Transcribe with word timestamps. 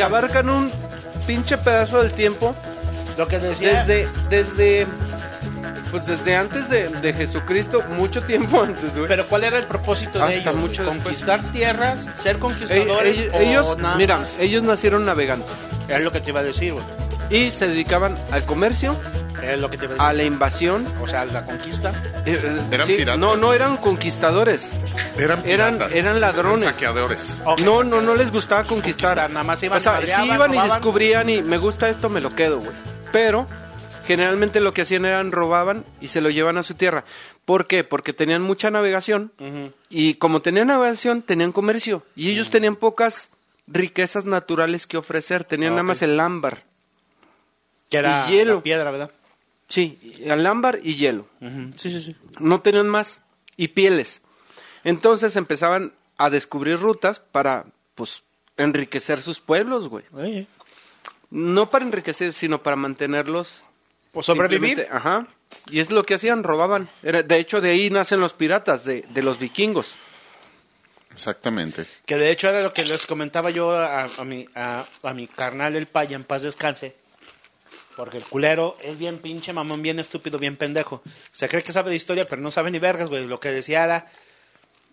y 0.00 0.02
abarcan 0.02 0.48
un 0.48 0.70
pinche 1.26 1.58
pedazo 1.58 2.02
del 2.02 2.12
tiempo 2.12 2.54
Lo 3.18 3.28
que 3.28 3.38
decía. 3.38 3.84
desde, 3.84 4.08
desde, 4.30 4.86
pues 5.90 6.06
desde 6.06 6.36
antes 6.36 6.68
de, 6.70 6.88
de 6.88 7.12
Jesucristo, 7.12 7.82
mucho 7.96 8.22
tiempo 8.22 8.62
antes, 8.68 8.94
güey. 8.96 9.08
Pero 9.08 9.26
¿cuál 9.26 9.44
era 9.44 9.58
el 9.58 9.64
propósito 9.64 10.24
de 10.24 10.36
ellos? 10.38 10.54
mucho 10.56 10.82
después. 10.84 11.02
¿Conquistar 11.04 11.40
tierras? 11.52 12.06
¿Ser 12.22 12.36
Eh, 12.36 12.38
conquistadores? 12.38 13.18
ellos, 13.18 13.34
o 13.34 13.38
ellos- 13.40 13.78
nada 13.78 13.96
mira, 13.96 14.16
más? 14.18 14.38
ellos 14.38 14.62
nacieron 14.62 15.04
navegantes 15.04 15.54
Es 15.88 16.00
lo 16.02 16.10
que 16.12 16.20
te 16.20 16.30
iba 16.30 16.40
a 16.40 16.44
decir, 16.44 16.72
güey. 16.72 16.84
y 17.30 17.50
se 17.52 17.68
dedicaban 17.68 18.16
al 18.32 18.44
comercio, 18.44 18.96
Es 19.52 19.58
lo 19.60 19.68
que 19.70 19.78
te 19.78 19.84
iba 19.86 19.94
a 19.98 20.08
a 20.08 20.12
la 20.12 20.22
invasión. 20.24 20.86
O 21.02 21.06
sea, 21.06 21.24
la 21.24 21.44
conquista. 21.44 21.90
eh, 22.26 22.40
eh, 22.42 22.60
Eran 22.70 22.86
sí, 22.86 22.94
piratas. 22.96 23.18
No, 23.18 23.36
no 23.36 23.52
eran 23.52 23.76
conquistadores. 23.76 24.68
Eran 25.18 25.42
piratas, 25.42 25.92
eran 25.94 26.20
ladrones. 26.20 26.64
saqueadores. 26.64 27.42
No, 27.64 27.82
no, 27.84 28.00
no 28.00 28.14
les 28.14 28.30
gustaba 28.32 28.64
conquistar. 28.64 29.10
Conquistar, 29.16 29.30
nada 29.30 29.44
más 29.44 29.62
iban, 29.62 29.76
o 29.76 29.80
sea, 29.80 29.92
madreaban, 29.92 30.26
sí 30.26 30.32
iban 30.34 30.54
y 30.54 30.58
descubrían 30.68 31.30
y 31.30 31.42
me 31.42 31.58
gusta 31.58 31.88
esto, 31.88 32.08
me 32.08 32.20
lo 32.20 32.30
quedo, 32.30 32.58
güey. 32.58 32.72
Pero 33.12 33.46
generalmente 34.06 34.60
lo 34.60 34.72
que 34.74 34.82
hacían 34.82 35.04
eran 35.04 35.30
robaban 35.32 35.84
y 36.00 36.08
se 36.08 36.20
lo 36.20 36.30
llevan 36.30 36.58
a 36.58 36.62
su 36.62 36.74
tierra. 36.74 37.04
¿Por 37.44 37.66
qué? 37.66 37.84
Porque 37.84 38.12
tenían 38.12 38.42
mucha 38.42 38.70
navegación 38.70 39.32
y 39.88 40.14
como 40.14 40.40
tenían 40.40 40.68
navegación, 40.68 41.22
tenían 41.22 41.52
comercio 41.52 42.04
y 42.16 42.30
ellos 42.30 42.50
tenían 42.50 42.76
pocas 42.76 43.30
riquezas 43.66 44.24
naturales 44.24 44.86
que 44.86 44.96
ofrecer, 44.96 45.44
tenían 45.44 45.72
nada 45.72 45.82
más 45.84 46.02
el 46.02 46.18
ámbar. 46.18 46.64
Que 47.88 47.98
era 47.98 48.26
Y 48.28 48.32
hielo. 48.32 48.56
la 48.56 48.62
piedra, 48.62 48.90
¿verdad? 48.90 49.10
Sí, 49.70 49.98
el 50.20 50.44
ámbar 50.46 50.80
y 50.82 50.96
hielo. 50.96 51.26
Sí, 51.76 51.90
sí, 51.90 52.02
sí. 52.02 52.16
no 52.40 52.60
tenían 52.60 52.88
más 52.88 53.22
y 53.56 53.68
pieles. 53.68 54.20
Entonces 54.84 55.36
empezaban 55.36 55.94
a 56.18 56.28
descubrir 56.28 56.78
rutas 56.78 57.20
para 57.20 57.64
pues 57.94 58.24
enriquecer 58.56 59.22
sus 59.22 59.40
pueblos, 59.40 59.88
güey. 59.88 60.04
Oye. 60.12 60.46
No 61.30 61.70
para 61.70 61.84
enriquecer, 61.84 62.32
sino 62.32 62.62
para 62.62 62.76
mantenerlos 62.76 63.62
Pues 64.12 64.26
sobrevivir. 64.26 64.88
Ajá. 64.90 65.28
Y 65.70 65.78
es 65.78 65.90
lo 65.90 66.04
que 66.04 66.14
hacían, 66.14 66.42
robaban. 66.42 66.88
Era, 67.04 67.22
de 67.22 67.38
hecho, 67.38 67.60
de 67.60 67.70
ahí 67.70 67.90
nacen 67.90 68.20
los 68.20 68.32
piratas, 68.32 68.84
de, 68.84 69.02
de 69.10 69.22
los 69.22 69.38
vikingos. 69.38 69.94
Exactamente. 71.12 71.86
Que 72.06 72.16
de 72.16 72.30
hecho 72.30 72.48
era 72.48 72.62
lo 72.62 72.72
que 72.72 72.84
les 72.84 73.06
comentaba 73.06 73.50
yo 73.50 73.72
a, 73.72 74.04
a 74.04 74.24
mi, 74.24 74.46
a, 74.54 74.86
a 75.02 75.14
mi 75.14 75.26
carnal 75.26 75.76
el 75.76 75.86
paya 75.86 76.16
en 76.16 76.24
paz 76.24 76.42
descanse. 76.42 76.96
Porque 78.00 78.16
el 78.16 78.24
culero 78.24 78.78
es 78.82 78.96
bien 78.96 79.18
pinche 79.18 79.52
mamón, 79.52 79.82
bien 79.82 79.98
estúpido, 79.98 80.38
bien 80.38 80.56
pendejo. 80.56 81.02
Se 81.32 81.50
cree 81.50 81.62
que 81.62 81.70
sabe 81.70 81.90
de 81.90 81.96
historia, 81.96 82.26
pero 82.26 82.40
no 82.40 82.50
sabe 82.50 82.70
ni 82.70 82.78
vergas, 82.78 83.08
güey. 83.10 83.26
Lo 83.26 83.40
que 83.40 83.50
decía 83.50 83.84
era 83.84 84.06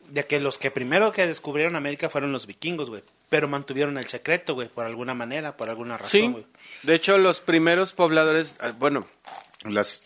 de 0.09 0.25
que 0.25 0.41
los 0.41 0.57
que 0.57 0.71
primero 0.71 1.13
que 1.13 1.25
descubrieron 1.25 1.77
América 1.77 2.09
fueron 2.09 2.33
los 2.33 2.47
vikingos, 2.47 2.89
güey. 2.89 3.03
Pero 3.29 3.47
mantuvieron 3.47 3.97
el 3.97 4.07
secreto, 4.07 4.55
güey, 4.55 4.67
por 4.67 4.85
alguna 4.85 5.13
manera, 5.13 5.55
por 5.55 5.69
alguna 5.69 5.95
razón, 5.95 6.09
Sí. 6.11 6.27
güey. 6.27 6.45
De 6.83 6.95
hecho, 6.95 7.17
los 7.17 7.39
primeros 7.39 7.93
pobladores, 7.93 8.55
ah, 8.59 8.73
bueno, 8.77 9.07
Las, 9.63 10.05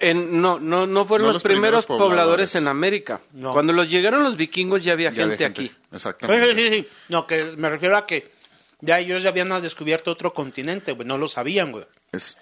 en, 0.00 0.40
no, 0.42 0.58
no, 0.58 0.88
no 0.88 1.04
fueron 1.04 1.26
No 1.28 1.32
los, 1.32 1.34
los 1.36 1.42
primeros, 1.44 1.84
primeros 1.84 1.86
pobladores. 1.86 2.16
pobladores. 2.18 2.54
en 2.56 2.66
América. 2.66 3.20
No. 3.34 3.52
Cuando 3.52 3.72
los 3.72 3.88
llegaron 3.88 4.24
los 4.24 4.36
vikingos 4.36 4.82
ya 4.82 4.94
había 4.94 5.12
ya 5.12 5.26
gente 5.28 5.44
aquí. 5.44 5.68
Sí, 5.68 5.74
Exactamente. 5.92 6.54
sí, 6.56 6.68
sí, 6.70 6.74
sí. 6.74 6.88
No, 7.08 7.24
que 7.24 7.44
me 7.56 7.70
refiero 7.70 7.96
a 7.96 8.04
que 8.04 8.32
ya 8.80 8.98
ellos 8.98 9.22
ya 9.22 9.28
habían 9.28 9.48
descubierto 9.62 10.10
otro 10.10 10.34
continente, 10.34 10.90
güey. 10.90 11.06
No 11.06 11.18
lo 11.18 11.28
sabían, 11.28 11.70
güey. 11.70 11.84
Es- 12.12 12.36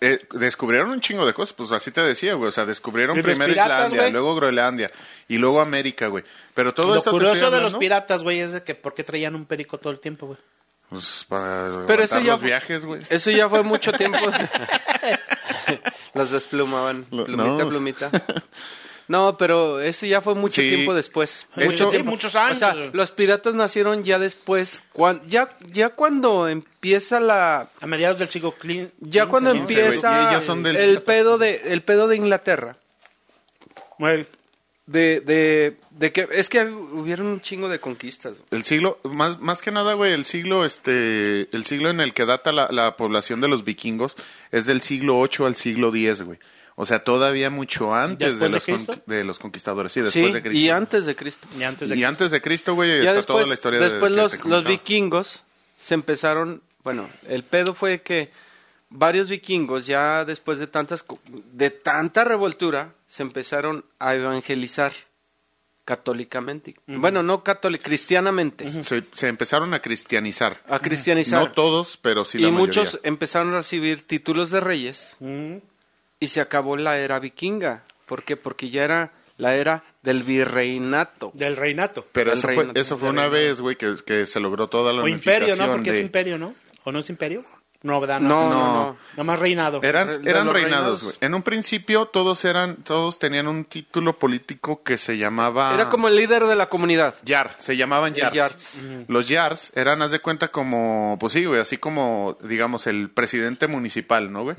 eh, 0.00 0.24
descubrieron 0.32 0.90
un 0.90 1.00
chingo 1.00 1.26
de 1.26 1.34
cosas, 1.34 1.54
pues 1.54 1.72
así 1.72 1.90
te 1.90 2.00
decía, 2.02 2.34
güey. 2.34 2.48
O 2.48 2.52
sea, 2.52 2.64
descubrieron 2.64 3.20
primero 3.20 3.52
piratas, 3.52 3.86
Islandia, 3.92 4.10
luego 4.10 4.34
Groenlandia 4.36 4.90
y 5.28 5.38
luego 5.38 5.60
América, 5.60 6.06
güey. 6.08 6.22
Pero 6.54 6.72
todo 6.74 6.88
Lo 6.92 6.98
esto 6.98 7.10
curioso 7.10 7.50
de 7.50 7.60
los 7.60 7.74
piratas, 7.74 8.22
güey, 8.22 8.40
es 8.40 8.52
de 8.52 8.62
que 8.62 8.74
¿por 8.76 8.94
qué 8.94 9.02
traían 9.02 9.34
un 9.34 9.44
perico 9.46 9.78
todo 9.78 9.92
el 9.92 9.98
tiempo, 9.98 10.26
güey? 10.26 10.38
Pues 10.88 11.24
para 11.28 11.84
Pero 11.86 12.02
eso 12.02 12.16
aguantar 12.16 12.22
ya 12.22 12.30
los 12.32 12.40
fue- 12.40 12.48
viajes, 12.48 12.84
güey. 12.84 13.00
Eso 13.08 13.30
ya 13.30 13.48
fue 13.48 13.62
mucho 13.62 13.92
tiempo. 13.92 14.18
Los 16.14 16.30
desplumaban. 16.30 17.04
Plumita, 17.04 17.42
no. 17.64 17.68
plumita. 17.68 18.10
No, 19.12 19.36
pero 19.36 19.80
eso 19.80 20.06
ya 20.06 20.22
fue 20.22 20.34
mucho 20.34 20.62
Sí. 20.62 20.68
tiempo 20.70 20.94
después. 20.94 21.46
Eso- 21.56 21.70
Mucho 21.70 21.90
tiempo. 21.90 22.10
muchos 22.12 22.34
años. 22.34 22.56
O 22.56 22.58
sea, 22.58 22.74
los 22.74 23.10
piratas 23.10 23.54
nacieron 23.54 24.04
ya 24.04 24.18
después. 24.18 24.82
cuan- 24.94 25.20
ya, 25.28 25.54
ya 25.70 25.90
cuando 25.90 26.48
empieza 26.48 27.20
la. 27.20 27.68
A 27.80 27.86
mediados 27.86 28.18
del 28.18 28.28
siglo 28.30 28.54
cli- 28.58 28.90
Ya 29.00 29.24
15, 29.24 29.28
cuando 29.28 29.54
¿no? 29.54 29.62
güey, 29.62 29.76
empieza 29.76 30.30
ellos 30.30 30.44
son 30.44 30.62
del- 30.62 30.76
el 30.76 31.02
pedo 31.02 31.36
de 31.36 31.60
el 31.66 31.82
pedo 31.82 32.08
de 32.08 32.16
Inglaterra. 32.16 32.78
Güey, 33.98 34.26
De, 34.84 35.20
de, 35.20 35.76
de 35.90 36.10
que 36.12 36.26
es 36.32 36.48
que 36.48 36.64
hubieron 36.64 37.26
un 37.28 37.40
chingo 37.40 37.68
de 37.68 37.78
conquistas. 37.78 38.38
El 38.50 38.64
siglo, 38.64 38.98
más, 39.04 39.38
más 39.38 39.62
que 39.62 39.70
nada, 39.70 39.94
güey, 39.94 40.12
el 40.12 40.24
siglo, 40.24 40.64
este, 40.64 41.48
el 41.54 41.64
siglo 41.64 41.88
en 41.88 42.00
el 42.00 42.12
que 42.12 42.26
data 42.26 42.50
la, 42.50 42.66
la 42.70 42.96
población 42.96 43.40
de 43.40 43.46
los 43.46 43.62
vikingos 43.62 44.16
es 44.50 44.66
del 44.66 44.82
siglo 44.82 45.18
8 45.20 45.46
al 45.46 45.54
siglo 45.54 45.92
10, 45.92 46.22
güey. 46.22 46.38
O 46.74 46.86
sea, 46.86 47.04
todavía 47.04 47.50
mucho 47.50 47.94
antes 47.94 48.38
de 48.40 48.48
¿Después 48.48 48.66
de 48.66 48.72
los, 48.94 49.06
de 49.06 49.24
los 49.24 49.38
conquistadores, 49.38 49.92
sí, 49.92 50.00
después 50.00 50.26
Sí, 50.26 50.32
de 50.32 50.42
Cristo. 50.42 50.58
y 50.58 50.70
antes 50.70 51.04
de 51.06 51.14
Cristo. 51.16 51.48
Y 51.58 51.62
antes 51.64 51.88
de 51.90 51.96
Y 51.96 52.04
antes 52.04 52.30
de 52.30 52.40
Cristo, 52.40 52.74
güey, 52.74 52.90
Ya 52.90 52.96
está 52.96 53.12
después, 53.14 53.26
toda 53.26 53.46
la 53.46 53.54
historia 53.54 53.80
de- 53.80 53.90
después 53.90 54.12
que 54.40 54.48
los, 54.48 54.64
vikingos 54.64 55.44
se 55.76 55.94
empezaron, 55.94 56.62
bueno, 56.82 57.10
el 57.28 57.44
pedo 57.44 57.74
fue 57.74 58.00
que 58.00 58.30
varios 58.88 59.28
vikingos 59.28 59.86
ya 59.86 60.24
después 60.24 60.58
de 60.58 60.66
tantas 60.66 61.04
de 61.52 61.70
tanta 61.70 62.24
revoltura 62.24 62.94
se 63.06 63.22
empezaron 63.22 63.84
a 63.98 64.14
evangelizar 64.14 64.92
católicamente. 65.84 66.74
Bueno, 66.86 67.22
no 67.22 67.42
católico, 67.42 67.84
cristianamente. 67.84 68.66
Se, 68.84 69.02
se 69.12 69.28
empezaron 69.28 69.74
a 69.74 69.80
cristianizar. 69.82 70.62
A 70.68 70.78
cristianizar. 70.78 71.42
No 71.42 71.52
todos, 71.52 71.96
pero 72.00 72.24
sí 72.24 72.38
y 72.38 72.42
la 72.42 72.50
muchos 72.50 72.84
mayoría. 72.94 73.08
empezaron 73.08 73.52
a 73.54 73.56
recibir 73.58 74.06
títulos 74.06 74.50
de 74.50 74.60
reyes 74.60 75.16
Mm. 75.20 75.56
Y 76.22 76.28
se 76.28 76.40
acabó 76.40 76.76
la 76.76 76.98
era 76.98 77.18
vikinga. 77.18 77.82
¿Por 78.06 78.22
qué? 78.22 78.36
Porque 78.36 78.70
ya 78.70 78.84
era 78.84 79.12
la 79.38 79.54
era 79.56 79.84
del 80.02 80.22
virreinato. 80.22 81.32
Del 81.34 81.56
reinato. 81.56 82.06
Pero 82.12 82.30
del 82.30 82.38
eso 82.38 82.48
fue, 82.48 82.56
reino- 82.64 82.72
eso 82.74 82.98
fue 82.98 83.08
del 83.08 83.18
una 83.18 83.28
vez, 83.28 83.60
güey, 83.60 83.76
que, 83.76 83.96
que 84.06 84.26
se 84.26 84.40
logró 84.40 84.68
toda 84.68 84.92
la 84.92 85.02
O 85.02 85.08
imperio, 85.08 85.56
¿no? 85.56 85.66
Porque 85.70 85.90
es 85.90 85.96
de- 85.96 86.02
imperio, 86.02 86.38
¿no? 86.38 86.54
¿O 86.84 86.92
no 86.92 86.98
es 87.00 87.10
imperio? 87.10 87.44
No, 87.84 87.98
¿verdad? 87.98 88.20
No, 88.20 88.48
no, 88.48 88.50
No. 88.50 88.74
no. 88.74 88.96
Nada 89.12 89.24
más 89.24 89.38
reinado. 89.40 89.80
Eran, 89.82 90.24
eran 90.28 90.48
reinados, 90.52 91.02
güey. 91.02 91.16
En 91.20 91.34
un 91.34 91.42
principio 91.42 92.06
todos 92.06 92.44
eran, 92.44 92.76
todos 92.76 93.18
tenían 93.18 93.48
un 93.48 93.64
título 93.64 94.16
político 94.20 94.84
que 94.84 94.98
se 94.98 95.18
llamaba 95.18 95.74
Era 95.74 95.88
como 95.88 96.06
el 96.06 96.14
líder 96.14 96.44
de 96.44 96.54
la 96.54 96.68
comunidad. 96.68 97.16
Yar, 97.24 97.56
se 97.58 97.76
llamaban 97.76 98.12
El 98.14 98.20
Yars. 98.20 98.34
Yards. 98.34 98.78
Los 99.08 99.26
Yars 99.26 99.72
eran, 99.74 100.00
haz 100.00 100.12
de 100.12 100.20
cuenta, 100.20 100.48
como, 100.52 101.16
pues 101.18 101.32
sí, 101.32 101.44
güey, 101.44 101.60
así 101.60 101.76
como, 101.78 102.38
digamos, 102.44 102.86
el 102.86 103.10
presidente 103.10 103.66
municipal, 103.66 104.30
¿no, 104.30 104.44
güey? 104.44 104.54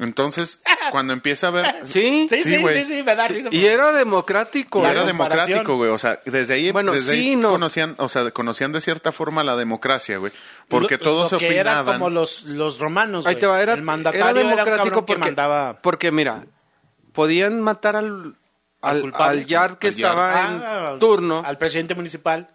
Entonces, 0.00 0.60
cuando 0.90 1.12
empieza 1.12 1.48
a 1.48 1.50
ver... 1.50 1.66
Sí, 1.84 2.26
Sí, 2.28 2.42
sí, 2.42 2.56
Sí, 2.56 2.84
sí, 2.84 3.02
¿verdad? 3.02 3.26
Sí, 3.28 3.42
Sí, 3.42 3.48
y 3.56 3.66
era 3.66 3.92
democrático. 3.92 4.80
Y 4.80 4.82
La 4.82 4.90
era 4.92 5.04
democrático, 5.04 5.76
güey. 5.76 5.90
O 5.90 5.98
sea, 5.98 6.18
desde 6.24 6.54
ahí, 6.54 6.72
Bueno, 6.72 6.92
desde 6.92 7.12
sí, 7.12 7.18
ahí 7.30 7.36
no. 7.36 7.50
conocían, 7.50 7.94
o 7.98 8.08
sea, 8.08 8.30
conocían 8.30 8.72
de 8.72 8.80
cierta 8.80 9.12
forma 9.12 9.44
la 9.44 9.56
democracia, 9.56 10.16
güey. 10.18 10.32
Porque 10.68 10.96
Lo- 10.96 11.00
todos 11.04 11.32
lo 11.32 11.38
se 11.38 11.46
que 11.46 11.56
era 11.58 11.80
opinaban. 11.80 12.00
como 12.00 12.10
los, 12.10 12.42
los 12.44 12.78
romanos, 12.78 13.26
Ahí 13.26 13.34
güey. 13.34 13.40
te 13.40 13.46
va, 13.46 13.60
era, 13.62 13.74
El 13.74 13.82
mandatario 13.82 14.24
era 14.26 14.30
era 14.40 14.42
un 14.42 14.50
democrático 14.56 15.04
que 15.04 15.12
porque, 15.14 15.20
mandaba... 15.20 15.78
porque 15.82 16.10
mira, 16.10 16.44
podían 17.12 17.60
matar 17.60 17.96
al, 17.96 18.36
Al 18.80 18.96
al, 18.96 19.00
culpable. 19.02 19.40
al 19.40 19.46
yard 19.46 19.76
que 19.78 19.88
Al 19.88 19.94
yard. 19.94 20.10
estaba 20.12 20.32
Ah, 20.88 20.92
en 20.94 20.98
turno 20.98 21.42
Al 21.44 21.58
presidente 21.58 21.94
municipal. 21.94 22.48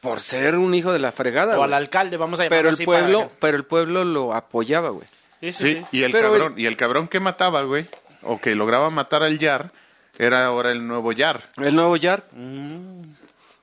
por 0.00 0.20
ser 0.20 0.56
un 0.56 0.74
hijo 0.74 0.92
de 0.92 0.98
la 0.98 1.12
fregada. 1.12 1.54
O 1.54 1.56
güey. 1.56 1.64
al 1.64 1.72
alcalde, 1.74 2.16
vamos 2.18 2.40
a 2.40 2.44
llamarlo 2.44 2.58
pero 2.58 2.68
el 2.68 2.74
así 2.74 2.84
pueblo, 2.84 3.20
que- 3.22 3.30
pero 3.40 3.56
el 3.56 3.64
pueblo 3.64 4.04
lo 4.04 4.34
apoyaba, 4.34 4.90
güey. 4.90 5.06
Sí, 5.52 5.52
sí, 5.52 5.74
Sí, 5.74 5.74
sí. 5.90 5.98
y 5.98 6.02
el 6.04 6.12
Pero, 6.12 6.30
cabrón, 6.30 6.54
y 6.56 6.66
el 6.66 6.76
cabrón 6.76 7.08
que 7.08 7.20
mataba, 7.20 7.62
güey, 7.62 7.86
o 8.22 8.40
que 8.40 8.54
lograba 8.54 8.90
matar 8.90 9.22
al 9.22 9.38
Yar, 9.38 9.72
era 10.18 10.46
ahora 10.46 10.70
el 10.70 10.86
nuevo 10.86 11.12
Yar. 11.12 11.50
El 11.56 11.74
nuevo 11.74 11.96
yard. 11.96 12.22
Mm. 12.32 13.02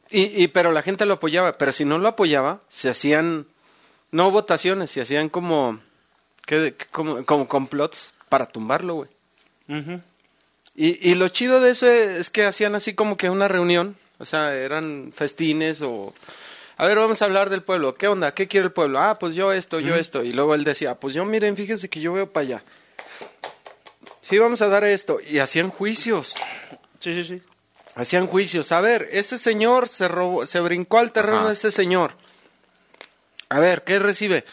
Y, 0.09 0.43
y 0.43 0.47
pero 0.49 0.71
la 0.73 0.81
gente 0.81 1.05
lo 1.05 1.13
apoyaba, 1.15 1.57
pero 1.57 1.71
si 1.71 1.85
no 1.85 1.97
lo 1.97 2.09
apoyaba, 2.09 2.59
se 2.67 2.89
hacían 2.89 3.47
no 4.11 4.29
votaciones, 4.29 4.91
se 4.91 5.01
hacían 5.01 5.29
como 5.29 5.79
que 6.45 6.75
como, 6.91 7.25
como 7.25 7.47
complots 7.47 8.13
para 8.27 8.45
tumbarlo, 8.45 8.95
güey. 8.95 9.09
Y, 10.75 11.09
y 11.09 11.15
lo 11.15 11.29
chido 11.29 11.61
de 11.61 11.71
eso 11.71 11.87
es 11.87 12.29
que 12.29 12.43
hacían 12.43 12.75
así 12.75 12.93
como 12.93 13.15
que 13.15 13.29
una 13.29 13.47
reunión, 13.47 13.95
o 14.19 14.25
sea, 14.25 14.53
eran 14.53 15.13
festines 15.15 15.81
o... 15.81 16.13
A 16.81 16.87
ver, 16.87 16.97
vamos 16.97 17.21
a 17.21 17.25
hablar 17.25 17.51
del 17.51 17.61
pueblo. 17.61 17.93
¿Qué 17.93 18.07
onda? 18.07 18.33
¿Qué 18.33 18.47
quiere 18.47 18.65
el 18.65 18.71
pueblo? 18.71 18.99
Ah, 18.99 19.19
pues 19.19 19.35
yo 19.35 19.53
esto, 19.53 19.79
yo 19.79 19.95
esto. 19.95 20.23
Y 20.23 20.31
luego 20.31 20.55
él 20.55 20.63
decía, 20.63 20.95
pues 20.95 21.13
yo 21.13 21.23
miren, 21.25 21.55
fíjense 21.55 21.89
que 21.89 22.01
yo 22.01 22.11
veo 22.11 22.33
para 22.33 22.43
allá. 22.43 22.63
Sí, 24.19 24.39
vamos 24.39 24.63
a 24.63 24.67
dar 24.67 24.83
esto. 24.83 25.19
Y 25.29 25.37
hacían 25.37 25.69
juicios. 25.69 26.33
Sí, 26.99 27.13
sí, 27.13 27.23
sí. 27.23 27.43
Hacían 27.93 28.25
juicios. 28.25 28.71
A 28.71 28.81
ver, 28.81 29.07
ese 29.11 29.37
señor 29.37 29.87
se 29.89 30.07
robó, 30.07 30.47
se 30.47 30.59
brincó 30.59 30.97
al 30.97 31.11
terreno 31.11 31.41
Ajá. 31.41 31.47
de 31.49 31.53
ese 31.53 31.69
señor. 31.69 32.13
A 33.49 33.59
ver, 33.59 33.83
¿qué 33.83 33.99
recibe? 33.99 34.43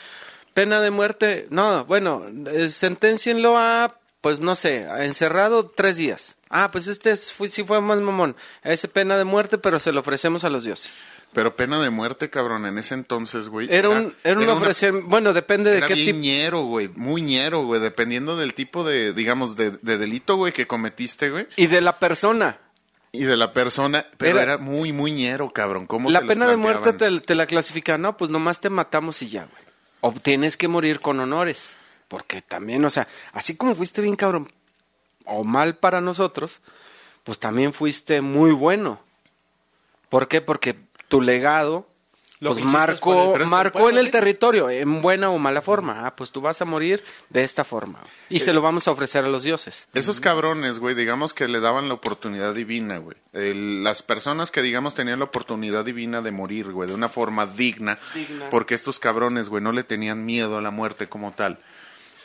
Pena 0.53 0.83
de 0.83 0.91
muerte. 0.91 1.47
No, 1.49 1.87
bueno, 1.87 2.27
eh, 2.53 2.71
senténcienlo 2.71 3.57
a, 3.57 4.01
pues 4.21 4.39
no 4.41 4.55
sé, 4.55 4.85
a 4.85 5.07
encerrado 5.07 5.71
tres 5.71 5.97
días. 5.97 6.37
Ah, 6.51 6.71
pues 6.73 6.87
este 6.87 7.11
es- 7.11 7.33
fue, 7.33 7.49
sí 7.49 7.65
fue 7.65 7.81
más 7.81 7.99
mamón. 8.01 8.37
Ese 8.63 8.89
pena 8.89 9.17
de 9.19 9.25
muerte, 9.25 9.59
pero 9.59 9.79
se 9.79 9.93
lo 9.93 10.01
ofrecemos 10.01 10.45
a 10.45 10.51
los 10.51 10.65
dioses. 10.65 10.93
Pero 11.35 11.55
pena 11.57 11.79
de 11.81 11.91
muerte, 11.91 12.31
cabrón, 12.31 12.65
en 12.65 12.79
ese 12.79 12.95
entonces, 12.95 13.49
güey. 13.51 13.69
Era 13.71 13.91
un, 13.91 14.17
era 14.25 14.41
una- 14.41 14.55
ofrecimiento, 14.55 15.09
bueno, 15.09 15.35
depende 15.35 15.71
de 15.71 15.77
era 15.79 15.87
qué 15.89 15.95
tipo. 15.95 16.19
ñero, 16.19 16.63
güey, 16.63 16.89
muy 16.89 17.21
ñero, 17.21 17.65
güey, 17.67 17.81
dependiendo 17.83 18.37
del 18.39 18.55
tipo 18.55 18.83
de, 18.83 19.13
digamos, 19.13 19.55
de, 19.57 19.73
de 19.73 19.99
delito, 19.99 20.37
güey, 20.37 20.55
que 20.55 20.67
cometiste, 20.67 21.29
güey, 21.31 21.47
Y 21.57 21.67
de 21.67 21.83
la 21.83 21.99
persona. 21.99 22.59
y 23.13 23.25
de 23.25 23.37
la 23.37 23.53
persona, 23.53 24.07
pero 24.17 24.41
Era- 24.41 24.55
era, 24.55 24.59
muy, 24.59 24.93
muy 24.93 25.11
ñero, 25.13 25.53
cabrón. 25.53 25.87
¿Cómo 25.87 26.11
La 26.11 26.23
pena 26.23 26.49
de 26.49 26.57
muerte 26.57 26.95
te, 26.95 27.21
te 27.21 27.35
la 27.35 27.47
clasifican, 27.47 28.01
no, 28.01 28.17
pues 28.17 28.31
nomás 28.31 28.61
te 28.61 28.71
matamos 28.71 29.21
y 29.21 29.29
ya, 29.29 29.45
güey. 29.45 29.63
O 30.01 30.13
tienes 30.13 30.57
que 30.57 30.69
morir 30.69 31.01
con 31.01 31.21
honores. 31.21 31.77
Porque 32.09 32.41
también, 32.41 32.83
o 32.87 32.89
sea, 32.91 33.07
así 33.35 33.55
como 33.55 33.75
fuiste 33.75 34.01
bien 34.01 34.17
cabrón 34.17 34.51
o 35.29 35.45
mal 35.45 35.77
para 35.77 36.01
nosotros, 36.01 36.61
pues 37.25 37.39
también 37.39 37.73
fuiste 37.73 38.21
muy 38.23 38.53
bueno. 38.53 39.01
¿Por 40.09 40.29
qué? 40.29 40.41
Porque 40.41 40.77
tu 41.09 41.21
legado 41.21 41.87
Lo 42.41 42.51
pues 42.53 42.63
el- 42.65 42.71
marcó, 42.71 43.37
marcó 43.47 43.79
pueblo, 43.81 43.99
en 43.99 43.99
el 43.99 44.07
¿sí? 44.07 44.13
territorio, 44.13 44.71
en 44.71 45.03
buena 45.03 45.29
o 45.31 45.39
mala 45.39 45.61
forma. 45.61 46.07
Ah, 46.07 46.15
pues 46.17 46.31
tú 46.31 46.41
vas 46.41 46.63
a 46.63 46.65
morir 46.65 47.03
de 47.31 47.43
esta 47.45 47.65
forma. 47.65 47.99
Y 48.31 48.39
se 48.39 48.53
lo 48.53 48.63
vamos 48.63 48.87
a 48.89 48.93
ofrecer 48.93 49.25
a 49.25 49.29
los 49.29 49.43
dioses. 49.43 49.89
Esos 49.93 50.21
cabrones, 50.21 50.79
güey, 50.79 50.95
digamos 50.95 51.35
que 51.35 51.49
le 51.49 51.61
daban 51.61 51.89
la 51.89 51.95
oportunidad 51.95 52.55
divina, 52.55 52.99
güey. 52.99 53.17
El- 53.33 53.83
las 53.85 54.03
personas 54.03 54.51
que, 54.51 54.63
digamos, 54.63 54.95
tenían 54.95 55.19
la 55.19 55.25
oportunidad 55.27 55.85
divina 55.85 56.23
de 56.23 56.31
morir, 56.31 56.71
güey, 56.73 56.89
de 56.89 56.95
una 56.95 57.09
forma 57.09 57.45
digna, 57.47 57.99
Digna. 58.15 58.49
porque 58.51 58.75
estos 58.75 58.99
cabrones, 59.01 59.49
güey, 59.49 59.63
no 59.63 59.73
le 59.73 59.83
tenían 59.83 60.25
miedo 60.25 60.57
a 60.59 60.63
la 60.63 60.71
muerte 60.71 61.09
como 61.09 61.33
tal. 61.33 61.59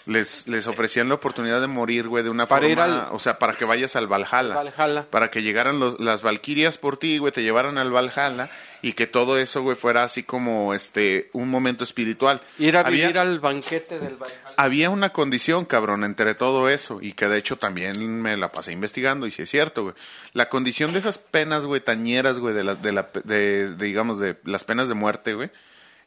Les, 0.05 0.47
les 0.49 0.67
ofrecían 0.67 1.07
la 1.07 1.15
oportunidad 1.15 1.61
de 1.61 1.67
morir, 1.67 2.09
güey, 2.09 2.25
de 2.25 2.29
una 2.29 2.45
Para 2.45 2.67
forma, 2.67 2.71
ir 2.73 2.79
al- 2.81 3.07
o 3.11 3.19
sea, 3.19 3.39
para 3.39 3.53
que 3.53 3.63
vayas 3.63 3.95
al 3.95 4.07
Valhalla. 4.07 4.53
Valhalla. 4.55 5.07
Para 5.09 5.31
que 5.31 5.41
llegaran 5.41 5.79
los- 5.79 5.97
las 5.99 6.21
Valquirias 6.21 6.77
por 6.77 6.97
ti, 6.97 7.19
güey, 7.19 7.31
te 7.31 7.41
llevaran 7.41 7.77
al 7.77 7.89
Valhalla 7.89 8.49
y 8.81 8.93
que 8.93 9.07
todo 9.07 9.37
eso, 9.37 9.61
güey, 9.61 9.77
fuera 9.77 10.03
así 10.03 10.23
como, 10.23 10.73
este, 10.73 11.29
un 11.31 11.49
momento 11.49 11.85
espiritual. 11.85 12.41
Ir 12.59 12.75
a 12.75 12.81
Había- 12.81 13.05
vivir 13.07 13.17
al 13.17 13.39
banquete 13.39 13.97
del 13.99 14.17
Valhalla. 14.17 14.53
había 14.57 14.89
una 14.89 15.13
condición, 15.13 15.63
cabrón, 15.63 16.03
entre 16.03 16.35
todo 16.35 16.67
eso, 16.67 16.99
y 17.01 17.13
que 17.13 17.29
de 17.29 17.37
hecho 17.37 17.57
también 17.57 18.21
me 18.21 18.35
la 18.35 18.49
pasé 18.49 18.73
investigando, 18.73 19.25
y 19.25 19.31
si 19.31 19.43
es 19.43 19.49
cierto, 19.49 19.83
güey. 19.83 19.95
La 20.33 20.49
condición 20.49 20.91
de 20.91 20.99
esas 20.99 21.17
penas, 21.17 21.65
güey, 21.65 21.79
tañeras, 21.79 22.39
güey, 22.39 22.53
de, 22.53 22.65
la, 22.65 22.75
de, 22.75 22.91
la, 22.91 23.09
de, 23.23 23.69
de, 23.71 23.85
digamos, 23.85 24.19
de 24.19 24.35
las 24.43 24.65
penas 24.65 24.89
de 24.89 24.95
muerte, 24.95 25.33
güey, 25.33 25.49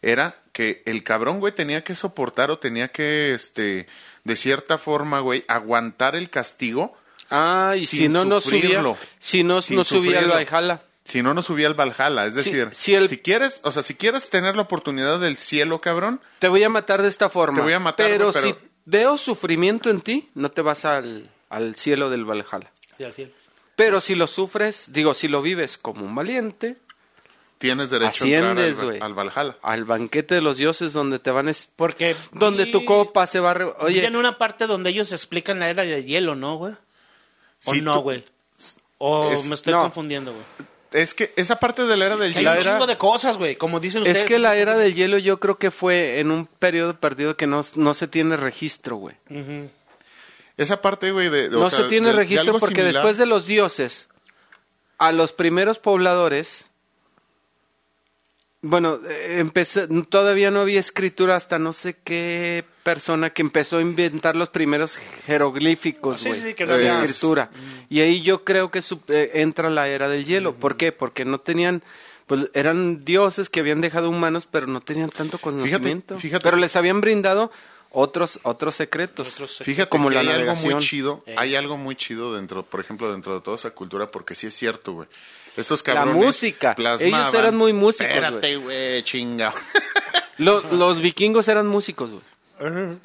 era 0.02 0.42
que 0.52 0.82
el 0.86 1.02
cabrón, 1.02 1.40
güey, 1.40 1.54
tenía 1.54 1.84
que 1.84 1.94
soportar 1.94 2.50
o 2.50 2.58
tenía 2.58 2.88
que, 2.88 3.34
este, 3.34 3.86
de 4.24 4.36
cierta 4.36 4.78
forma, 4.78 5.20
güey, 5.20 5.44
aguantar 5.48 6.16
el 6.16 6.30
castigo, 6.30 6.96
Ah, 7.28 7.74
y 7.76 7.86
Sin 7.86 7.98
si 7.98 8.08
no, 8.08 8.24
no 8.24 8.40
subía, 8.40 8.60
sufrirlo. 8.60 8.96
si 9.18 9.42
no, 9.42 9.60
subía 9.60 10.20
al. 10.20 10.28
Valhalla. 10.28 10.80
si 11.04 11.22
no, 11.22 11.34
no 11.34 11.42
subía 11.42 11.66
al 11.66 11.74
Valhalla. 11.74 12.24
Es 12.24 12.34
decir, 12.34 12.68
si 12.70 12.94
el- 12.94 13.08
si 13.08 13.18
quieres, 13.18 13.60
o 13.64 13.72
sea, 13.72 13.82
si 13.82 13.96
quieres 13.96 14.30
tener 14.30 14.54
la 14.54 14.62
oportunidad 14.62 15.18
del 15.18 15.36
cielo, 15.36 15.80
cabrón, 15.80 16.20
Te 16.38 16.46
voy 16.46 16.62
a 16.62 16.68
matar 16.68 17.02
de 17.02 17.08
esta 17.08 17.28
forma. 17.28 17.56
Te 17.58 17.62
voy 17.62 17.72
a 17.72 17.80
matar, 17.80 18.06
pero, 18.08 18.30
pero- 18.32 18.46
si 18.46 18.54
veo 18.84 19.18
sufrimiento 19.18 19.90
en 19.90 20.02
ti, 20.02 20.30
no 20.34 20.52
te 20.52 20.62
vas 20.62 20.84
al, 20.84 21.28
al 21.50 21.74
cielo 21.74 22.10
del 22.10 22.24
Valhalla. 22.24 22.70
Sí, 22.96 23.02
al 23.02 23.12
cielo. 23.12 23.32
Pero 23.74 24.00
si 24.00 24.14
lo 24.14 24.28
sufres, 24.28 24.92
digo, 24.92 25.12
si 25.12 25.26
lo 25.26 25.42
vives 25.42 25.78
como 25.78 26.04
un 26.04 26.14
valiente, 26.14 26.76
tienes 27.58 27.90
derecho 27.90 28.24
a 28.24 28.28
entrar 28.28 28.50
asciendes, 28.58 28.78
al, 28.78 28.84
güey. 28.84 29.00
al 29.00 29.14
Valhalla. 29.14 29.56
Al 29.62 29.84
banquete 29.84 30.34
de 30.36 30.40
los 30.42 30.56
dioses 30.58 30.92
donde 30.92 31.18
te 31.18 31.30
van 31.30 31.48
a... 31.48 31.50
es- 31.50 31.68
Porque. 31.76 32.14
Donde 32.32 32.64
vi- 32.66 32.72
tu 32.72 32.84
copa 32.84 33.26
se 33.26 33.40
va 33.40 33.52
a... 33.52 33.66
Oye, 33.80 34.04
en 34.06 34.16
una 34.16 34.38
parte 34.38 34.66
donde 34.66 34.90
ellos 34.90 35.12
explican 35.12 35.58
la 35.58 35.68
era 35.70 35.84
de 35.84 36.04
hielo, 36.04 36.34
¿no, 36.36 36.56
güey? 36.56 36.74
¿O 37.64 37.72
Sí, 37.74 37.80
no, 37.82 38.00
güey? 38.00 38.24
O 38.98 39.30
Es- 39.30 39.44
me 39.46 39.54
estoy 39.54 39.72
no. 39.74 39.82
confundiendo, 39.82 40.32
güey. 40.32 40.44
Es 40.92 41.12
que 41.14 41.32
esa 41.36 41.56
parte 41.56 41.84
de 41.84 41.96
la 41.96 42.06
era 42.06 42.16
del 42.16 42.32
Que 42.32 42.38
hay 42.38 42.46
un 42.46 42.52
era- 42.52 42.62
chingo 42.62 42.86
de 42.86 42.96
cosas, 42.96 43.36
güey. 43.36 43.56
Como 43.56 43.80
dicen 43.80 44.02
ustedes. 44.02 44.18
es 44.18 44.24
que 44.24 44.38
la 44.38 44.56
era 44.56 44.76
del 44.78 44.94
hielo 44.94 45.18
yo 45.18 45.40
creo 45.40 45.58
que 45.58 45.70
fue 45.70 46.20
en 46.20 46.30
un 46.30 46.46
periodo 46.46 46.98
perdido 46.98 47.36
que 47.36 47.46
no, 47.46 47.62
no 47.74 47.92
se 47.94 48.06
tiene 48.08 48.36
registro, 48.36 48.96
güey. 48.96 49.16
Esa 50.56 50.80
parte, 50.80 51.10
güey, 51.10 51.28
de. 51.28 51.50
No 51.50 51.68
sea, 51.68 51.80
se 51.80 51.84
tiene 51.88 52.08
de- 52.10 52.14
registro 52.16 52.52
porque 52.58 52.76
similar. 52.76 52.92
después 52.94 53.18
de 53.18 53.26
los 53.26 53.46
dioses, 53.46 54.08
a 54.96 55.12
los 55.12 55.32
primeros 55.32 55.78
pobladores, 55.78 56.70
bueno, 58.62 58.98
empecé, 59.30 59.86
todavía 60.08 60.50
no 60.50 60.60
había 60.60 60.80
escritura 60.80 61.36
hasta 61.36 61.58
no 61.58 61.72
sé 61.72 61.96
qué 62.02 62.64
persona 62.82 63.30
que 63.30 63.42
empezó 63.42 63.78
a 63.78 63.80
inventar 63.82 64.34
los 64.36 64.48
primeros 64.50 64.98
jeroglíficos, 65.26 66.20
sí, 66.20 66.32
sí, 66.32 66.54
no 66.60 66.76
de 66.76 66.86
escritura. 66.86 67.50
Y 67.88 68.00
ahí 68.00 68.22
yo 68.22 68.44
creo 68.44 68.70
que 68.70 68.82
su- 68.82 69.00
eh, 69.08 69.30
entra 69.34 69.70
la 69.70 69.88
era 69.88 70.08
del 70.08 70.24
hielo. 70.24 70.54
¿Por 70.54 70.76
qué? 70.76 70.92
Porque 70.92 71.24
no 71.24 71.38
tenían, 71.38 71.82
pues 72.26 72.48
eran 72.54 73.04
dioses 73.04 73.48
que 73.50 73.60
habían 73.60 73.80
dejado 73.80 74.08
humanos, 74.10 74.48
pero 74.50 74.66
no 74.66 74.80
tenían 74.80 75.10
tanto 75.10 75.38
conocimiento. 75.38 76.18
fíjate. 76.18 76.42
Pero 76.42 76.56
les 76.56 76.74
habían 76.76 77.00
brindado 77.00 77.50
otros, 77.90 78.40
otros 78.42 78.74
secretos. 78.74 79.34
Otros 79.34 79.58
Fíjate 79.64 79.88
como 79.88 80.08
que 80.08 80.14
la 80.16 80.20
hay 80.22 80.26
algo 80.28 80.38
navegación. 80.38 80.74
muy 80.74 80.82
chido, 80.82 81.22
Eh. 81.26 81.34
hay 81.38 81.54
algo 81.56 81.76
muy 81.76 81.94
chido 81.96 82.34
dentro, 82.34 82.62
por 82.64 82.80
ejemplo, 82.80 83.10
dentro 83.12 83.34
de 83.34 83.40
toda 83.40 83.56
esa 83.56 83.70
cultura, 83.70 84.10
porque 84.10 84.34
sí 84.34 84.46
es 84.48 84.54
cierto, 84.54 84.92
güey. 84.92 85.08
Estos 85.56 85.86
La 85.86 85.94
cabrones 85.94 86.24
música. 86.26 86.74
plasmaban- 86.74 87.00
Ellos 87.06 87.34
eran 87.34 87.56
muy 87.56 87.72
músicos, 87.72 88.06
Espérate, 88.08 88.56
güey, 88.56 89.02
chinga. 89.04 89.52
Lo- 90.38 90.60
los 90.72 91.00
vikingos 91.00 91.48
eran 91.48 91.66
músicos, 91.66 92.10
güey. 92.10 92.98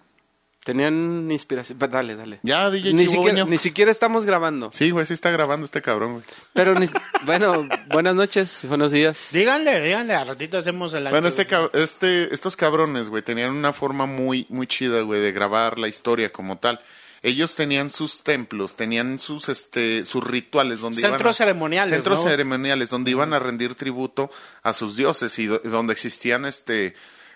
Tenían 0.63 1.27
inspiración. 1.31 1.80
Dale, 1.80 2.15
dale. 2.15 2.39
Ya, 2.44 2.69
DJ 2.69 2.94
Ni 2.94 3.07
siquiera, 3.07 3.45
ni 3.45 3.57
siquiera 3.57 3.89
estamos 3.89 4.27
grabando. 4.27 4.69
Sí, 4.71 4.92
güey, 4.92 5.07
sí 5.07 5.13
está 5.13 5.31
grabando 5.31 5.65
este 5.65 5.81
cabrón, 5.81 6.12
güey. 6.13 6.24
Pero, 6.53 6.75
ni- 6.75 6.88
bueno, 7.25 7.68
buenas 7.88 8.13
noches, 8.13 8.65
buenos 8.68 8.92
días. 8.92 9.30
Díganle, 9.31 9.81
díganle. 9.81 10.13
A 10.13 10.24
ratito 10.24 10.59
hacemos 10.59 10.94
el. 10.94 11.07
Bueno, 11.09 11.27
este, 11.27 11.47
este, 11.74 12.31
estos 12.31 12.56
cabrones, 12.56 13.09
güey, 13.09 13.24
tenían 13.24 13.50
una 13.51 13.74
forma 13.74 14.06
muy, 14.06 14.45
muy 14.50 14.68
chida, 14.68 15.01
güey, 15.01 15.19
de 15.19 15.31
grabar 15.31 15.80
la 15.80 15.88
historia 15.88 16.31
como 16.31 16.59
tal. 16.59 16.80
Ellos 17.23 17.56
tenían 17.56 17.89
sus 17.91 18.23
templos, 18.23 18.75
tenían 18.75 19.19
sus, 19.19 19.47
este, 19.50 20.06
sus 20.06 20.23
rituales 20.23 20.79
donde 20.79 21.00
iban 21.01 21.12
Centros 21.12 21.35
a- 21.35 21.38
ceremoniales, 21.38 21.94
centros 21.94 22.23
¿no? 22.25 22.29
ceremoniales 22.31 22.89
donde 22.89 23.12
iban 23.12 23.33
a 23.33 23.39
rendir 23.39 23.75
tributo 23.75 24.31
a 24.63 24.73
sus 24.73 24.95
dioses 24.97 25.38
y 25.38 25.45
do- 25.45 25.59
donde 25.63 25.94
existían, 25.94 26.45
este, 26.45 26.95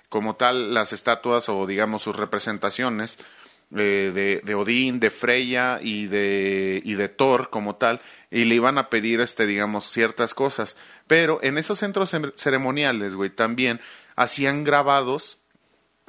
como 0.09 0.35
tal, 0.35 0.73
las 0.73 0.91
estatuas 0.91 1.49
o 1.49 1.67
digamos 1.67 2.01
sus 2.01 2.15
representaciones 2.15 3.19
eh, 3.75 4.11
de, 4.13 4.41
de 4.43 4.55
Odín, 4.55 4.99
de 4.99 5.09
Freya 5.11 5.79
y 5.81 6.05
de, 6.07 6.81
y 6.83 6.93
de 6.93 7.09
Thor 7.09 7.49
como 7.49 7.75
tal, 7.75 7.99
y 8.31 8.45
le 8.45 8.55
iban 8.55 8.77
a 8.77 8.89
pedir, 8.89 9.21
este, 9.21 9.45
digamos, 9.47 9.85
ciertas 9.85 10.33
cosas. 10.33 10.77
Pero 11.07 11.39
en 11.43 11.57
esos 11.57 11.79
centros 11.79 12.13
cere- 12.13 12.33
ceremoniales, 12.35 13.15
güey, 13.15 13.29
también 13.31 13.81
hacían 14.15 14.63
grabados 14.63 15.41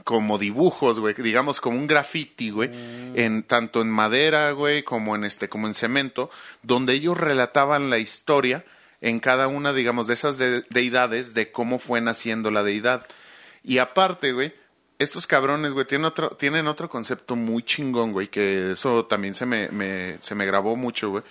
como 0.06 0.38
dibujos, 0.38 1.00
güey, 1.00 1.14
digamos 1.18 1.60
como 1.60 1.76
un 1.76 1.88
graffiti, 1.88 2.50
güey, 2.50 2.70
en 3.16 3.42
tanto 3.42 3.82
en 3.82 3.90
madera, 3.90 4.52
güey, 4.52 4.84
como 4.84 5.16
en 5.16 5.24
este, 5.24 5.48
como 5.48 5.66
en 5.66 5.74
cemento, 5.74 6.30
donde 6.62 6.92
ellos 6.92 7.18
relataban 7.18 7.90
la 7.90 7.98
historia 7.98 8.64
en 9.00 9.18
cada 9.18 9.48
una, 9.48 9.72
digamos, 9.72 10.06
de 10.06 10.14
esas 10.14 10.38
de- 10.38 10.62
deidades 10.70 11.34
de 11.34 11.50
cómo 11.50 11.80
fue 11.80 12.00
naciendo 12.00 12.52
la 12.52 12.62
deidad. 12.62 13.04
Y 13.64 13.78
aparte, 13.78 14.30
güey, 14.32 14.54
estos 15.00 15.26
cabrones, 15.26 15.72
güey, 15.72 15.86
tienen 15.86 16.04
otro, 16.04 16.30
tienen 16.30 16.68
otro 16.68 16.88
concepto 16.88 17.34
muy 17.34 17.64
chingón, 17.64 18.12
güey, 18.12 18.28
que 18.28 18.70
eso 18.72 19.06
también 19.06 19.34
se 19.34 19.44
me, 19.44 19.70
me- 19.70 20.18
se 20.20 20.36
me 20.36 20.46
grabó 20.46 20.76
mucho, 20.76 21.10
güey. 21.10 21.24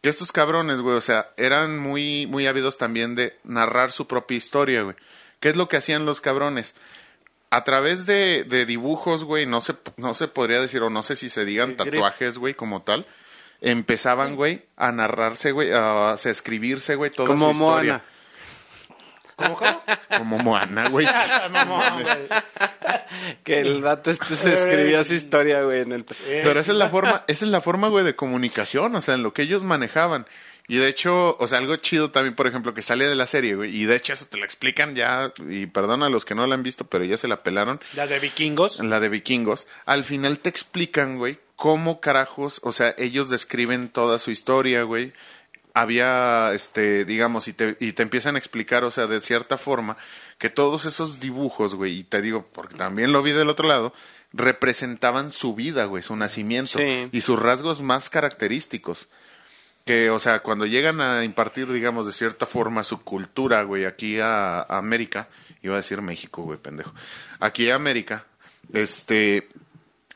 Que 0.00 0.08
estos 0.08 0.32
cabrones, 0.32 0.80
güey, 0.80 0.96
o 0.96 1.02
sea, 1.02 1.28
eran 1.36 1.78
muy, 1.78 2.26
muy 2.26 2.46
ávidos 2.46 2.78
también 2.78 3.14
de 3.16 3.36
narrar 3.44 3.92
su 3.92 4.06
propia 4.06 4.38
historia, 4.38 4.80
güey. 4.80 4.96
¿Qué 5.40 5.50
es 5.50 5.56
lo 5.56 5.68
que 5.68 5.76
hacían 5.76 6.06
los 6.06 6.22
cabrones? 6.22 6.74
A 7.50 7.64
través 7.64 8.04
de, 8.06 8.44
de 8.44 8.66
dibujos, 8.66 9.24
güey, 9.24 9.46
no 9.46 9.60
se, 9.60 9.74
no 9.96 10.14
se 10.14 10.28
podría 10.28 10.60
decir, 10.60 10.82
o 10.82 10.90
no 10.90 11.02
sé 11.02 11.16
si 11.16 11.28
se 11.30 11.44
digan 11.44 11.76
tatuajes, 11.76 12.38
güey, 12.38 12.54
como 12.54 12.82
tal. 12.82 13.06
Empezaban, 13.60 14.36
güey, 14.36 14.64
a 14.76 14.92
narrarse, 14.92 15.52
güey, 15.52 15.72
a, 15.72 16.12
a 16.12 16.14
escribirse, 16.14 16.94
güey, 16.94 17.10
toda 17.10 17.28
Como 17.28 17.46
su 17.46 17.52
historia. 17.52 17.92
Moana. 17.92 18.04
¿Cómo, 19.38 19.56
cómo? 19.56 19.82
Como 20.16 20.38
Moana, 20.38 20.88
güey. 20.88 21.06
Güey. 22.02 22.28
Que 23.44 23.60
el 23.60 23.82
vato 23.82 24.10
este 24.10 24.34
se 24.36 24.52
escribía 24.52 25.04
su 25.04 25.14
historia, 25.14 25.62
güey, 25.62 25.82
en 25.82 25.92
el... 25.92 26.04
Pero 26.04 26.60
esa 26.60 26.72
es 26.72 26.78
la 26.78 26.88
forma, 26.88 27.24
esa 27.28 27.44
es 27.44 27.50
la 27.50 27.60
forma, 27.60 27.88
güey, 27.88 28.04
de 28.04 28.14
comunicación, 28.14 28.94
o 28.94 29.00
sea, 29.00 29.14
en 29.14 29.22
lo 29.22 29.32
que 29.32 29.42
ellos 29.42 29.62
manejaban. 29.64 30.26
Y 30.70 30.76
de 30.76 30.88
hecho, 30.88 31.36
o 31.40 31.48
sea, 31.48 31.58
algo 31.58 31.74
chido 31.76 32.10
también, 32.10 32.34
por 32.34 32.46
ejemplo, 32.46 32.74
que 32.74 32.82
sale 32.82 33.06
de 33.08 33.14
la 33.14 33.26
serie, 33.26 33.54
güey, 33.54 33.74
y 33.74 33.86
de 33.86 33.96
hecho 33.96 34.12
eso 34.12 34.26
te 34.30 34.36
lo 34.36 34.44
explican 34.44 34.94
ya, 34.94 35.32
y 35.48 35.64
perdona 35.66 36.06
a 36.06 36.10
los 36.10 36.24
que 36.26 36.34
no 36.34 36.46
la 36.46 36.54
han 36.54 36.62
visto, 36.62 36.84
pero 36.84 37.04
ya 37.04 37.16
se 37.16 37.26
la 37.26 37.42
pelaron, 37.42 37.80
La 37.94 38.06
de 38.06 38.18
vikingos. 38.18 38.78
la 38.80 39.00
de 39.00 39.08
vikingos, 39.08 39.66
al 39.86 40.04
final 40.04 40.38
te 40.40 40.50
explican, 40.50 41.16
güey, 41.16 41.38
cómo 41.56 42.00
carajos, 42.00 42.60
o 42.62 42.72
sea, 42.72 42.94
ellos 42.98 43.30
describen 43.30 43.88
toda 43.88 44.18
su 44.18 44.30
historia, 44.30 44.82
güey. 44.82 45.12
Había, 45.74 46.52
este, 46.54 47.04
digamos, 47.04 47.46
y 47.48 47.52
te, 47.52 47.76
y 47.80 47.92
te 47.92 48.02
empiezan 48.02 48.34
a 48.34 48.38
explicar, 48.38 48.84
o 48.84 48.90
sea, 48.90 49.06
de 49.06 49.20
cierta 49.20 49.56
forma, 49.58 49.96
que 50.38 50.50
todos 50.50 50.84
esos 50.84 51.18
dibujos, 51.20 51.74
güey, 51.76 52.00
y 52.00 52.04
te 52.04 52.20
digo, 52.20 52.46
porque 52.52 52.74
también 52.76 53.12
lo 53.12 53.22
vi 53.22 53.32
del 53.32 53.48
otro 53.48 53.68
lado, 53.68 53.92
representaban 54.32 55.30
su 55.30 55.54
vida, 55.54 55.84
güey, 55.86 56.02
su 56.02 56.14
nacimiento 56.16 56.78
Sí. 56.78 57.08
y 57.12 57.20
sus 57.22 57.38
rasgos 57.38 57.80
más 57.82 58.10
característicos. 58.10 59.08
Que, 59.88 60.10
o 60.10 60.20
sea, 60.20 60.40
cuando 60.40 60.66
llegan 60.66 61.00
a 61.00 61.24
impartir, 61.24 61.72
digamos, 61.72 62.04
de 62.04 62.12
cierta 62.12 62.44
forma 62.44 62.84
su 62.84 63.00
cultura, 63.00 63.62
güey, 63.62 63.86
aquí 63.86 64.20
a, 64.20 64.60
América, 64.64 65.30
iba 65.62 65.72
a 65.72 65.78
decir 65.78 66.02
México, 66.02 66.42
güey, 66.42 66.58
pendejo, 66.58 66.92
aquí 67.40 67.70
a 67.70 67.76
América, 67.76 68.26
este, 68.74 69.48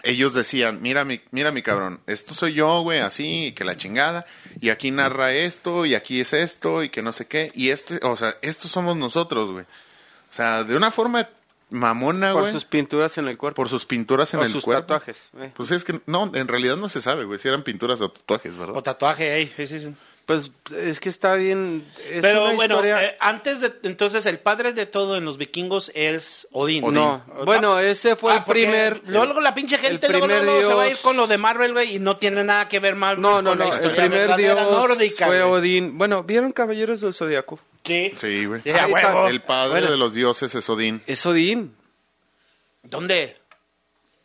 ellos 0.03 0.35
decían, 0.35 0.83
mira 0.83 1.07
mi, 1.07 1.23
mira 1.31 1.53
mi 1.53 1.63
cabrón, 1.63 2.03
esto 2.07 2.35
soy 2.35 2.53
yo, 2.53 2.83
güey, 2.83 2.99
así, 2.99 3.55
que 3.57 3.65
la 3.65 3.79
chingada, 3.79 4.27
y 4.61 4.69
aquí 4.69 4.91
narra 4.91 5.33
esto, 5.33 5.87
y 5.87 5.95
aquí 5.95 6.21
es 6.21 6.35
esto, 6.35 6.83
y 6.83 6.91
que 6.91 7.01
no 7.01 7.15
sé 7.15 7.27
qué, 7.27 7.51
y 7.55 7.71
este, 7.71 7.99
o 8.03 8.15
sea, 8.15 8.37
estos 8.43 8.71
somos 8.71 8.99
nosotros, 8.99 9.53
güey. 9.53 9.65
O 9.65 10.35
sea, 10.35 10.65
de 10.65 10.77
una 10.77 10.91
forma 10.91 11.31
mamona, 11.73 12.33
Por 12.33 12.43
güey, 12.43 12.53
sus 12.53 12.65
pinturas 12.65 13.19
en 13.19 13.29
el 13.29 13.37
cuerpo. 13.37 13.57
por 13.57 13.69
sus 13.69 13.85
pinturas 13.87 14.33
en 14.35 14.41
o 14.41 14.45
el 14.45 14.51
sus 14.53 14.63
cuerpo. 14.65 14.83
tatuajes. 14.83 15.31
eh. 15.41 15.51
Pues 15.57 15.71
es 15.73 15.83
que, 15.85 16.01
no, 16.07 16.31
en 16.35 16.47
realidad 16.49 16.77
no 16.77 16.89
se 16.89 17.01
sabe, 17.01 17.25
güey, 17.25 17.39
si 17.39 17.49
eran 17.49 17.63
pinturas 17.63 18.01
o 18.01 18.11
tatuajes, 18.11 18.57
¿verdad? 18.57 18.77
O 18.77 18.83
tatuaje, 18.83 19.35
ey, 19.37 19.53
sí, 19.57 19.67
sí, 19.67 19.81
sí. 19.81 19.95
Pues 20.25 20.53
es 20.77 21.01
que 21.01 21.09
está 21.09 21.35
bien. 21.35 21.85
es 22.09 22.21
Pero 22.23 22.45
una 22.45 22.55
bueno, 22.55 22.75
historia- 22.77 23.05
eh, 23.05 23.17
antes 23.19 23.61
de, 23.61 23.73
entonces 23.83 24.25
el 24.27 24.39
padre 24.39 24.73
de 24.73 24.87
todo 24.87 25.17
en 25.17 25.25
los 25.25 25.37
vikingos 25.37 25.91
es 25.97 26.47
Odín. 26.53 26.85
Odín. 26.85 26.95
No, 26.95 27.25
bueno, 27.45 27.81
ese 27.81 28.15
fue 28.15 28.33
Ah, 28.33 28.37
el 28.37 28.45
porque 28.45 28.63
primer. 28.63 29.03
Luego 29.07 29.41
la 29.41 29.53
pinche 29.53 29.79
gente 29.79 30.09
luego, 30.09 30.29
luego 30.29 30.63
se 30.63 30.75
va 30.75 30.83
a 30.83 30.87
ir 30.87 30.93
dios- 30.93 31.01
con 31.03 31.17
lo 31.17 31.27
de 31.27 31.39
Marvel, 31.39 31.73
güey, 31.73 31.97
y 31.97 31.99
no 31.99 32.19
tiene 32.19 32.45
nada 32.45 32.69
que 32.69 32.79
ver 32.79 32.95
Marvel 32.95 33.21
No, 33.21 33.43
no, 33.43 33.51
con 33.51 33.59
la 33.59 33.65
no. 33.65 33.71
El 33.73 33.77
historia 33.77 33.97
primer 34.07 34.37
dios 34.37 34.61
nórdica, 34.71 35.27
fue. 35.27 35.43
Odín. 35.43 35.99
Bueno, 35.99 36.23
¿vieron 36.23 36.53
Caballeros 36.53 37.01
del 37.01 37.15
Zodiaco? 37.15 37.59
Sí. 37.85 38.13
Sí, 38.17 38.47
güey. 38.47 38.63
Sí, 38.63 38.71
a 38.71 38.85
Ahí 38.85 38.93
está. 38.93 39.15
huevo. 39.15 39.29
El 39.29 39.41
padre 39.43 39.71
Bueno. 39.73 39.91
de 39.91 39.97
los 39.97 40.15
dioses 40.15 40.55
es 40.55 40.69
Odín. 40.71 41.03
Es 41.07 41.25
Odín. 41.27 41.75
¿Dónde? 42.83 43.37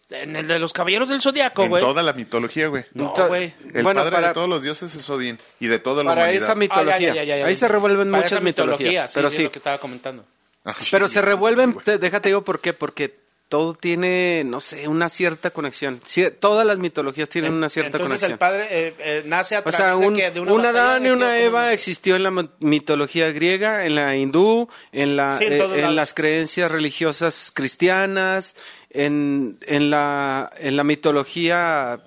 En 0.10 0.36
el 0.38 0.48
de 0.48 0.58
los 0.58 0.72
caballeros 0.72 1.10
del 1.10 1.22
zodiaco, 1.22 1.64
En 1.64 1.70
güey. 1.70 1.84
toda 1.84 2.02
la 2.02 2.14
mitología, 2.14 2.68
güey. 2.68 2.86
No, 2.94 3.14
Ento- 3.14 3.28
güey. 3.28 3.54
El 3.74 3.84
bueno, 3.84 4.00
padre 4.02 4.12
para, 4.16 4.28
de 4.30 4.34
todos 4.34 4.48
los 4.48 4.62
dioses 4.64 4.94
es 4.96 5.10
Odín. 5.10 5.38
Y 5.60 5.68
de 5.68 5.80
toda 5.80 6.02
la 6.04 6.12
para 6.12 6.22
humanidad. 6.22 6.44
esa 6.44 6.56
mitología. 6.56 6.96
Ah, 6.96 7.00
ya, 7.00 7.14
ya, 7.14 7.24
ya, 7.26 7.38
ya. 7.40 7.46
Ahí 7.46 7.56
se 7.58 7.68
revuelven 7.68 8.10
Para 8.10 8.18
muchas 8.24 8.32
esa 8.32 8.42
mitología, 8.42 8.88
mitologías. 8.88 9.12
sí, 9.12 9.16
pero 9.16 9.28
es 9.28 9.34
sí. 9.34 9.44
lo 9.44 9.52
que 9.52 9.60
estaba 9.60 9.78
comentando. 9.80 10.26
Ah, 10.64 10.74
sí, 10.80 10.88
Pero 10.92 11.08
se 11.10 11.22
revuelven, 11.22 11.74
te- 11.84 11.98
déjate 11.98 12.30
digo 12.30 12.42
por 12.44 12.62
qué, 12.62 12.72
porque 12.74 13.20
todo 13.50 13.74
tiene, 13.74 14.44
no 14.46 14.60
sé, 14.60 14.88
una 14.88 15.08
cierta 15.10 15.52
conexión. 15.52 16.02
Sí, 16.06 16.26
todas 16.40 16.68
las 16.68 16.78
mitologías 16.80 17.30
tienen 17.30 17.54
una 17.54 17.70
cierta 17.70 17.98
Entonces 17.98 18.20
conexión. 18.20 18.32
el 18.34 18.38
padre 18.38 18.68
eh, 18.70 18.94
eh, 19.00 19.24
nace 19.26 19.56
a 19.56 19.60
O 19.60 19.64
través 19.64 19.78
sea, 19.78 19.96
un, 19.96 20.14
de, 20.14 20.22
que, 20.22 20.32
de 20.32 20.40
una 20.42 20.52
un 20.54 20.66
Adán 20.66 21.06
y 21.06 21.10
una 21.10 21.38
Eva 21.40 21.72
existió 21.72 22.16
en 22.18 22.24
la 22.24 22.50
mitología 22.60 23.32
griega, 23.32 23.86
en 23.86 23.96
la 23.96 24.16
hindú, 24.16 24.68
en, 24.92 25.16
la, 25.16 25.38
Sí, 25.38 25.46
en 25.46 25.54
eh, 25.54 25.84
en 25.86 25.96
las 25.96 26.14
creencias 26.14 26.70
religiosas 26.70 27.52
cristianas, 27.54 28.56
en, 28.90 29.58
en, 29.66 29.90
la, 29.90 30.52
en 30.58 30.76
la 30.76 30.84
mitología, 30.84 32.02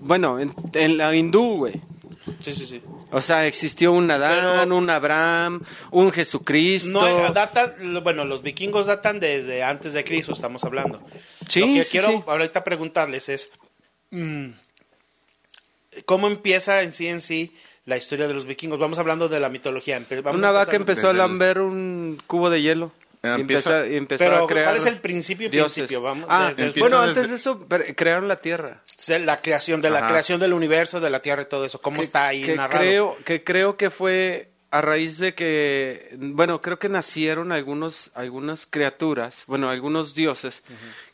bueno, 0.00 0.38
en, 0.38 0.54
en 0.74 0.98
la 0.98 1.14
hindú, 1.14 1.56
güey. 1.56 1.80
Sí, 2.40 2.54
sí, 2.54 2.66
sí. 2.66 2.82
O 3.12 3.20
sea, 3.22 3.46
existió 3.46 3.92
un 3.92 4.10
Adán, 4.10 4.64
Pero- 4.64 4.76
un 4.76 4.90
Abraham, 4.90 5.62
un 5.92 6.10
Jesucristo. 6.12 6.90
No, 6.90 7.06
eh, 7.06 7.30
datan, 7.32 7.74
bueno, 8.02 8.24
los 8.24 8.42
vikingos 8.42 8.86
datan 8.86 9.20
desde 9.20 9.62
antes 9.62 9.92
de 9.92 10.02
Cristo, 10.04 10.32
estamos 10.32 10.64
hablando. 10.64 11.00
Sí, 11.48 11.60
Lo 11.60 11.66
que 11.68 11.84
sí, 11.84 11.90
quiero 11.92 12.08
sí. 12.08 12.22
ahorita 12.26 12.64
preguntarles 12.64 13.28
es, 13.28 13.50
mm, 14.10 14.48
¿cómo 16.04 16.26
empieza 16.26 16.82
en 16.82 16.92
sí 16.92 17.08
en 17.08 17.20
sí 17.20 17.54
la 17.84 17.96
historia 17.96 18.26
de 18.28 18.34
los 18.34 18.44
vikingos? 18.44 18.78
Vamos 18.78 18.98
hablando 18.98 19.28
de 19.28 19.40
la 19.40 19.48
mitología. 19.48 20.00
vamos 20.22 20.38
Una 20.38 20.48
a 20.48 20.52
vaca 20.52 20.76
empezó 20.76 21.08
a 21.08 21.10
el- 21.12 21.18
lamber 21.18 21.60
un 21.60 22.20
cubo 22.26 22.50
de 22.50 22.62
hielo. 22.62 22.92
Y 23.36 23.40
empieza- 23.40 23.78
empezó, 23.80 23.92
y 23.92 23.96
empezó 23.96 24.24
Pero, 24.24 24.44
a 24.44 24.46
crear 24.46 24.64
¿cuál 24.66 24.76
es 24.76 24.86
el 24.86 25.00
principio, 25.00 25.48
dioses. 25.50 25.74
principio? 25.74 26.02
Vamos, 26.02 26.26
ah, 26.30 26.52
desde- 26.56 26.78
bueno, 26.80 27.00
desde- 27.02 27.10
antes 27.20 27.30
de 27.30 27.36
eso 27.36 27.66
crearon 27.96 28.28
la 28.28 28.36
Tierra. 28.36 28.82
La 29.20 29.40
creación 29.42 29.80
de 29.80 29.90
la 29.90 29.98
Ajá. 29.98 30.08
creación 30.08 30.40
del 30.40 30.52
universo, 30.52 31.00
de 31.00 31.10
la 31.10 31.20
Tierra 31.20 31.42
y 31.42 31.46
todo 31.46 31.64
eso. 31.64 31.80
¿Cómo 31.80 31.96
Que- 31.96 32.02
está 32.02 32.26
ahí 32.28 32.42
que 32.44 32.56
narrado? 32.56 32.78
Creo, 32.78 33.16
que 33.24 33.44
creo 33.44 33.76
que 33.76 33.90
fue 33.90 34.50
a 34.70 34.80
raíz 34.82 35.18
de 35.18 35.34
que, 35.34 36.14
bueno, 36.18 36.60
creo 36.60 36.78
que 36.78 36.88
nacieron 36.88 37.52
algunos, 37.52 38.10
algunas 38.14 38.66
criaturas, 38.66 39.44
bueno, 39.46 39.70
algunos 39.70 40.14
dioses 40.14 40.62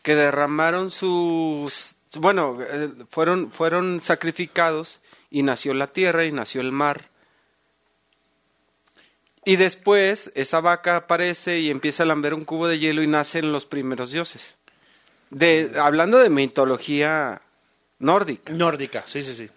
que 0.02 0.14
derramaron 0.16 0.90
sus, 0.90 1.94
bueno, 2.16 2.58
eh, 2.60 2.88
fueron, 3.10 3.50
fueron 3.52 4.00
sacrificados 4.00 5.00
y 5.30 5.42
nació 5.42 5.74
la 5.74 5.86
tierra 5.88 6.24
y 6.24 6.32
nació 6.32 6.60
el 6.62 6.72
mar. 6.72 7.10
Y 9.44 9.56
después 9.56 10.30
esa 10.34 10.60
vaca 10.60 10.96
aparece 10.96 11.58
y 11.60 11.70
empieza 11.70 12.04
a 12.04 12.06
lamber 12.06 12.32
un 12.34 12.44
cubo 12.44 12.68
de 12.68 12.78
hielo 12.78 13.02
y 13.02 13.06
nacen 13.08 13.50
los 13.52 13.66
primeros 13.66 14.12
dioses. 14.12 14.56
De, 15.30 15.72
hablando 15.80 16.18
de 16.18 16.28
mitología 16.30 17.42
nórdica. 17.98 18.52
Nórdica, 18.52 19.02
sí, 19.06 19.22
sí, 19.22 19.34
sí. 19.34 19.48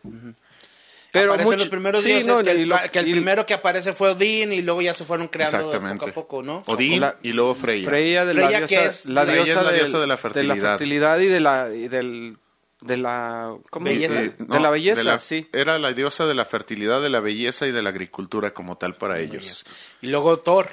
Pero 1.11 1.31
Aparecen 1.33 1.45
mucho- 1.53 1.57
los 1.59 1.67
primeros 1.69 2.03
sí, 2.03 2.09
dioses, 2.09 2.27
no, 2.27 2.43
que, 2.43 2.51
el, 2.51 2.67
lo- 2.67 2.77
que 2.91 2.99
el 2.99 3.07
y- 3.07 3.11
primero 3.11 3.45
que 3.45 3.53
aparece 3.53 3.93
fue 3.93 4.09
Odín 4.09 4.51
y 4.51 4.61
luego 4.61 4.81
ya 4.81 4.93
se 4.93 5.05
fueron 5.05 5.27
creando 5.29 5.57
Exactamente. 5.57 5.99
poco 6.07 6.09
a 6.09 6.13
poco, 6.13 6.43
¿no? 6.43 6.63
Odín 6.65 6.99
La- 7.01 7.15
y 7.23 7.31
luego 7.31 7.55
Freya. 7.55 7.87
Freya 7.89 8.25
de 8.25 8.33
Freya, 8.33 8.59
la 8.59 8.67
¿qué 8.67 8.75
diosa, 8.75 8.87
es? 8.87 9.05
la 9.05 9.23
Freya 9.23 9.39
es 9.39 9.45
diosa, 9.45 9.61
la 9.63 9.71
del- 9.71 9.79
diosa 9.81 9.99
de 9.99 10.07
la 10.07 10.17
fertilidad. 10.17 10.55
fertilidad 10.77 11.19
y 11.19 11.25
de 11.27 11.39
la 11.39 11.69
y 11.73 11.87
del 11.87 12.37
de 12.85 12.97
la 12.97 13.55
¿cómo? 13.69 13.85
Belleza. 13.85 14.15
De, 14.21 14.25
Eh, 14.27 14.59
la 14.59 14.69
belleza, 14.69 14.99
de 14.99 15.03
la- 15.05 15.19
sí. 15.19 15.47
Era 15.53 15.77
la 15.79 15.91
diosa 15.93 16.25
de 16.25 16.35
la 16.35 16.45
fertilidad, 16.45 17.01
de 17.01 17.09
la 17.09 17.19
belleza 17.19 17.67
y 17.67 17.71
de 17.71 17.81
la 17.81 17.89
agricultura 17.89 18.51
como 18.53 18.77
tal 18.77 18.95
para 18.95 19.19
ellos. 19.19 19.65
Y 20.01 20.07
luego 20.07 20.37
Thor. 20.39 20.69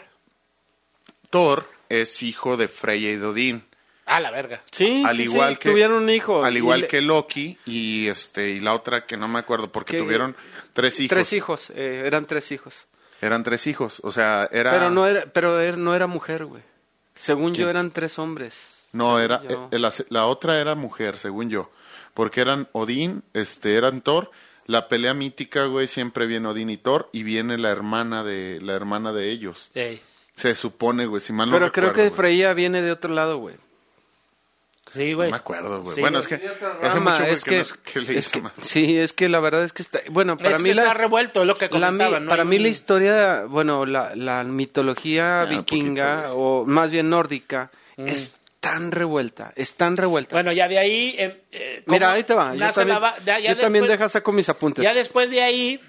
Thor 1.30 1.68
es 1.88 2.22
hijo 2.22 2.56
de 2.56 2.68
Freya 2.68 3.10
y 3.10 3.16
de 3.16 3.26
Odín. 3.26 3.64
Ah, 4.04 4.20
la 4.20 4.30
verga. 4.30 4.62
Sí, 4.70 5.02
al 5.06 5.16
sí, 5.16 5.22
igual 5.22 5.54
sí, 5.54 5.58
que 5.60 5.70
tuvieron 5.70 6.02
un 6.02 6.10
hijo. 6.10 6.44
al 6.44 6.56
igual 6.56 6.82
le- 6.82 6.88
que 6.88 7.00
Loki 7.00 7.56
y 7.66 8.08
este 8.08 8.50
y 8.50 8.60
la 8.60 8.74
otra 8.74 9.06
que 9.06 9.16
no 9.16 9.28
me 9.28 9.38
acuerdo 9.38 9.70
porque 9.70 9.92
Que- 9.96 10.02
tuvieron 10.02 10.36
tres 10.74 10.98
hijos. 11.00 11.08
tres 11.10 11.32
hijos, 11.32 11.70
eh, 11.74 12.02
eran 12.04 12.26
tres 12.26 12.50
hijos. 12.52 12.86
Eran 13.20 13.44
tres 13.44 13.66
hijos, 13.68 14.00
o 14.02 14.10
sea, 14.10 14.48
era 14.50 14.72
Pero 14.72 14.90
no 14.90 15.06
era 15.06 15.26
pero 15.32 15.60
era- 15.60 15.76
no 15.76 15.94
era 15.94 16.08
mujer, 16.08 16.44
güey. 16.44 16.62
Según 17.14 17.54
yo 17.54 17.70
eran 17.70 17.90
tres 17.92 18.18
hombres. 18.18 18.68
No, 18.90 19.20
era 19.20 19.42
yo. 19.48 19.68
eh, 19.70 19.78
la, 19.78 19.92
la 20.08 20.26
otra 20.26 20.58
era 20.60 20.74
mujer, 20.74 21.16
según 21.16 21.48
yo, 21.48 21.70
porque 22.14 22.40
eran 22.40 22.68
Odín, 22.72 23.22
este 23.34 23.76
eran 23.76 24.00
Thor, 24.02 24.30
la 24.66 24.88
pelea 24.88 25.14
mítica, 25.14 25.64
güey, 25.64 25.88
siempre 25.88 26.26
viene 26.26 26.48
Odín 26.48 26.70
y 26.70 26.76
Thor 26.76 27.08
y 27.12 27.22
viene 27.24 27.58
la 27.58 27.70
hermana 27.70 28.22
de 28.24 28.60
la 28.62 28.74
hermana 28.74 29.12
de 29.12 29.30
ellos. 29.30 29.70
Ey. 29.74 30.00
Se 30.36 30.54
supone, 30.54 31.06
güey, 31.06 31.20
si 31.20 31.32
mal 31.32 31.48
no 31.50 31.56
Pero 31.56 31.72
creo 31.72 31.92
que 31.92 32.08
güey. 32.08 32.10
Freya 32.14 32.54
viene 32.54 32.80
de 32.82 32.90
otro 32.92 33.12
lado, 33.14 33.38
güey. 33.38 33.56
Sí, 34.92 35.12
No 35.12 35.16
güey. 35.18 35.30
me 35.30 35.36
acuerdo, 35.38 35.80
güey. 35.82 35.94
Sí, 35.94 36.00
bueno, 36.02 36.18
güey. 36.20 36.34
es 36.34 36.40
que 36.40 36.48
hace 36.86 37.00
mucho 37.00 37.16
güey, 37.18 37.30
es 37.32 37.44
que, 37.44 37.50
que, 37.50 37.56
no 37.56 37.62
es- 37.62 37.72
que 37.72 38.00
leí 38.00 38.16
es 38.18 38.28
que- 38.28 38.42
sí, 38.60 38.98
es 38.98 39.12
que 39.14 39.28
la 39.30 39.40
verdad 39.40 39.64
es 39.64 39.72
que 39.72 39.80
está 39.82 40.00
bueno, 40.10 40.36
para 40.36 40.56
Es 40.56 40.62
mí 40.62 40.68
que 40.70 40.74
la 40.74 40.82
está 40.82 40.94
revuelto, 40.94 41.44
lo 41.46 41.54
que 41.54 41.68
La 41.72 41.90
mi- 41.90 41.98
comentaba. 41.98 42.20
¿no? 42.20 42.28
para 42.28 42.44
mí 42.44 42.56
un- 42.56 42.62
la 42.62 42.68
historia, 42.68 43.44
bueno, 43.48 43.86
la, 43.86 44.14
la 44.14 44.44
mitología 44.44 45.42
Ah, 45.42 45.44
vikinga, 45.46 46.16
poquito, 46.24 46.36
o 46.36 46.66
más 46.66 46.90
bien 46.90 47.08
nórdica, 47.08 47.70
Mm. 47.96 48.06
es 48.08 48.36
tan 48.62 48.92
revuelta, 48.92 49.52
es 49.56 49.74
tan 49.74 49.96
revuelta. 49.96 50.36
Bueno, 50.36 50.52
ya 50.52 50.68
de 50.68 50.78
ahí... 50.78 51.16
eh, 51.18 51.42
eh, 51.50 51.82
¿cómo 51.84 51.96
Mira, 51.96 52.12
ahí 52.12 52.22
te 52.22 52.32
va. 52.32 52.54
Yo 52.54 52.70
también, 52.70 52.88
la 52.88 52.98
va- 53.00 53.16
ya- 53.26 53.40
ya 53.40 53.54
yo 53.54 53.60
también 53.60 53.82
después- 53.82 53.98
deja 53.98 54.08
saco 54.08 54.30
mis 54.32 54.48
apuntes. 54.48 54.84
Ya 54.84 54.94
después 54.94 55.30
de 55.30 55.42
ahí... 55.42 55.80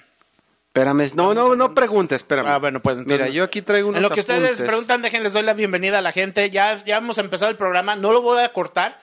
Espérame, 0.68 1.08
no, 1.14 1.36
no, 1.36 1.56
no 1.56 1.76
preguntes, 1.76 2.16
espérame. 2.18 2.48
Ah, 2.48 2.58
bueno, 2.58 2.82
pues 2.82 2.98
entonces- 2.98 3.20
Mira, 3.20 3.30
yo 3.32 3.44
aquí 3.44 3.62
traigo 3.62 3.90
unos 3.90 3.98
En 4.00 4.02
lo 4.04 4.10
que 4.10 4.22
ustedes 4.22 4.44
apuntes. 4.54 4.68
preguntan, 4.68 5.02
déjenles 5.04 5.34
doy 5.34 5.44
la 5.44 5.54
bienvenida 5.54 6.00
a 6.00 6.02
la 6.02 6.12
gente. 6.12 6.50
Ya, 6.50 6.84
ya 6.84 6.98
hemos 6.98 7.20
empezado 7.20 7.52
el 7.52 7.58
programa, 7.58 7.96
no 7.96 8.12
lo 8.12 8.22
voy 8.24 8.42
a 8.42 8.50
cortar. 8.50 9.00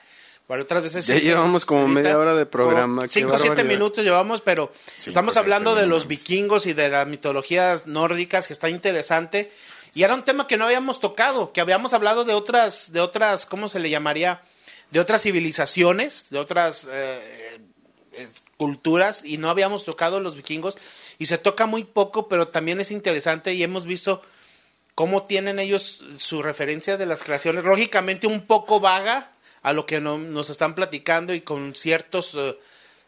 Para 0.47 0.63
otras 0.63 0.83
veces 0.83 1.07
Ya 1.07 1.15
sí, 1.15 1.21
sí, 1.21 1.27
llevamos 1.27 1.65
como 1.65 1.83
ahorita, 1.83 2.01
media 2.01 2.17
hora 2.17 2.35
de 2.35 2.45
programa, 2.45 3.05
Cinco 3.07 3.35
o 3.35 3.37
siete 3.37 3.63
minutos 3.63 4.03
llevamos, 4.03 4.41
pero 4.41 4.73
estamos 4.97 5.33
siete 5.33 5.39
hablando 5.45 5.75
de 5.75 5.87
los 5.87 6.07
vikingos 6.07 6.65
y 6.65 6.73
de 6.73 6.89
las 6.89 7.07
mitologías 7.07 7.87
nórdicas, 7.87 8.47
que 8.47 8.53
está 8.53 8.67
interesante. 8.67 9.49
Y 9.93 10.03
era 10.03 10.13
un 10.13 10.23
tema 10.23 10.47
que 10.47 10.57
no 10.57 10.65
habíamos 10.65 10.99
tocado, 10.99 11.51
que 11.51 11.61
habíamos 11.61 11.93
hablado 11.93 12.23
de 12.23 12.33
otras, 12.33 12.91
de 12.93 13.01
otras, 13.01 13.45
¿cómo 13.45 13.67
se 13.67 13.79
le 13.79 13.89
llamaría? 13.89 14.41
De 14.91 14.99
otras 14.99 15.21
civilizaciones, 15.21 16.27
de 16.29 16.39
otras 16.39 16.87
eh, 16.89 17.59
eh, 18.13 18.27
culturas, 18.57 19.23
y 19.25 19.37
no 19.37 19.49
habíamos 19.49 19.83
tocado 19.83 20.19
los 20.19 20.35
vikingos. 20.35 20.77
Y 21.17 21.25
se 21.25 21.37
toca 21.37 21.65
muy 21.65 21.83
poco, 21.83 22.27
pero 22.29 22.47
también 22.47 22.79
es 22.79 22.91
interesante 22.91 23.53
y 23.53 23.63
hemos 23.63 23.85
visto 23.85 24.21
cómo 24.95 25.23
tienen 25.25 25.59
ellos 25.59 26.03
su 26.17 26.41
referencia 26.41 26.95
de 26.97 27.05
las 27.05 27.23
creaciones, 27.23 27.63
lógicamente 27.63 28.27
un 28.27 28.45
poco 28.47 28.79
vaga 28.79 29.31
a 29.61 29.73
lo 29.73 29.85
que 29.85 29.99
no- 30.01 30.17
nos 30.17 30.49
están 30.49 30.73
platicando 30.75 31.33
y 31.33 31.41
con 31.41 31.73
ciertos 31.75 32.37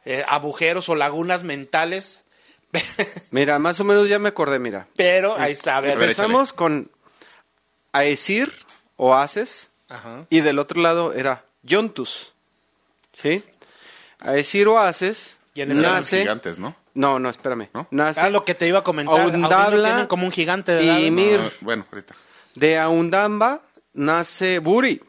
eh, 0.05 0.23
agujeros 0.27 0.89
o 0.89 0.95
lagunas 0.95 1.43
mentales, 1.43 2.22
Mira, 3.31 3.59
más 3.59 3.79
o 3.79 3.83
menos 3.83 4.09
ya 4.09 4.19
me 4.19 4.29
acordé, 4.29 4.59
mira. 4.59 4.87
pero 4.95 5.35
ahí 5.37 5.51
está, 5.53 5.77
a 5.77 5.81
ver. 5.81 5.91
A 5.91 5.95
ver, 5.95 6.03
Empezamos 6.09 6.53
con 6.53 6.89
Aesir 7.93 8.51
o 8.97 9.13
Aces, 9.13 9.69
Ajá. 9.89 10.25
y 10.29 10.41
del 10.41 10.59
otro 10.59 10.81
lado 10.81 11.13
era 11.13 11.45
Yontus. 11.63 12.33
¿Sí? 13.11 13.43
Aesir 14.19 14.67
o 14.67 14.79
Aces 14.79 15.37
Y 15.53 15.61
en 15.61 15.79
nace... 15.81 16.19
gigantes, 16.21 16.57
¿no? 16.59 16.75
No, 16.95 17.19
no, 17.19 17.29
espérame. 17.29 17.69
¿No? 17.73 17.87
Nace 17.91 18.21
Ah, 18.21 18.29
lo 18.29 18.43
que 18.45 18.53
te 18.55 18.67
iba 18.67 18.79
a 18.79 18.83
comentar. 18.83 19.19
Aundabla 19.19 19.89
tienen 19.89 20.07
como 20.07 20.25
un 20.25 20.31
gigante, 20.31 20.73
¿verdad? 20.75 20.99
y 20.99 21.11
Mir. 21.11 21.39
No, 21.39 21.51
bueno, 21.61 21.85
ahorita. 21.91 22.15
De 22.55 22.77
Aundamba 22.77 23.61
nace 23.93 24.59
Buri. 24.59 25.01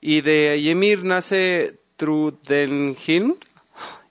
Y 0.00 0.20
de 0.22 0.58
Ymir 0.58 1.04
nace 1.04 1.78
Trudenhilm. 1.96 3.36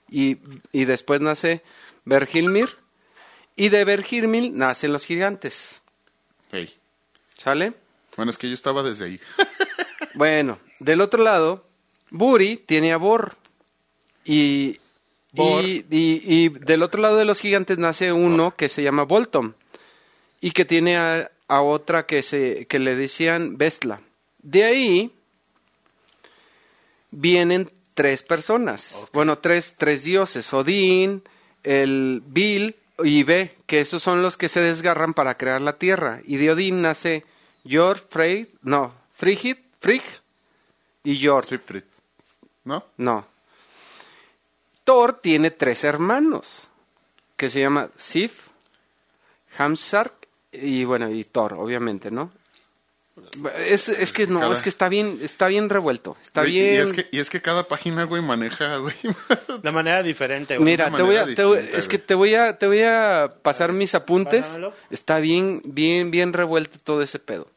Y, 0.08 0.38
y 0.72 0.84
después 0.84 1.20
nace 1.20 1.62
Bergilmir. 2.04 2.68
Y 3.56 3.68
de 3.68 3.84
Bergirmil 3.84 4.56
nacen 4.58 4.92
los 4.92 5.04
gigantes. 5.06 5.80
Ey. 6.52 6.74
¿Sale? 7.36 7.72
Bueno, 8.16 8.30
es 8.30 8.38
que 8.38 8.48
yo 8.48 8.54
estaba 8.54 8.82
desde 8.82 9.04
ahí. 9.06 9.20
Bueno, 10.16 10.60
del 10.78 11.00
otro 11.00 11.24
lado, 11.24 11.66
Buri 12.10 12.56
tiene 12.56 12.92
a 12.92 12.98
Bor. 12.98 13.34
Y, 14.24 14.78
Bor. 15.32 15.64
y, 15.64 15.84
y- 15.90 16.22
y 16.24 16.48
del 16.50 16.82
otro 16.82 17.00
lado 17.02 17.16
de 17.16 17.24
los 17.24 17.40
gigantes 17.40 17.78
nace 17.78 18.12
uno 18.12 18.54
que 18.54 18.68
se 18.68 18.84
llama 18.84 19.02
Voltom. 19.02 19.54
Y 20.40 20.52
que 20.52 20.64
tiene 20.64 20.96
a, 20.96 21.32
a 21.48 21.62
otra 21.62 22.06
que, 22.06 22.22
se, 22.22 22.66
que 22.68 22.78
le 22.78 22.94
decían 22.94 23.58
Vestla. 23.58 24.02
De 24.38 24.62
ahí 24.62 25.12
vienen 27.10 27.70
tres 27.94 28.22
personas. 28.22 28.96
Bueno, 29.12 29.38
tres, 29.38 29.74
tres 29.76 30.04
dioses. 30.04 30.52
Odín, 30.52 31.22
el 31.64 32.22
Bil 32.24 32.76
y 33.02 33.24
Be, 33.24 33.56
que 33.66 33.80
esos 33.80 34.02
son 34.02 34.22
los 34.22 34.36
que 34.36 34.48
se 34.48 34.60
desgarran 34.60 35.14
para 35.14 35.36
crear 35.36 35.60
la 35.60 35.78
tierra. 35.78 36.20
Y 36.24 36.36
de 36.36 36.52
Odín 36.52 36.82
nace 36.82 37.24
Yor, 37.64 37.98
Frey, 37.98 38.54
no, 38.62 38.94
Frigid, 39.14 39.56
Frigg 39.80 40.04
y 41.02 41.18
Yor. 41.18 41.44
Siegfried. 41.44 41.84
¿No? 42.64 42.84
No. 42.96 43.26
Thor 44.84 45.14
tiene 45.14 45.50
tres 45.50 45.82
hermanos, 45.84 46.68
que 47.36 47.48
se 47.48 47.60
llama 47.60 47.90
Sif, 47.96 48.48
Hamsark 49.56 50.28
y 50.52 50.84
bueno, 50.84 51.10
y 51.10 51.24
Thor, 51.24 51.54
obviamente, 51.54 52.10
¿no? 52.10 52.30
Es, 53.68 53.88
es 53.88 54.12
que 54.12 54.26
no, 54.26 54.40
Cada- 54.40 54.52
es 54.52 54.60
que 54.62 54.68
está 54.68 54.88
bien, 54.88 55.20
está 55.22 55.46
bien 55.46 55.68
revuelto, 55.70 56.16
está 56.22 56.40
Güey, 56.42 56.52
bien. 56.52 56.74
Y 56.74 56.76
es, 56.78 56.92
que, 56.92 57.08
y 57.12 57.18
es 57.20 57.30
que 57.30 57.40
cada 57.40 57.62
página, 57.68 58.04
güey, 58.04 58.22
maneja, 58.22 58.76
güey. 58.78 58.94
De 59.62 59.70
manera 59.70 60.02
diferente, 60.02 60.56
güey. 60.58 60.64
Mira, 60.72 60.90
te 60.90 61.02
voy 61.02 61.16
a, 61.16 61.24
te 61.34 61.44
voy- 61.44 61.58
es 61.72 61.86
que 61.88 61.98
te 61.98 62.14
voy 62.14 62.34
a, 62.34 62.58
te 62.58 62.66
voy 62.66 62.82
a 62.82 63.32
pasar 63.42 63.72
mis 63.72 63.94
apuntes. 63.94 64.46
Está 64.90 65.18
bien, 65.20 65.62
bien, 65.64 66.10
bien 66.10 66.32
revuelto 66.32 66.78
todo 66.82 67.02
ese 67.02 67.18
pedo. 67.20 67.48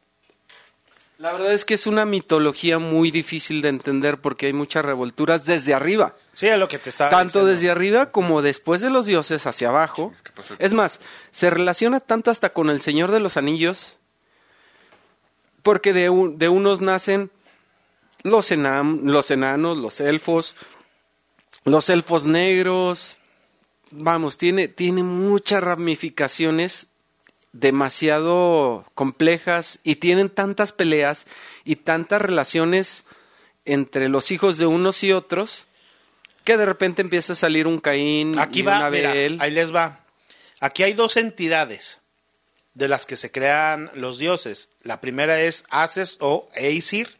La 1.18 1.32
verdad 1.32 1.52
es 1.52 1.64
que 1.64 1.74
es 1.74 1.88
una 1.88 2.04
mitología 2.04 2.78
muy 2.78 3.10
difícil 3.10 3.60
de 3.60 3.70
entender 3.70 4.18
porque 4.18 4.46
hay 4.46 4.52
muchas 4.52 4.84
revolturas 4.84 5.44
desde 5.44 5.74
arriba. 5.74 6.14
Sí, 6.34 6.46
es 6.46 6.56
lo 6.56 6.68
que 6.68 6.78
te 6.78 6.90
estaba 6.90 7.10
tanto 7.10 7.40
diciendo. 7.40 7.50
desde 7.50 7.70
arriba 7.70 8.12
como 8.12 8.40
después 8.42 8.80
de 8.80 8.90
los 8.90 9.06
dioses 9.06 9.44
hacia 9.44 9.70
abajo. 9.70 10.14
Es 10.60 10.72
más, 10.72 11.00
se 11.32 11.50
relaciona 11.50 11.98
tanto 11.98 12.30
hasta 12.30 12.50
con 12.50 12.70
el 12.70 12.80
Señor 12.80 13.10
de 13.10 13.18
los 13.18 13.36
Anillos, 13.36 13.97
porque 15.62 15.92
de, 15.92 16.10
un- 16.10 16.38
de 16.38 16.48
unos 16.48 16.80
nacen 16.80 17.30
los, 18.22 18.50
enam- 18.50 19.02
los 19.02 19.30
enanos, 19.30 19.76
los 19.78 20.00
elfos, 20.00 20.56
los 21.64 21.88
elfos 21.88 22.26
negros. 22.26 23.18
Vamos, 23.90 24.36
tiene, 24.38 24.68
tiene 24.68 25.02
muchas 25.02 25.62
ramificaciones 25.62 26.88
demasiado 27.52 28.84
complejas 28.94 29.80
y 29.82 29.96
tienen 29.96 30.28
tantas 30.30 30.72
peleas 30.72 31.26
y 31.64 31.76
tantas 31.76 32.20
relaciones 32.22 33.04
entre 33.64 34.08
los 34.08 34.30
hijos 34.30 34.58
de 34.58 34.66
unos 34.66 35.02
y 35.04 35.12
otros 35.12 35.66
que 36.44 36.56
de 36.56 36.66
repente 36.66 37.02
empieza 37.02 37.34
a 37.34 37.36
salir 37.36 37.66
un 37.66 37.78
Caín 37.78 38.38
Aquí 38.38 38.60
y 38.60 38.62
va, 38.62 38.86
un 38.86 38.92
mira, 38.92 39.10
Abel. 39.10 39.38
ahí 39.40 39.50
les 39.50 39.74
va. 39.74 40.00
Aquí 40.60 40.82
hay 40.82 40.92
dos 40.94 41.16
entidades 41.16 41.97
de 42.78 42.88
las 42.88 43.06
que 43.06 43.16
se 43.16 43.30
crean 43.30 43.90
los 43.94 44.18
dioses. 44.18 44.68
La 44.82 45.00
primera 45.00 45.40
es 45.40 45.64
Ases 45.68 46.16
o 46.20 46.48
Aesir 46.54 47.16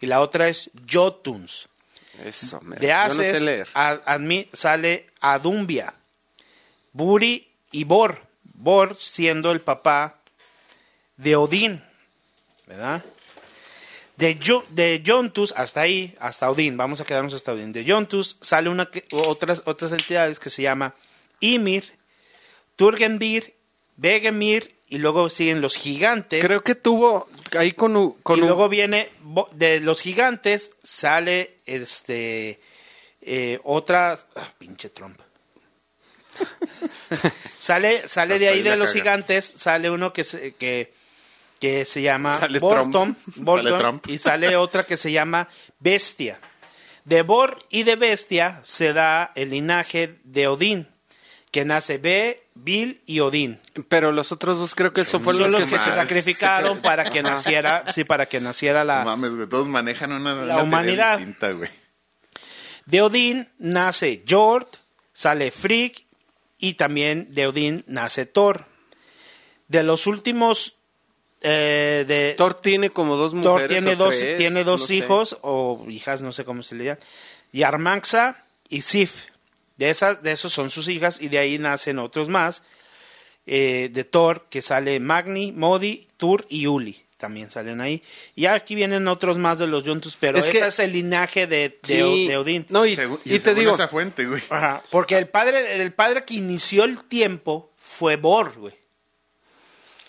y 0.00 0.06
la 0.06 0.20
otra 0.20 0.48
es 0.48 0.70
Jotuns. 0.90 1.68
Eso, 2.24 2.60
De 2.78 2.88
no 2.88 2.94
Ases 2.98 3.38
sé 3.38 3.44
leer. 3.44 3.68
a, 3.74 4.00
a 4.04 4.18
mí 4.18 4.48
sale 4.52 5.06
Adumbia, 5.20 5.94
Buri 6.92 7.48
y 7.72 7.84
Bor. 7.84 8.22
Bor 8.54 8.96
siendo 8.96 9.52
el 9.52 9.60
papá 9.60 10.18
de 11.16 11.34
Odín, 11.34 11.82
¿verdad? 12.66 13.02
De, 14.16 14.38
Jo- 14.44 14.66
de 14.68 15.00
Yontus, 15.02 15.52
hasta 15.56 15.80
ahí, 15.80 16.14
hasta 16.20 16.50
Odín, 16.50 16.76
vamos 16.76 17.00
a 17.00 17.06
quedarnos 17.06 17.32
hasta 17.32 17.52
Odín. 17.52 17.72
De 17.72 17.84
Yontus 17.84 18.36
sale 18.42 18.68
una 18.68 18.90
otras, 19.12 19.62
otras 19.64 19.92
entidades 19.92 20.38
que 20.38 20.50
se 20.50 20.60
llama 20.62 20.94
Ymir, 21.40 21.84
Turgenbir, 22.76 23.54
Vegemir, 24.00 24.74
y 24.88 24.98
luego 24.98 25.28
siguen 25.28 25.60
los 25.60 25.76
gigantes. 25.76 26.42
Creo 26.44 26.62
que 26.64 26.74
tuvo 26.74 27.28
ahí 27.56 27.72
con, 27.72 28.12
con 28.22 28.38
y 28.38 28.40
un- 28.42 28.46
luego 28.48 28.68
viene 28.68 29.08
de 29.52 29.78
los 29.80 30.00
gigantes 30.00 30.72
sale 30.82 31.58
este 31.66 32.60
eh, 33.20 33.60
otra 33.62 34.18
ah, 34.34 34.48
pinche 34.58 34.88
Trump 34.88 35.20
sale 37.58 38.06
sale 38.08 38.38
de 38.38 38.46
Hasta 38.48 38.52
ahí 38.52 38.58
ahí 38.58 38.62
de 38.62 38.76
los 38.76 38.88
caga. 38.88 39.00
gigantes 39.00 39.44
sale 39.44 39.90
uno 39.90 40.12
que 40.12 40.24
se, 40.24 40.54
que 40.54 40.92
que 41.60 41.84
se 41.84 42.00
llama 42.00 42.38
Sale 42.38 42.58
Borton, 42.58 43.14
Trump. 43.14 43.18
Sale 43.46 43.72
Trump. 43.76 44.06
y 44.08 44.16
sale 44.18 44.56
otra 44.56 44.84
que 44.84 44.96
se 44.96 45.12
llama 45.12 45.46
Bestia 45.78 46.40
de 47.04 47.20
Bor 47.22 47.64
y 47.68 47.82
de 47.82 47.96
Bestia 47.96 48.60
se 48.64 48.92
da 48.94 49.32
el 49.34 49.50
linaje 49.50 50.18
de 50.24 50.48
Odín 50.48 50.88
que 51.50 51.64
nace 51.64 51.98
Be, 51.98 52.44
Bil 52.54 53.02
y 53.06 53.20
Odín 53.20 53.58
pero 53.88 54.12
los 54.12 54.30
otros 54.32 54.58
dos 54.58 54.74
creo 54.74 54.92
que 54.92 55.00
eso 55.00 55.18
fue 55.20 55.34
son 55.34 55.42
los 55.44 55.52
los 55.52 55.66
que 55.66 55.78
se 55.78 55.90
sacrificaron 55.92 56.78
para 56.82 57.04
que 57.04 57.22
naciera, 57.22 57.84
sí, 57.92 58.04
para 58.04 58.26
que 58.26 58.40
naciera 58.40 58.80
No 58.80 58.84
la 58.84 59.04
mames, 59.04 59.34
güey. 59.34 59.48
Todos 59.48 59.66
manejan 59.66 60.12
una, 60.12 60.34
La 60.34 60.62
humanidad. 60.62 61.18
distinta, 61.18 61.50
güey. 61.52 61.68
de 62.86 63.02
Odín 63.02 63.48
nace 63.58 64.22
Jord, 64.28 64.68
sale 65.12 65.50
Frigg 65.50 66.04
y 66.58 66.74
también 66.74 67.28
de 67.32 67.46
Odín 67.46 67.84
nace 67.86 68.26
Thor. 68.26 68.66
De 69.68 69.82
los 69.82 70.06
últimos 70.06 70.76
eh, 71.42 72.04
de 72.06 72.34
Thor 72.36 72.54
tiene 72.54 72.90
como 72.90 73.16
dos 73.16 73.32
mujeres 73.34 73.68
Thor 73.68 73.68
tiene 73.68 73.92
o 73.92 73.96
dos 73.96 74.16
tres, 74.18 74.36
tiene 74.36 74.62
dos 74.64 74.80
no 74.82 74.86
sé. 74.86 74.94
hijos 74.94 75.38
o 75.42 75.84
hijas, 75.88 76.20
no 76.20 76.32
sé 76.32 76.44
cómo 76.44 76.62
se 76.62 76.74
le 76.74 76.84
llama. 76.84 77.00
Yarmanxa 77.52 78.44
y 78.68 78.82
Sif. 78.82 79.29
De 79.80 79.88
esas 79.88 80.22
de 80.22 80.32
esos 80.32 80.52
son 80.52 80.68
sus 80.68 80.88
hijas 80.88 81.16
y 81.22 81.28
de 81.28 81.38
ahí 81.38 81.58
nacen 81.58 81.98
otros 81.98 82.28
más. 82.28 82.62
Eh, 83.46 83.88
de 83.90 84.04
Thor 84.04 84.46
que 84.50 84.60
sale 84.60 85.00
Magni, 85.00 85.52
Modi, 85.52 86.06
Tur 86.18 86.44
y 86.50 86.66
Uli. 86.66 87.02
También 87.16 87.50
salen 87.50 87.80
ahí. 87.80 88.02
Y 88.34 88.44
aquí 88.44 88.74
vienen 88.74 89.08
otros 89.08 89.38
más 89.38 89.58
de 89.58 89.66
los 89.66 89.82
Yontus, 89.84 90.16
pero 90.20 90.38
Es 90.38 90.48
ese 90.48 90.58
que- 90.60 90.66
es 90.66 90.78
el 90.80 90.92
linaje 90.92 91.46
de, 91.46 91.70
de, 91.70 91.78
Sí. 91.82 92.28
de 92.28 92.36
Odín. 92.36 92.66
no 92.68 92.84
y, 92.84 92.94
Según- 92.94 93.20
y 93.24 93.30
te 93.30 93.40
según 93.40 93.58
digo 93.60 93.72
esa 93.74 93.88
fuente, 93.88 94.26
güey. 94.26 94.42
Ajá, 94.50 94.82
porque 94.90 95.16
el 95.16 95.28
padre, 95.28 95.82
el 95.82 95.92
padre 95.94 96.24
que 96.26 96.34
inició 96.34 96.84
el 96.84 97.02
tiempo 97.04 97.72
fue 97.78 98.16
Bor, 98.16 98.52
güey. 98.58 98.74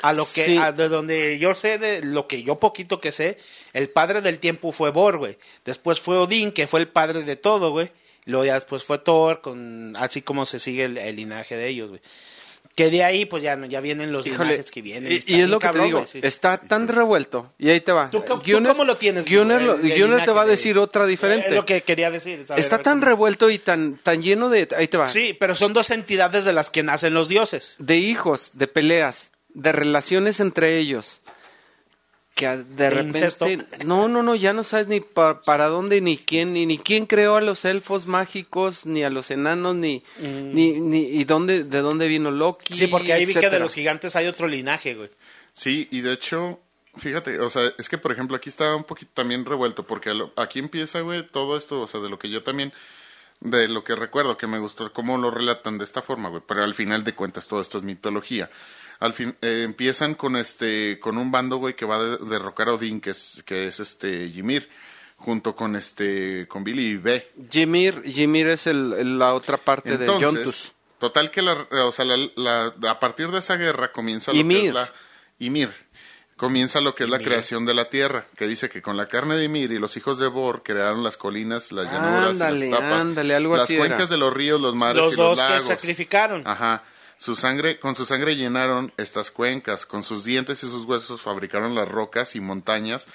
A 0.02 0.12
lo 0.14 0.26
que, 0.26 0.46
Sí. 0.46 0.58
a 0.58 0.72
de 0.74 0.90
donde 0.90 1.38
yo 1.40 1.54
sé, 1.56 1.78
de 1.78 2.02
lo 2.04 2.28
que 2.28 2.44
yo 2.44 2.58
poquito 2.58 3.00
que 3.00 3.12
sé, 3.12 3.38
el 3.74 3.90
padre 3.90 4.22
del 4.22 4.40
tiempo 4.40 4.72
fue 4.74 4.92
Bor, 4.92 5.18
güey. 5.18 5.38
Después 5.64 6.02
fue 6.02 6.18
Odín, 6.18 6.52
que 6.52 6.68
fue 6.68 6.80
el 6.82 6.88
padre 6.90 7.24
de 7.24 7.36
todo, 7.38 7.72
güey. 7.72 7.90
Luego 8.26 8.46
ya 8.46 8.56
después 8.56 8.84
fue 8.84 9.00
Thor, 9.00 9.42
con, 9.42 9.96
así 9.98 10.22
como 10.22 10.46
se 10.46 10.60
sigue 10.60 10.86
el, 10.86 10.98
el 10.98 11.16
linaje 11.16 11.56
de 11.56 11.68
ellos, 11.68 11.90
güey. 11.90 12.02
Que 12.76 12.90
de 12.90 13.04
ahí, 13.04 13.26
pues 13.26 13.44
ya, 13.44 13.60
ya 13.68 13.82
vienen 13.82 14.14
los 14.14 14.26
Híjole, 14.26 14.52
linajes 14.52 14.72
que 14.72 14.82
vienen. 14.82 15.12
y, 15.12 15.16
es 15.42 15.50
lo 15.50 15.60
que 15.60 15.66
cabrón, 15.66 15.82
te 15.82 15.86
digo, 15.88 16.08
sí. 16.10 16.20
está 16.24 16.58
tan 16.58 16.88
revuelto. 16.88 17.52
Y 17.60 17.70
ahí 17.70 17.82
te 17.82 17.92
va. 17.92 18.10
¿Tú 18.10 18.24
cómo- 18.24 18.42
tú 18.42 18.52
Gunner- 18.52 18.72
cómo 18.72 18.86
lo 18.86 18.96
tienes, 18.96 19.26
Gunner, 19.30 19.62
lo- 19.62 19.74
el- 19.76 20.24
te 20.24 20.32
va 20.32 20.44
a 20.44 20.46
de- 20.46 20.52
decir 20.52 20.78
otra 20.78 21.06
diferente. 21.06 21.50
Es 21.50 21.54
lo 21.54 21.66
que 21.66 21.82
quería 21.82 22.10
decir. 22.12 22.46
a 22.48 22.56
está 22.56 22.78
tan 22.82 23.02
revuelto 23.02 23.50
y 23.50 23.58
tan, 23.60 23.98
tan 23.98 24.22
lleno 24.24 24.50
de... 24.50 24.70
Ahí 24.78 24.88
te 24.88 24.96
va. 24.96 25.10
Sí, 25.10 25.36
pero 25.38 25.58
son 25.58 25.74
dos 25.74 25.90
entidades 25.90 26.46
de 26.46 26.54
las 26.54 26.70
que 26.70 26.82
nacen 26.82 27.14
los 27.14 27.28
dioses. 27.28 27.76
de 27.78 27.98
hijos, 27.98 28.52
de 28.54 28.68
peleas, 28.68 29.32
de 29.54 29.74
relaciones 29.74 30.40
entre 30.40 30.78
ellos. 30.78 31.20
Que 32.42 32.58
de, 32.58 32.64
¿De 32.64 32.90
repente. 32.90 33.18
incesto? 33.20 33.46
No, 33.86 34.08
no, 34.08 34.22
no, 34.24 34.36
ya 34.36 34.52
no 34.54 34.64
sabes 34.64 34.88
ni 34.88 35.00
pa- 35.00 35.42
para 35.44 35.68
dónde, 35.70 36.02
ni 36.02 36.18
quién, 36.18 36.54
ni, 36.54 36.66
ni 36.66 36.78
quién 36.78 37.06
creó 37.06 37.36
a 37.38 37.42
los 37.42 37.64
elfos 37.66 38.08
mágicos, 38.08 38.86
ni 38.86 39.04
a 39.04 39.10
los 39.10 39.32
enanos, 39.32 39.76
ni. 39.76 40.04
ni, 40.20 40.72
ni 40.80 41.00
y 41.04 41.24
dónde, 41.24 41.64
de 41.64 41.80
dónde 41.82 42.08
vino 42.08 42.32
Loki. 42.32 42.74
Mm. 42.74 42.78
Sí, 42.78 42.88
porque 42.88 43.14
ahí 43.14 43.26
vi 43.26 43.34
que 43.34 43.50
de 43.50 43.60
los 43.60 43.74
gigantes 43.74 44.16
hay 44.16 44.28
otro 44.28 44.48
linaje, 44.48 44.96
güey. 44.96 45.10
Sí, 45.54 45.88
y 45.92 46.02
de 46.02 46.14
hecho, 46.14 46.60
fíjate, 46.98 47.40
o 47.40 47.50
sea, 47.50 47.72
es 47.78 47.88
que 47.90 47.98
por 47.98 48.12
ejemplo 48.12 48.36
aquí 48.38 48.50
está 48.50 48.76
un 48.76 48.84
poquito 48.84 49.12
también 49.14 49.46
revuelto, 49.46 49.86
porque 49.86 50.10
a 50.10 50.14
lo- 50.14 50.34
aquí 50.36 50.60
empieza, 50.60 51.02
güey, 51.02 51.28
todo 51.28 51.56
esto, 51.58 51.82
o 51.82 51.88
sea, 51.88 52.00
de 52.02 52.10
lo 52.10 52.18
que 52.20 52.30
yo 52.30 52.42
también, 52.44 52.74
de 53.40 53.68
lo 53.68 53.84
que 53.84 53.96
recuerdo, 53.96 54.38
que 54.38 54.48
me 54.48 54.60
gustó 54.60 54.94
cómo 54.94 55.18
lo 55.18 55.32
relatan 55.32 55.78
de 55.78 55.84
esta 55.84 56.02
forma, 56.02 56.30
güey, 56.30 56.42
pero 56.48 56.64
al 56.64 56.74
final 56.74 57.04
de 57.04 57.14
cuentas 57.16 57.48
todo 57.48 57.60
esto 57.62 57.78
es 57.80 57.84
mitología. 57.84 58.50
Al 59.02 59.12
fin, 59.14 59.36
eh, 59.42 59.64
empiezan 59.66 60.14
con 60.16 60.38
este, 60.38 60.98
con 61.00 61.18
un 61.18 61.30
bando, 61.32 61.58
güey, 61.58 61.76
que 61.76 61.86
va 61.86 61.98
a 61.98 62.04
de- 62.04 62.18
derrocar 62.30 62.70
a 62.70 62.74
Odín, 62.76 63.02
que 63.02 63.10
es, 63.10 63.42
que 63.46 63.68
es 63.68 63.80
este 63.82 64.28
Ymir, 64.28 64.70
junto 65.18 65.56
con 65.56 65.76
este, 65.76 66.48
con 66.48 66.64
Billy 66.64 66.92
y 66.92 66.96
B. 66.98 67.32
Ymir, 67.52 68.04
Ymir 68.06 68.48
es 68.48 68.68
el, 68.68 68.94
el- 68.94 69.20
la 69.20 69.34
otra 69.34 69.58
parte 69.58 69.98
de. 69.98 70.06
Entonces, 70.06 70.74
total 71.00 71.32
que 71.32 71.42
la, 71.42 71.54
o 71.72 71.92
sea, 71.92 72.06
la- 72.06 72.30
la- 72.36 72.92
a 72.92 73.00
partir 73.00 73.30
de 73.32 73.40
esa 73.40 73.56
guerra 73.58 73.92
comienza 73.92 74.32
lo 74.32 74.48
que 74.48 74.68
es 74.68 74.74
la 74.74 74.94
Ymir. 75.40 75.70
Comienza 76.38 76.82
lo 76.82 76.96
que 76.96 77.04
es 77.04 77.10
la 77.12 77.20
creación 77.20 77.66
de 77.68 77.76
la 77.76 77.86
tierra, 77.90 78.26
que 78.36 78.48
dice 78.48 78.68
que 78.68 78.82
con 78.82 78.98
la 78.98 79.06
carne 79.06 79.36
de 79.36 79.44
Ymir 79.44 79.72
y 79.74 79.78
los 79.78 79.96
hijos 79.98 80.18
de 80.18 80.26
Bor 80.28 80.64
crearon 80.64 81.04
las 81.04 81.16
colinas, 81.16 81.72
las 81.72 81.86
llanuras, 81.92 82.42
Ándale, 82.42 82.70
las 82.70 82.80
tapas, 82.80 83.00
ándale, 83.02 83.36
algo 83.36 83.56
las 83.58 83.66
así 83.66 83.78
cuencas 83.78 84.00
era. 84.00 84.08
de 84.10 84.18
los 84.18 84.34
ríos, 84.34 84.60
los 84.60 84.74
mares 84.74 84.98
Los 84.98 85.14
y 85.14 85.18
los 85.18 85.38
dos 85.38 85.42
que 85.52 85.62
sacrificaron. 85.62 86.42
Ajá. 86.48 86.84
Su 87.22 87.36
sangre, 87.36 87.78
con 87.78 87.94
su 87.94 88.08
sangre 88.08 88.36
llenaron 88.36 88.94
estas 88.98 89.30
cuencas, 89.30 89.86
con 89.86 90.02
sus 90.02 90.24
dientes 90.24 90.64
y 90.64 90.70
sus 90.72 90.86
huesos 90.86 91.22
fabricaron 91.22 91.76
las 91.76 91.88
rocas 91.88 92.36
y 92.36 92.40
montañas, 92.42 93.08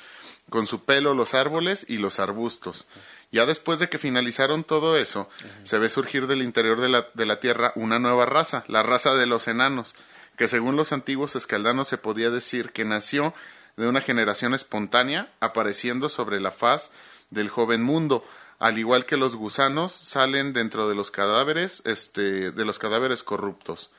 con 0.48 0.68
su 0.68 0.84
pelo 0.84 1.12
los 1.12 1.34
árboles 1.34 1.84
y 1.88 1.98
los 1.98 2.20
arbustos. 2.20 2.86
Ya 3.32 3.46
después 3.46 3.80
de 3.80 3.88
que 3.88 3.98
finalizaron 3.98 4.62
todo 4.62 4.96
eso, 4.96 5.28
se 5.64 5.78
ve 5.78 5.88
surgir 5.88 6.28
del 6.28 6.42
interior 6.42 6.80
de 6.80 6.88
la, 6.88 7.08
de 7.14 7.26
la 7.26 7.40
tierra 7.40 7.72
una 7.74 7.98
nueva 7.98 8.26
raza, 8.26 8.62
la 8.68 8.84
raza 8.84 9.16
de 9.16 9.26
los 9.26 9.48
enanos, 9.48 9.96
que 10.36 10.46
según 10.46 10.76
los 10.76 10.92
antiguos 10.92 11.34
escaldanos 11.34 11.88
se 11.88 11.98
podía 11.98 12.30
decir 12.30 12.70
que 12.70 12.84
nació 12.84 13.34
de 13.76 13.88
una 13.88 14.02
generación 14.02 14.54
espontánea, 14.54 15.32
apareciendo 15.40 16.08
sobre 16.08 16.38
la 16.38 16.52
faz 16.52 16.92
del 17.30 17.48
joven 17.48 17.82
mundo, 17.82 18.24
al 18.58 18.78
igual 18.78 19.06
que 19.06 19.16
los 19.16 19.36
gusanos 19.36 19.92
salen 19.92 20.52
dentro 20.52 20.88
de 20.88 20.94
los 20.94 21.10
cadáveres, 21.10 21.82
este, 21.84 22.50
de 22.50 22.64
los 22.64 22.78
cadáveres 22.78 23.22
corruptos. 23.22 23.90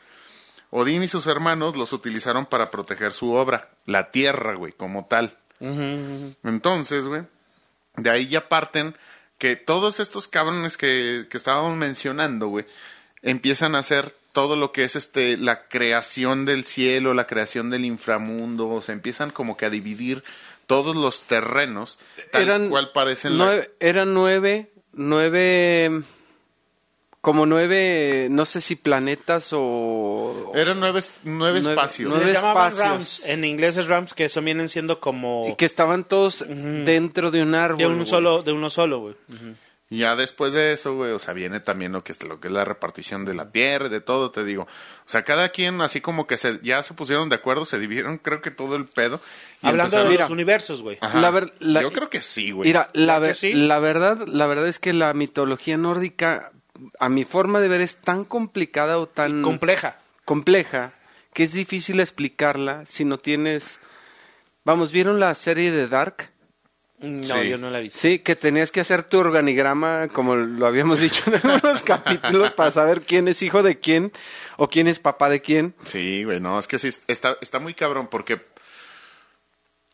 Odín 0.70 1.04
y 1.04 1.08
sus 1.08 1.28
hermanos 1.28 1.78
los 1.78 1.94
utilizaron 1.94 2.46
para 2.46 2.72
proteger 2.72 3.12
su 3.12 3.34
obra, 3.34 3.70
la 3.86 4.12
tierra, 4.12 4.56
güey, 4.56 4.74
como 4.74 5.06
tal. 5.06 5.38
Entonces, 5.60 7.06
güey, 7.06 7.24
de 7.96 8.10
ahí 8.10 8.28
ya 8.28 8.50
parten 8.50 8.96
que 9.38 9.56
todos 9.56 10.00
estos 10.00 10.28
cabrones 10.28 10.78
que, 10.78 11.28
que 11.30 11.38
estábamos 11.38 11.76
mencionando, 11.76 12.48
güey, 12.48 12.66
empiezan 13.22 13.76
a 13.76 13.80
hacer 13.80 14.14
todo 14.34 14.56
lo 14.56 14.72
que 14.72 14.84
es 14.84 14.96
este 14.96 15.36
la 15.38 15.68
creación 15.68 16.46
del 16.46 16.64
cielo, 16.64 17.14
la 17.14 17.26
creación 17.26 17.70
del 17.70 17.86
inframundo, 17.86 18.70
o 18.70 18.82
se 18.82 18.92
empiezan 18.92 19.32
como 19.32 19.58
que 19.58 19.66
a 19.66 19.70
dividir 19.70 20.24
todos 20.68 20.96
los 20.96 21.24
terrenos 21.24 21.98
tal 22.32 22.44
Eran 22.44 22.70
cual 22.70 22.92
parecen 22.92 23.38
la- 23.40 23.66
eran 23.80 24.14
nueve, 24.14 24.72
nueve, 24.94 26.04
como 27.22 27.46
nueve, 27.46 28.28
no 28.30 28.46
sé 28.46 28.62
si 28.62 28.76
planetas 28.76 29.50
o... 29.54 30.52
eran 30.56 30.80
nueve, 30.80 31.02
nueve 31.24 31.60
Nueve- 31.64 31.72
espacios. 31.72 32.10
nueve 32.10 32.32
espacios. 32.32 33.26
En 33.26 33.44
inglés 33.44 33.76
es 33.78 33.88
realms, 33.88 34.14
que 34.14 34.26
eso 34.26 34.42
vienen 34.42 34.70
siendo 34.70 35.00
como 35.00 35.46
y 35.50 35.56
que 35.56 35.66
estaban 35.66 36.04
todos 36.04 36.46
dentro 36.48 37.32
de 37.32 37.42
un 37.42 37.56
árbol. 37.56 37.78
de 37.80 37.88
un 37.88 38.06
solo, 38.08 38.44
de 38.44 38.52
uno 38.54 38.70
solo, 38.70 39.00
güey. 39.00 39.16
Ujú. 39.30 39.56
Y 39.90 40.00
ya 40.00 40.18
después 40.18 40.52
de 40.52 40.74
eso, 40.74 40.96
güey, 40.96 41.12
o 41.14 41.20
sea, 41.20 41.34
viene 41.34 41.62
también 41.62 41.94
lo 41.94 42.04
que 42.04 42.12
es 42.12 42.22
lo 42.22 42.42
que 42.42 42.50
es 42.50 42.54
la 42.54 42.66
repartición 42.66 43.24
de 43.24 43.34
la 43.34 43.52
tierra, 43.52 43.86
y 43.86 43.90
de 43.90 44.02
todo, 44.02 44.32
te 44.32 44.44
digo. 44.44 44.64
O 44.64 45.10
sea, 45.10 45.24
cada 45.24 45.48
quien 45.50 45.80
así 45.82 46.02
como 46.02 46.28
que 46.28 46.36
se 46.36 46.60
ya 46.62 46.84
se 46.84 46.94
pusieron 46.94 47.30
de 47.30 47.36
acuerdo, 47.38 47.64
se 47.64 47.80
dividieron, 47.80 48.18
creo 48.18 48.42
que 48.42 48.52
todo 48.52 48.76
el 48.76 48.86
pedo. 48.86 49.22
y 49.62 49.68
Hablando 49.68 49.86
empezaron- 49.98 50.08
de 50.08 50.12
Mira. 50.12 50.24
los 50.26 50.30
universos, 50.32 50.84
güey. 50.84 50.98
Ajá. 51.00 51.20
La 51.22 51.32
ver- 51.32 51.54
la- 51.60 51.82
Yo 51.82 51.92
creo 51.94 52.10
que 52.10 52.20
sí, 52.20 52.52
güey. 52.52 52.68
Mira, 52.68 52.90
la, 52.94 53.20
¿Verdad 53.20 53.38
que 53.40 53.48
ver- 53.48 53.54
sí? 53.54 53.54
la 53.68 53.80
verdad, 53.80 54.28
la 54.28 54.46
verdad 54.46 54.68
es 54.68 54.78
que 54.80 54.92
la 54.92 55.14
mitología 55.14 55.78
nórdica, 55.78 56.52
a 57.00 57.08
mi 57.10 57.24
forma 57.24 57.60
de 57.62 57.70
ver, 57.70 57.80
es 57.82 57.96
tan 57.98 58.26
complicada 58.26 58.98
o 59.00 59.08
tan 59.08 59.42
Compleja. 59.42 59.98
compleja 60.26 60.92
que 61.34 61.44
es 61.46 61.54
difícil 61.54 62.02
explicarla 62.02 62.84
si 62.88 63.06
no 63.06 63.18
tienes. 63.18 63.80
Vamos, 64.66 64.92
¿vieron 64.92 65.20
la 65.22 65.34
serie 65.34 65.72
de 65.72 65.88
Dark? 65.88 66.30
No, 67.00 67.24
Sí. 67.24 67.50
yo 67.50 67.58
no 67.60 67.70
la 67.70 67.80
he 67.80 67.84
visto. 67.84 68.00
Sí, 68.00 68.20
que 68.20 68.36
tenías 68.36 68.72
que 68.72 68.80
hacer 68.82 69.04
tu 69.04 69.20
organigrama, 69.20 70.08
como 70.08 70.36
lo 70.36 70.66
habíamos 70.66 71.00
dicho 71.02 71.22
en 71.28 71.36
algunos 71.36 71.82
capítulos, 71.84 72.54
para 72.54 72.72
saber 72.72 73.02
quién 73.02 73.28
es 73.28 73.42
hijo 73.44 73.62
de 73.62 73.80
quién 73.80 74.12
o 74.58 74.68
quién 74.70 74.88
es 74.88 75.00
papá 75.00 75.30
de 75.30 75.42
quién. 75.42 75.76
Sí, 75.84 76.24
güey, 76.24 76.40
no, 76.40 76.58
es 76.58 76.66
que 76.68 76.80
sí, 76.80 76.90
está, 77.08 77.38
está 77.42 77.60
muy 77.60 77.74
cabrón 77.76 78.08
porque 78.08 78.42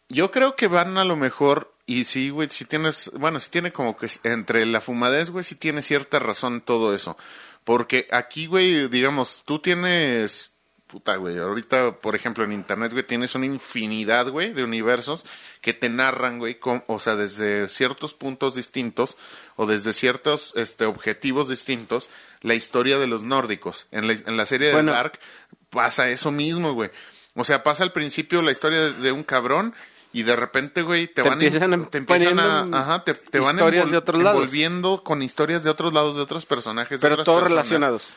yo 0.09 0.31
creo 0.31 0.55
que 0.55 0.67
van 0.67 0.97
a 0.97 1.03
lo 1.05 1.15
mejor, 1.15 1.73
y 1.85 2.05
sí, 2.05 2.29
güey, 2.29 2.47
sí 2.49 2.65
tienes, 2.65 3.11
bueno, 3.15 3.39
sí 3.39 3.49
tiene 3.49 3.71
como 3.73 3.97
que 3.97 4.07
entre 4.23 4.65
la 4.65 4.79
fumadez, 4.79 5.29
güey, 5.29 5.43
sí 5.43 5.55
tiene 5.55 5.81
cierta 5.81 6.19
razón 6.19 6.61
todo 6.61 6.93
eso. 6.95 7.17
Porque 7.65 8.07
aquí, 8.11 8.45
güey, 8.45 8.87
digamos, 8.89 9.43
tú 9.45 9.59
tienes, 9.59 10.52
puta, 10.93 11.15
güey, 11.15 11.39
ahorita, 11.39 11.93
por 12.01 12.15
ejemplo, 12.15 12.43
en 12.43 12.51
internet, 12.53 12.91
güey, 12.91 13.01
tienes 13.03 13.33
una 13.33 13.47
infinidad, 13.47 14.29
güey, 14.29 14.53
de 14.53 14.63
universos 14.63 15.25
que 15.59 15.73
te 15.73 15.89
narran, 15.89 16.37
güey, 16.37 16.59
con- 16.59 16.83
o 16.85 16.99
sea, 16.99 17.15
desde 17.15 17.67
ciertos 17.67 18.13
puntos 18.13 18.53
distintos 18.53 19.17
o 19.55 19.65
desde 19.65 19.91
ciertos 19.91 20.53
este, 20.55 20.85
objetivos 20.85 21.49
distintos, 21.49 22.11
la 22.41 22.53
historia 22.53 22.99
de 22.99 23.07
los 23.07 23.23
nórdicos. 23.23 23.87
En 23.89 24.05
la, 24.05 24.13
en 24.13 24.37
la 24.37 24.45
serie 24.45 24.67
de 24.67 24.75
Bueno. 24.75 24.91
Dark 24.91 25.19
pasa 25.71 26.09
eso 26.09 26.29
mismo, 26.29 26.73
güey. 26.73 26.91
O 27.33 27.43
sea, 27.43 27.63
pasa 27.63 27.81
al 27.81 27.91
principio 27.91 28.43
la 28.43 28.51
historia 28.51 28.79
de, 28.79 28.93
de 28.93 29.11
un 29.11 29.23
cabrón 29.23 29.73
y 30.11 30.21
de 30.21 30.35
repente, 30.35 30.83
güey, 30.83 31.07
te, 31.07 31.23
Te 31.23 31.29
van 31.29 31.41
empiezan 31.41 31.73
a- 31.73 31.89
te 31.89 31.97
empiezan 31.97 32.39
a, 32.39 32.43
poniendo 32.59 32.77
ajá, 32.77 33.03
te, 33.03 33.15
te 33.15 33.39
van 33.39 33.55
historias 33.55 33.85
envol- 33.87 33.89
de 33.89 33.97
otros 33.97 34.21
lados. 34.21 34.39
envolviendo 34.41 35.03
con 35.03 35.23
historias 35.23 35.63
de 35.63 35.71
otros 35.71 35.91
lados, 35.91 36.15
de 36.15 36.21
otros 36.21 36.45
personajes, 36.45 36.99
de 36.99 37.03
Pero 37.03 37.15
otras 37.15 37.25
todos 37.25 37.39
personas. 37.41 37.67
relacionados. 37.67 38.13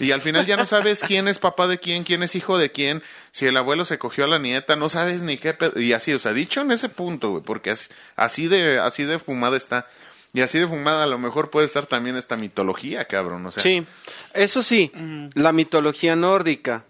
Y 0.00 0.10
al 0.10 0.20
final 0.22 0.44
ya 0.44 0.56
no 0.56 0.66
sabes 0.66 1.00
quién 1.06 1.28
es 1.28 1.38
papá 1.38 1.68
de 1.68 1.78
quién, 1.78 2.02
quién 2.02 2.22
es 2.24 2.34
hijo 2.34 2.58
de 2.58 2.72
quién, 2.72 3.02
si 3.30 3.46
el 3.46 3.56
abuelo 3.56 3.84
se 3.84 3.98
cogió 3.98 4.24
a 4.24 4.28
la 4.28 4.38
nieta, 4.40 4.74
no 4.74 4.88
sabes 4.88 5.22
ni 5.22 5.36
qué 5.36 5.54
pedo. 5.54 5.80
Y 5.80 5.92
así, 5.92 6.12
o 6.12 6.18
sea, 6.18 6.32
dicho 6.32 6.60
en 6.62 6.72
ese 6.72 6.88
punto, 6.88 7.30
güey, 7.30 7.42
porque 7.44 7.70
así, 7.70 7.88
así 8.16 8.48
de 8.48 8.78
así 8.80 9.04
de 9.04 9.18
fumada 9.20 9.56
está. 9.56 9.86
Y 10.32 10.40
así 10.40 10.58
de 10.58 10.66
fumada 10.66 11.04
a 11.04 11.06
lo 11.06 11.16
mejor 11.16 11.50
puede 11.50 11.66
estar 11.66 11.86
también 11.86 12.16
esta 12.16 12.34
mitología, 12.36 13.04
cabrón, 13.04 13.46
o 13.46 13.52
sea. 13.52 13.62
Sí, 13.62 13.86
eso 14.32 14.64
sí, 14.64 14.90
la 15.34 15.52
mitología 15.52 16.16
nórdica, 16.16 16.82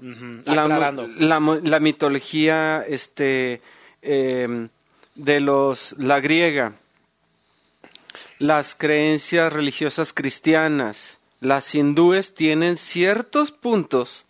la, 0.46 0.62
Aclarando. 0.62 1.06
la 1.18 1.40
mo- 1.40 1.56
la 1.62 1.78
mitología 1.78 2.82
este, 2.88 3.60
eh, 4.00 4.68
de 5.14 5.40
los, 5.40 5.94
la 5.98 6.20
griega, 6.20 6.72
las 8.38 8.74
creencias 8.74 9.52
religiosas 9.52 10.12
cristianas, 10.14 11.18
las 11.44 11.74
hindúes 11.74 12.34
tienen 12.34 12.76
ciertos 12.76 13.52
puntos. 13.52 14.26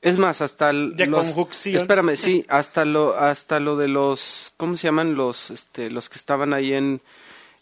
Es 0.00 0.16
más, 0.16 0.40
hasta 0.40 0.70
el- 0.70 0.94
De 0.96 1.06
los, 1.06 1.20
conjunción. 1.32 1.76
Espérame, 1.82 2.16
sí, 2.16 2.44
hasta 2.48 2.84
lo, 2.84 3.16
hasta 3.16 3.58
lo 3.60 3.76
de 3.76 3.88
los, 3.88 4.54
¿cómo 4.56 4.76
se 4.76 4.86
llaman 4.88 5.14
los, 5.16 5.50
este, 5.50 5.90
los 5.90 6.08
que 6.08 6.16
estaban 6.18 6.54
ahí 6.54 6.72
en, 6.72 7.00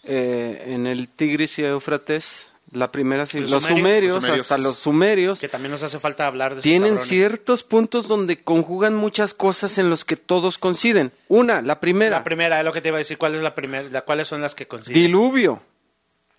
eh, 0.04 0.64
en 0.68 0.86
el 0.86 1.08
Tigris 1.08 1.58
y 1.58 1.64
Éufrates? 1.64 2.48
La 2.72 2.90
primera, 2.90 3.22
Los 3.22 3.32
los, 3.34 3.62
sumerios. 3.62 3.78
sumerios, 3.78 4.12
Los 4.14 4.22
sumerios. 4.24 4.42
hasta 4.42 4.58
los 4.58 4.78
sumerios, 4.80 5.38
Que 5.40 5.48
también 5.48 5.70
nos 5.70 5.84
hace 5.84 6.00
falta 6.00 6.26
hablar 6.26 6.56
de 6.56 6.62
tienen 6.62 6.98
ciertos 6.98 7.62
puntos 7.62 8.08
donde 8.08 8.42
conjugan 8.42 8.94
muchas 8.96 9.34
cosas 9.34 9.78
en 9.78 9.88
los 9.88 10.04
que 10.04 10.16
todos 10.16 10.58
coinciden. 10.58 11.12
Una, 11.28 11.62
la 11.62 11.78
primera, 11.78 12.18
La 12.18 12.24
primera, 12.24 12.58
es 12.58 12.64
lo 12.64 12.72
que 12.72 12.80
te 12.80 12.88
iba 12.88 12.96
a 12.96 12.98
decir. 12.98 13.18
¿Cuál 13.18 13.36
es 13.36 13.40
la 13.42 13.54
primera? 13.54 13.88
La, 13.88 14.02
¿Cuáles 14.02 14.26
son 14.26 14.40
las 14.42 14.56
que 14.56 14.66
consiguen? 14.66 15.00
diluvio 15.00 15.62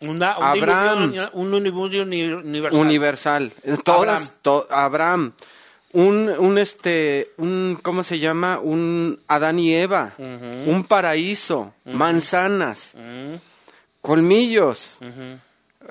Una, 0.01 0.37
un 0.37 0.43
Abraham. 0.43 0.99
diluvio, 1.11 1.29
un 1.33 1.63
diluvio 1.63 2.03
universal. 2.03 2.79
universal. 2.81 3.53
Todas, 3.83 4.07
Abraham. 4.09 4.29
to- 4.41 4.67
Abraham. 4.69 5.33
Un, 5.93 6.29
un 6.37 6.57
este, 6.57 7.31
un, 7.37 7.79
¿cómo 7.81 8.03
se 8.03 8.19
llama? 8.19 8.59
Un 8.59 9.19
Adán 9.27 9.57
y 9.57 9.73
Eva. 9.73 10.13
Un 10.19 10.85
paraíso. 10.87 11.73
Manzanas. 11.85 12.93
Colmillos. 14.01 14.99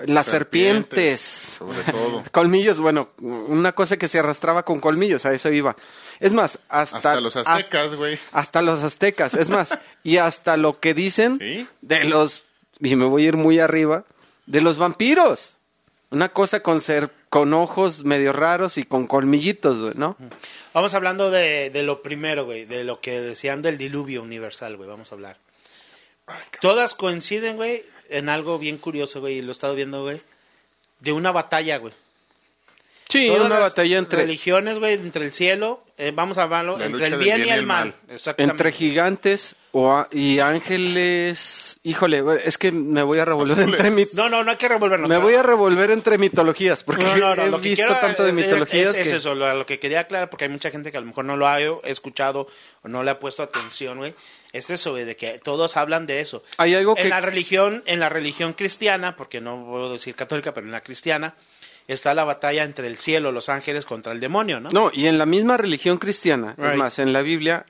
Las 0.07 0.27
serpientes. 0.27 1.21
Sobre 1.59 1.83
todo. 1.85 2.23
Colmillos, 2.31 2.79
bueno, 2.81 3.09
una 3.21 3.73
cosa 3.73 3.97
que 3.97 4.09
se 4.09 4.19
arrastraba 4.19 4.63
con 4.65 4.79
colmillos, 4.81 5.25
a 5.25 5.33
eso 5.33 5.51
iba. 5.51 5.75
Es 6.21 6.33
más, 6.33 6.59
hasta, 6.69 6.97
Hasta 6.99 7.21
los 7.21 7.37
aztecas, 7.37 7.95
güey. 7.95 8.19
Hasta, 8.33 8.61
los 8.63 8.83
aztecas, 8.83 9.35
es 9.35 9.49
más, 9.49 9.79
y 10.03 10.19
hasta 10.19 10.57
lo 10.59 10.81
que 10.81 10.93
dicen 10.95 11.39
Sí. 11.41 11.67
de 11.81 12.05
los, 12.05 12.45
y 12.81 12.97
me 12.97 13.05
voy 13.05 13.25
a 13.25 13.29
ir 13.29 13.37
muy 13.37 13.59
arriba, 13.59 14.05
de 14.47 14.61
los 14.61 14.79
vampiros. 14.79 15.55
Una 16.11 16.29
cosa 16.29 16.61
con 16.61 16.81
ser, 16.81 17.11
con 17.31 17.53
ojos 17.53 18.05
medio 18.05 18.33
raros 18.33 18.79
y 18.79 18.85
con 18.85 19.07
colmillitos, 19.07 19.81
güey, 19.81 19.95
¿no? 19.97 20.17
Vamos 20.73 20.95
hablando 20.95 21.31
de, 21.33 21.71
de 21.71 21.83
lo 21.83 22.01
primero, 22.01 22.45
güey. 22.45 22.65
De 22.65 22.85
lo 22.85 23.01
que 23.01 23.21
decían 23.21 23.61
del 23.61 23.77
diluvio 23.77 24.23
universal, 24.23 24.77
güey. 24.77 24.89
Vamos 24.89 25.11
a 25.11 25.17
hablar. 25.17 25.39
Todas 26.61 26.95
coinciden, 26.95 27.57
güey, 27.57 27.85
en 28.09 28.29
algo 28.29 28.59
bien 28.59 28.79
curioso, 28.79 29.21
güey. 29.21 29.39
Y 29.39 29.43
lo 29.43 29.49
he 29.49 29.53
estado 29.53 29.75
viendo, 29.75 30.03
güey. 30.03 30.21
De 31.01 31.13
una 31.13 31.33
batalla, 31.33 31.79
güey. 31.79 31.93
Sí, 33.19 33.27
Todas 33.29 33.47
una 33.47 33.59
las 33.59 33.75
batalla 33.75 33.99
entre, 33.99 34.23
religiones, 34.23 34.79
güey, 34.79 34.95
entre 34.95 35.25
el 35.25 35.33
cielo, 35.33 35.83
eh, 35.99 36.13
vamos 36.15 36.39
a 36.39 36.43
hablarlo, 36.45 36.77
La 36.79 36.87
entre 36.87 37.07
el 37.07 37.11
del 37.13 37.21
bien, 37.21 37.45
y 37.45 37.49
el 37.49 37.65
mal. 37.67 37.95
Exactamente. 38.09 38.53
entre 38.53 38.73
gigantes 38.73 39.57
o 39.73 39.93
a- 39.93 40.09
y 40.13 40.39
ángeles. 40.41 41.77
Híjole, 41.83 42.23
es 42.45 42.59
que 42.59 42.73
me 42.73 43.03
voy 43.03 43.19
a 43.19 43.25
revolver 43.25 43.59
entre 43.61 43.91
mi, 43.91 44.05
No, 44.15 44.29
no, 44.29 44.43
no 44.43 44.51
hay 44.51 44.57
que 44.57 44.69
revolvernos. 44.69 45.09
me 45.09 45.19
voy 45.19 45.35
a 45.35 45.43
revolver 45.43 45.91
entre 45.91 46.19
mitologías 46.19 46.83
porque 46.83 47.05
No, 47.05 47.17
no, 47.17 47.37
no, 47.37 47.43
he 47.45 47.51
lo 47.51 47.61
que 47.61 47.69
visto 47.71 47.87
quiero, 47.87 48.01
tanto 48.01 48.25
de 48.25 48.31
eh, 48.31 48.33
mitologías 48.33 48.93
es, 48.93 48.99
es 48.99 49.09
que 49.11 49.17
eso, 49.17 49.35
lo, 49.35 49.53
lo 49.55 49.67
que 49.67 49.79
quería 49.79 50.01
aclarar, 50.01 50.29
porque 50.31 50.45
hay 50.45 50.51
mucha 50.51 50.71
gente 50.71 50.91
que 50.91 50.97
a 50.97 51.01
lo 51.01 51.07
mejor 51.07 51.25
no 51.25 51.37
lo 51.37 51.47
ha 51.47 51.61
escuchado 51.85 52.49
o 52.83 52.89
no 52.89 53.03
le 53.03 53.11
ha 53.13 53.19
puesto 53.19 53.43
atención, 53.43 53.99
güey. 53.99 54.15
Es 54.53 54.71
eso, 54.71 54.93
güey, 54.93 55.05
de 55.05 55.17
que 55.17 55.39
todos 55.39 55.77
hablan 55.77 56.07
de 56.07 56.21
eso. 56.21 56.43
hay 56.57 56.75
algo 56.75 56.97
En 56.97 57.05
que 57.05 57.09
la 57.09 57.21
religión, 57.21 57.83
en 57.87 58.01
la 58.01 58.09
religión 58.09 58.53
cristiana, 58.55 59.15
porque 59.17 59.41
no 59.41 59.65
puedo 59.67 59.93
decir 59.93 60.15
católica, 60.15 60.55
pero 60.55 60.67
en 60.67 60.73
la 60.73 60.83
cristiana, 60.83 61.35
está 61.89 62.15
la 62.15 62.25
batalla 62.25 62.65
entre 62.65 62.87
el 62.89 62.97
cielo, 62.99 63.33
los 63.33 63.49
ángeles 63.49 63.85
contra 63.87 64.13
el 64.13 64.21
demonio, 64.21 64.61
¿no? 64.61 64.71
No, 64.71 64.91
y 64.93 65.07
en 65.07 65.19
la 65.19 65.27
misma 65.27 65.57
religión 65.57 65.99
cristiana, 65.99 66.55
Right. 66.57 66.73
es 66.73 66.77
más, 66.79 66.99
en 66.99 67.13
la 67.13 67.23
Biblia 67.23 67.65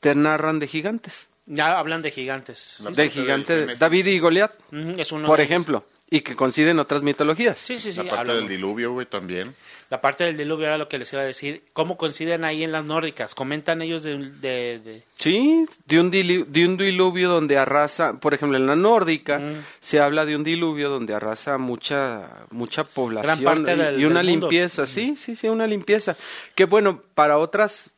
te 0.00 0.14
narran 0.14 0.58
de 0.58 0.68
gigantes. 0.68 1.28
Ya 1.46 1.78
hablan 1.78 2.02
de 2.02 2.10
gigantes. 2.10 2.78
La 2.80 2.90
De 2.90 3.08
gigante. 3.08 3.74
David 3.76 4.06
y 4.06 4.18
Goliat, 4.18 4.52
Ujú, 4.72 4.94
es 5.00 5.12
uno 5.12 5.26
por 5.26 5.40
ellos. 5.40 5.50
ejemplo. 5.50 5.84
y 6.08 6.20
que 6.20 6.36
coinciden 6.36 6.78
otras 6.78 7.02
mitologías. 7.02 7.58
Sí, 7.58 7.80
sí, 7.80 7.90
sí. 7.90 7.96
La 7.98 8.04
parte 8.04 8.20
hablamos. 8.30 8.42
del 8.42 8.48
diluvio, 8.48 8.92
güey, 8.92 9.06
también. 9.06 9.56
La 9.88 10.00
parte 10.00 10.24
del 10.24 10.36
diluvio 10.36 10.66
era 10.66 10.78
lo 10.78 10.88
que 10.88 10.98
les 10.98 11.12
iba 11.12 11.22
a 11.22 11.24
decir. 11.24 11.62
¿Cómo 11.72 11.96
coinciden 11.96 12.44
ahí 12.44 12.64
en 12.64 12.72
las 12.72 12.84
nórdicas? 12.84 13.36
Comentan 13.36 13.82
ellos 13.82 14.02
de... 14.02 14.18
de- 14.18 14.80
de- 14.80 15.04
Sí, 15.16 15.64
de 15.86 16.00
un, 16.00 16.10
dilu- 16.10 16.44
de 16.46 16.66
un 16.66 16.76
diluvio 16.76 17.28
donde 17.28 17.56
arrasa, 17.56 18.18
por 18.18 18.34
ejemplo, 18.34 18.58
en 18.58 18.66
la 18.66 18.74
nórdica 18.74 19.38
Mm. 19.38 19.62
se 19.80 20.00
habla 20.00 20.26
de 20.26 20.34
un 20.34 20.42
diluvio 20.42 20.88
donde 20.90 21.14
arrasa 21.14 21.56
mucha 21.58 22.46
mucha 22.50 22.82
población 22.84 23.40
Gran 23.40 23.64
parte 23.64 23.74
y, 23.74 23.76
del- 23.76 24.00
y 24.00 24.04
una 24.06 24.20
del 24.22 24.30
mundo. 24.30 24.48
limpieza, 24.50 24.86
sí, 24.88 25.16
sí, 25.16 25.36
sí, 25.36 25.48
una 25.48 25.66
limpieza. 25.68 26.16
Que 26.56 26.64
bueno, 26.64 27.00
para 27.14 27.38
otras 27.38 27.90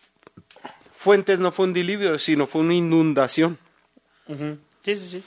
fuentes 0.94 1.38
no 1.38 1.52
fue 1.52 1.66
un 1.66 1.72
diluvio, 1.72 2.18
sino 2.18 2.46
fue 2.46 2.60
una 2.60 2.74
inundación. 2.74 3.56
Sí, 4.26 4.96
sí, 4.96 5.06
sí. 5.08 5.22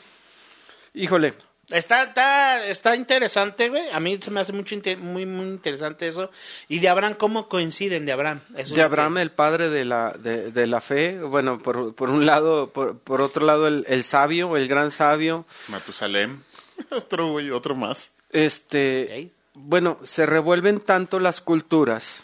Híjole, 0.93 1.33
Está, 1.71 2.03
está, 2.03 2.65
está 2.67 2.95
interesante, 2.95 3.69
güey. 3.69 3.89
A 3.91 3.99
mí 3.99 4.17
se 4.21 4.29
me 4.29 4.39
hace 4.41 4.51
mucho 4.53 4.75
muy, 4.99 5.25
muy 5.25 5.47
interesante 5.47 6.07
eso. 6.07 6.29
Y 6.67 6.79
de 6.79 6.89
Abraham, 6.89 7.15
¿cómo 7.17 7.47
coinciden 7.47 8.05
de 8.05 8.11
Abraham? 8.11 8.41
Eso 8.55 8.75
de 8.75 8.81
Abraham, 8.81 9.15
que- 9.15 9.21
el 9.21 9.31
padre 9.31 9.69
de 9.69 9.85
la, 9.85 10.11
de, 10.11 10.51
de 10.51 10.67
la 10.67 10.81
fe, 10.81 11.19
bueno, 11.21 11.59
por, 11.59 11.95
por 11.95 12.09
un 12.09 12.25
lado, 12.25 12.71
por, 12.71 12.99
por 12.99 13.21
otro 13.21 13.45
lado, 13.45 13.67
el, 13.67 13.85
el 13.87 14.03
sabio, 14.03 14.55
el 14.57 14.67
gran 14.67 14.91
sabio, 14.91 15.45
Matusalem. 15.69 16.41
Otro, 16.89 17.31
güey, 17.31 17.51
otro 17.51 17.75
más. 17.75 18.11
este, 18.31 19.29
bueno, 19.53 19.97
se 20.03 20.25
revuelven 20.25 20.79
tanto 20.79 21.19
las 21.19 21.39
culturas 21.41 22.23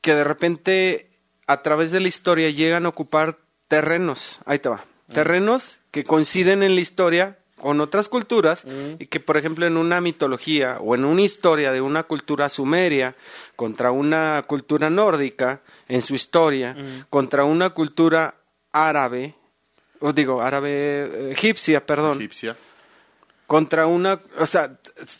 que 0.00 0.14
de 0.14 0.24
repente 0.24 1.10
a 1.46 1.62
través 1.62 1.90
de 1.90 2.00
la 2.00 2.08
historia 2.08 2.50
llegan 2.50 2.86
a 2.86 2.88
ocupar 2.88 3.38
terrenos, 3.68 4.40
ahí 4.46 4.58
te 4.58 4.68
va, 4.68 4.84
terrenos 5.12 5.78
que 5.90 6.04
coinciden 6.04 6.62
en 6.62 6.74
la 6.74 6.80
historia 6.80 7.38
con 7.60 7.80
otras 7.80 8.08
culturas 8.08 8.64
y 8.98 9.06
que 9.06 9.20
por 9.20 9.36
ejemplo 9.36 9.66
en 9.66 9.76
una 9.76 10.00
mitología 10.00 10.78
o 10.80 10.94
en 10.94 11.04
una 11.04 11.22
historia 11.22 11.72
de 11.72 11.80
una 11.80 12.02
cultura 12.04 12.48
sumeria 12.48 13.14
contra 13.56 13.90
una 13.90 14.42
cultura 14.46 14.90
nórdica 14.90 15.60
en 15.88 16.02
su 16.02 16.14
historia 16.14 16.76
contra 17.10 17.44
una 17.44 17.70
cultura 17.70 18.34
árabe 18.72 19.34
o 20.00 20.12
digo 20.12 20.40
árabe 20.42 20.70
eh, 20.70 21.28
egipcia 21.32 21.84
perdón 21.84 22.18
Egipcia. 22.18 22.56
contra 23.46 23.86
una, 23.86 24.20
o 24.38 24.46
sea, 24.46 24.78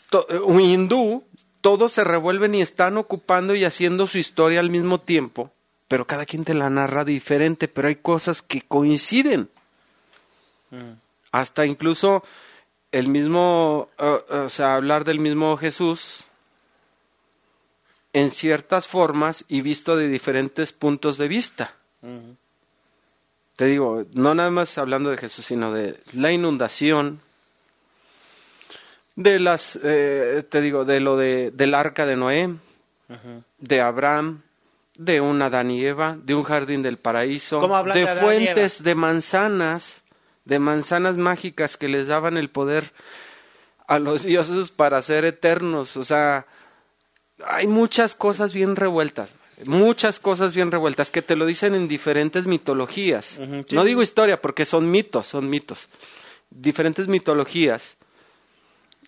to- 0.09 0.27
un 0.45 0.61
hindú, 0.61 1.23
todos 1.61 1.91
se 1.91 2.03
revuelven 2.03 2.55
y 2.55 2.61
están 2.61 2.95
ocupando 2.97 3.55
y 3.55 3.65
haciendo 3.65 4.07
su 4.07 4.17
historia 4.19 4.59
al 4.61 4.69
mismo 4.69 4.99
tiempo, 5.01 5.51
pero 5.89 6.05
cada 6.07 6.25
quien 6.25 6.45
te 6.45 6.53
la 6.53 6.69
narra 6.69 7.03
diferente, 7.03 7.67
pero 7.67 7.87
hay 7.89 7.95
cosas 7.95 8.41
que 8.41 8.61
coinciden. 8.61 9.49
Hasta 11.31 11.65
incluso 11.65 12.23
el 12.91 13.07
mismo, 13.07 13.89
eh, 13.99 14.19
o 14.29 14.49
sea, 14.49 14.75
hablar 14.75 15.05
del 15.05 15.19
mismo 15.19 15.57
Jesús 15.57 16.25
en 18.13 18.31
ciertas 18.31 18.87
formas 18.87 19.45
y 19.47 19.61
visto 19.61 19.95
de 19.95 20.07
diferentes 20.07 20.73
puntos 20.73 21.17
de 21.17 21.27
vista. 21.27 21.75
Te 23.55 23.65
digo, 23.65 24.05
no 24.13 24.33
nada 24.33 24.49
más 24.49 24.77
hablando 24.77 25.09
de 25.09 25.17
Jesús, 25.17 25.45
sino 25.45 25.73
de 25.73 25.99
la 26.13 26.31
inundación, 26.31 27.21
de 29.15 29.39
las, 29.39 29.77
eh, 29.83 30.43
te 30.49 30.61
digo, 30.61 30.85
de 30.85 31.01
lo 31.01 31.17
de, 31.17 31.51
del 31.51 31.73
arca 31.73 32.05
de 32.05 32.15
Noé, 32.15 32.55
de 33.57 33.81
Abraham, 33.81 34.43
de 34.95 35.19
un 35.21 35.41
Adán 35.41 35.71
y 35.71 35.83
Eva, 35.83 36.17
de 36.23 36.35
un 36.35 36.43
jardín 36.43 36.81
del 36.81 36.97
paraíso, 36.97 37.59
¿Cómo 37.59 37.75
hablan 37.75 37.97
de 37.97 38.07
fuentes 38.07 38.81
de 38.83 38.95
manzanas, 38.95 39.98
de 40.49 40.59
manzanas 40.59 41.15
mágicas 41.17 41.77
que 41.77 41.87
les 41.87 42.07
daban 42.07 42.35
el 42.37 42.49
poder 42.49 42.91
a 43.87 43.99
los 43.99 44.23
dioses 44.31 44.71
para 44.71 45.01
ser 45.01 45.23
eternos. 45.25 45.95
O 45.95 46.03
sea, 46.03 46.45
hay 47.45 47.67
muchas 47.67 48.15
cosas 48.15 48.51
bien 48.51 48.75
revueltas, 48.75 49.35
muchas 49.65 50.19
cosas 50.19 50.53
bien 50.53 50.71
revueltas 50.71 51.11
que 51.11 51.21
te 51.21 51.35
lo 51.35 51.45
dicen 51.45 51.73
en 51.75 51.87
diferentes 51.87 52.45
mitologías. 52.47 53.39
Sí, 53.67 53.75
no 53.75 53.83
digo 53.85 54.01
historia 54.01 54.41
porque 54.41 54.65
son 54.65 54.91
mitos, 54.91 55.27
son 55.27 55.49
mitos. 55.49 55.87
Diferentes 56.49 57.07
mitologías. 57.07 57.95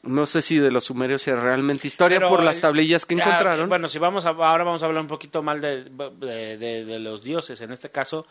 No 0.03 0.25
sé 0.25 0.41
si 0.41 0.57
de 0.57 0.71
los 0.71 0.85
sumerios 0.85 1.27
es 1.27 1.37
realmente 1.37 1.87
historia 1.87 2.17
Pero, 2.17 2.29
por 2.29 2.41
las 2.43 2.59
tablillas 2.59 3.05
que 3.05 3.15
ya, 3.15 3.23
encontraron. 3.23 3.69
Bueno, 3.69 3.87
si 3.87 3.99
vamos 3.99 4.25
a, 4.25 4.29
ahora 4.29 4.63
vamos 4.63 4.81
a 4.81 4.87
hablar 4.87 5.01
un 5.01 5.07
poquito 5.07 5.43
mal 5.43 5.61
de, 5.61 5.83
de, 5.83 6.57
de- 6.57 6.85
de 6.85 6.99
los 6.99 7.21
dioses. 7.23 7.61
En 7.61 7.71
este 7.71 7.91
caso, 7.91 8.25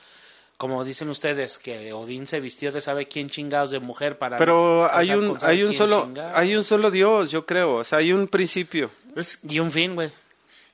como 0.60 0.84
dicen 0.84 1.08
ustedes, 1.08 1.56
que 1.56 1.90
Odín 1.94 2.26
se 2.26 2.38
vistió 2.38 2.70
de 2.70 2.82
sabe 2.82 3.08
quién 3.08 3.30
chingados 3.30 3.70
de 3.70 3.78
mujer 3.80 4.18
para. 4.18 4.36
Pero 4.36 4.92
hay 4.92 5.10
un, 5.12 5.38
hay 5.40 5.62
un 5.62 5.72
solo, 5.72 6.02
chingados. 6.04 6.32
hay 6.36 6.54
un 6.54 6.64
solo 6.64 6.90
Dios, 6.90 7.30
yo 7.30 7.46
creo. 7.46 7.76
O 7.76 7.84
sea, 7.84 8.00
hay 8.00 8.12
un 8.12 8.28
principio. 8.28 8.90
Es- 9.16 9.38
Y 9.48 9.58
un 9.58 9.72
fin, 9.72 9.94
güey. 9.94 10.10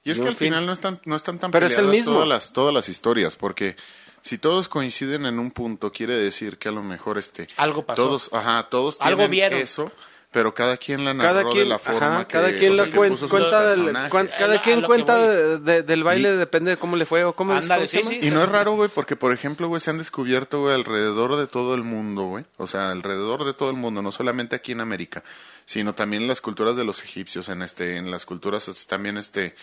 y 0.02 0.10
es 0.10 0.18
Y 0.18 0.22
que 0.22 0.28
al 0.28 0.34
fin. 0.34 0.48
final 0.48 0.66
no 0.66 0.72
están, 0.72 1.00
no 1.04 1.14
están 1.14 1.38
tan 1.38 1.52
Pero 1.52 1.66
es 1.66 1.78
el 1.78 1.86
mismo. 1.86 2.14
todas 2.14 2.26
las, 2.26 2.52
todas 2.52 2.74
las 2.74 2.88
historias, 2.88 3.36
porque 3.36 3.76
si 4.22 4.38
todos 4.38 4.66
coinciden 4.66 5.24
en 5.24 5.38
un 5.38 5.52
punto, 5.52 5.92
quiere 5.92 6.14
decir 6.16 6.58
que 6.58 6.68
a 6.68 6.72
lo 6.72 6.82
mejor 6.82 7.16
este 7.16 7.46
Algo 7.56 7.86
pasó. 7.86 8.02
Todos, 8.02 8.30
ajá, 8.32 8.66
todos 8.68 8.96
Algo 9.00 9.18
tienen 9.18 9.30
vieron. 9.30 9.60
eso, 9.60 9.92
pero 10.36 10.52
cada 10.52 10.76
quien 10.76 11.02
la 11.02 11.14
narró 11.14 11.28
Cada 11.48 11.54
de 11.54 11.64
la 11.64 11.78
forma 11.78 12.06
ajá, 12.16 12.28
que, 12.28 12.32
cada 12.34 12.54
quien 12.54 12.72
o 12.72 12.76
sea, 12.76 12.84
la 12.84 12.92
cuen- 12.92 13.28
cuenta, 13.30 13.64
del, 13.70 13.80
personajes. 13.80 14.10
cuan- 14.10 14.28
cada 14.38 14.54
A 14.56 14.60
quien 14.60 14.82
cuenta 14.82 15.16
de- 15.16 15.58
de- 15.60 15.82
del 15.82 16.04
baile, 16.04 16.36
depende 16.36 16.72
de 16.72 16.76
cómo 16.76 16.96
le 16.96 17.06
fue 17.06 17.24
o 17.24 17.34
cómo, 17.34 17.54
es- 17.54 17.62
Ándale, 17.62 17.88
¿cómo 17.88 18.02
se 18.04 18.04
sí, 18.04 18.18
sí. 18.20 18.28
Y 18.28 18.30
no 18.30 18.42
es 18.42 18.48
raro, 18.50 18.74
güey, 18.76 18.90
porque 18.94 19.16
por 19.16 19.32
ejemplo, 19.32 19.66
güey, 19.68 19.80
se 19.80 19.88
han 19.88 19.96
descubierto, 19.96 20.60
güey, 20.60 20.74
alrededor 20.74 21.36
de 21.36 21.46
todo 21.46 21.74
el 21.74 21.84
mundo, 21.84 22.24
güey. 22.24 22.44
O 22.58 22.66
sea, 22.66 22.90
alrededor 22.90 23.44
de 23.46 23.54
todo 23.54 23.70
el 23.70 23.76
mundo, 23.76 24.02
no 24.02 24.12
solamente 24.12 24.56
aquí 24.56 24.72
en 24.72 24.82
América, 24.82 25.24
sino 25.64 25.94
también 25.94 26.20
en 26.24 26.28
las 26.28 26.42
culturas 26.42 26.76
de 26.76 26.84
los 26.84 27.02
egipcios, 27.02 27.48
en 27.48 27.62
este, 27.62 27.96
en 27.96 28.10
las 28.10 28.26
culturas 28.26 28.70
también 28.86 29.16
este 29.16 29.54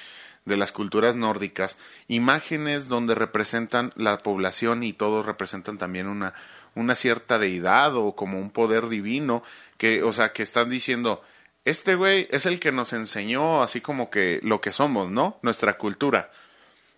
de 0.46 0.58
las 0.58 0.72
culturas 0.72 1.16
nórdicas, 1.16 1.78
imágenes 2.08 2.88
donde 2.88 3.14
representan 3.16 3.94
la 3.96 4.18
población 4.18 4.82
y 4.82 4.92
todos 4.92 5.26
representan 5.28 5.78
también 5.78 6.08
una 6.08 6.34
una 6.76 6.96
cierta 6.96 7.38
deidad 7.38 7.96
o 7.96 8.16
como 8.16 8.40
un 8.40 8.50
poder 8.50 8.88
divino 8.90 9.44
que, 9.84 10.02
o 10.02 10.13
sea, 10.13 10.32
que 10.32 10.43
están 10.43 10.69
diciendo, 10.69 11.22
este 11.65 11.96
güey 11.96 12.26
es 12.32 12.46
el 12.46 12.62
que 12.62 12.72
nos 12.72 12.93
enseñó 12.93 13.62
así 13.62 13.82
como 13.82 14.10
que 14.10 14.39
lo 14.43 14.62
que 14.62 14.72
somos, 14.72 15.12
¿no? 15.12 15.39
Nuestra 15.41 15.74
cultura. 15.78 16.32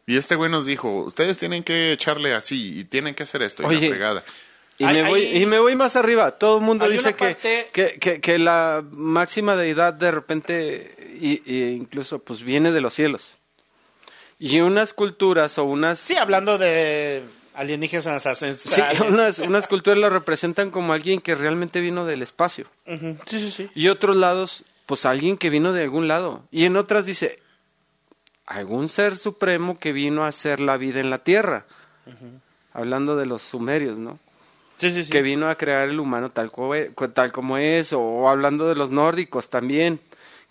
Y 0.05 0.17
este 0.17 0.35
güey 0.35 0.51
nos 0.51 0.67
dijo, 0.67 0.99
ustedes 1.03 1.39
tienen 1.39 1.63
que 1.63 1.91
echarle 1.91 2.35
así 2.35 2.79
y 2.81 2.83
tienen 2.83 3.15
que 3.15 3.23
hacer 3.23 3.41
esto 3.41 3.63
y 3.63 3.65
Oye, 3.65 3.81
la 3.89 3.95
fregada. 3.95 4.23
Y, 4.77 4.83
Hay- 4.83 5.01
me 5.01 5.09
voy, 5.09 5.21
hay- 5.21 5.41
y 5.41 5.45
me 5.47 5.57
voy 5.57 5.75
más 5.75 5.95
arriba. 5.95 6.29
Todo 6.37 6.59
el 6.59 6.63
mundo 6.63 6.87
dice 6.87 7.07
una 7.07 7.13
que, 7.17 7.25
parte- 7.25 7.69
que, 7.73 7.97
que, 7.99 8.21
que 8.21 8.37
la 8.37 8.83
máxima 8.91 9.55
deidad 9.55 9.93
de 9.93 10.11
repente, 10.11 10.95
y, 11.19 11.41
y 11.51 11.71
incluso, 11.71 12.19
pues 12.19 12.43
viene 12.43 12.71
de 12.71 12.81
los 12.81 12.93
cielos. 12.93 13.39
Y 14.37 14.59
unas 14.59 14.93
culturas 14.93 15.57
o 15.57 15.63
unas... 15.63 15.97
Sí, 15.97 16.15
hablando 16.17 16.59
de 16.59 17.23
alienígenas 17.55 18.23
Sí, 18.23 18.29
ancestrales. 18.45 19.01
unas, 19.09 19.39
unas 19.39 19.67
culturas 19.67 19.97
lo 19.99 20.09
representan 20.09 20.69
como 20.71 20.93
alguien 20.93 21.19
que 21.21 21.35
realmente 21.35 21.81
vino 21.81 22.05
del 22.05 22.21
espacio. 22.21 22.65
Sí, 22.85 23.17
sí, 23.39 23.51
sí. 23.51 23.69
Y 23.75 23.87
otros 23.87 24.15
lados, 24.15 24.63
pues 24.85 25.05
alguien 25.05 25.37
que 25.37 25.49
vino 25.49 25.71
de 25.73 25.83
algún 25.83 26.07
lado. 26.07 26.43
Y 26.51 26.65
en 26.65 26.75
otras 26.77 27.05
dice, 27.05 27.39
algún 28.45 28.89
ser 28.89 29.17
supremo 29.17 29.79
que 29.79 29.91
vino 29.91 30.23
a 30.23 30.27
hacer 30.27 30.59
la 30.59 30.77
vida 30.77 30.99
en 30.99 31.09
la 31.09 31.19
tierra. 31.19 31.65
Hablando 32.73 33.15
de 33.15 33.25
los 33.25 33.41
sumerios, 33.41 33.97
¿no? 33.97 34.19
Sí, 34.77 34.91
sí, 34.91 35.05
sí. 35.05 35.09
Que 35.11 35.21
vino 35.21 35.47
a 35.49 35.55
crear 35.55 35.87
el 35.87 35.99
humano 36.01 36.29
tal, 36.31 36.51
co- 36.51 36.75
tal 37.13 37.31
como 37.31 37.57
es. 37.57 37.93
O 37.93 38.27
hablando 38.29 38.67
de 38.67 38.75
los 38.75 38.89
nórdicos 38.91 39.49
también. 39.49 40.01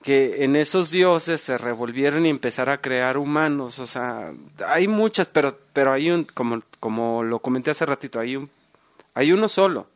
Que 0.04 0.44
en 0.44 0.54
esos 0.54 0.90
dioses 0.90 1.40
se 1.40 1.56
revolvieron 1.56 2.26
y 2.26 2.28
empezaron 2.28 2.74
a 2.74 2.80
crear 2.82 3.16
humanos. 3.16 3.78
O 3.78 3.86
sea, 3.86 4.34
hay 4.68 4.86
muchas, 4.86 5.26
pero, 5.28 5.58
pero 5.72 5.92
hay 5.92 6.10
un, 6.10 6.24
como, 6.24 6.60
como 6.78 7.22
lo 7.22 7.38
comenté 7.38 7.70
hace 7.70 7.86
ratito, 7.86 8.20
hay 8.20 8.36
un, 8.36 8.50
hay 9.14 9.32
uno 9.32 9.48
solo. 9.48 9.86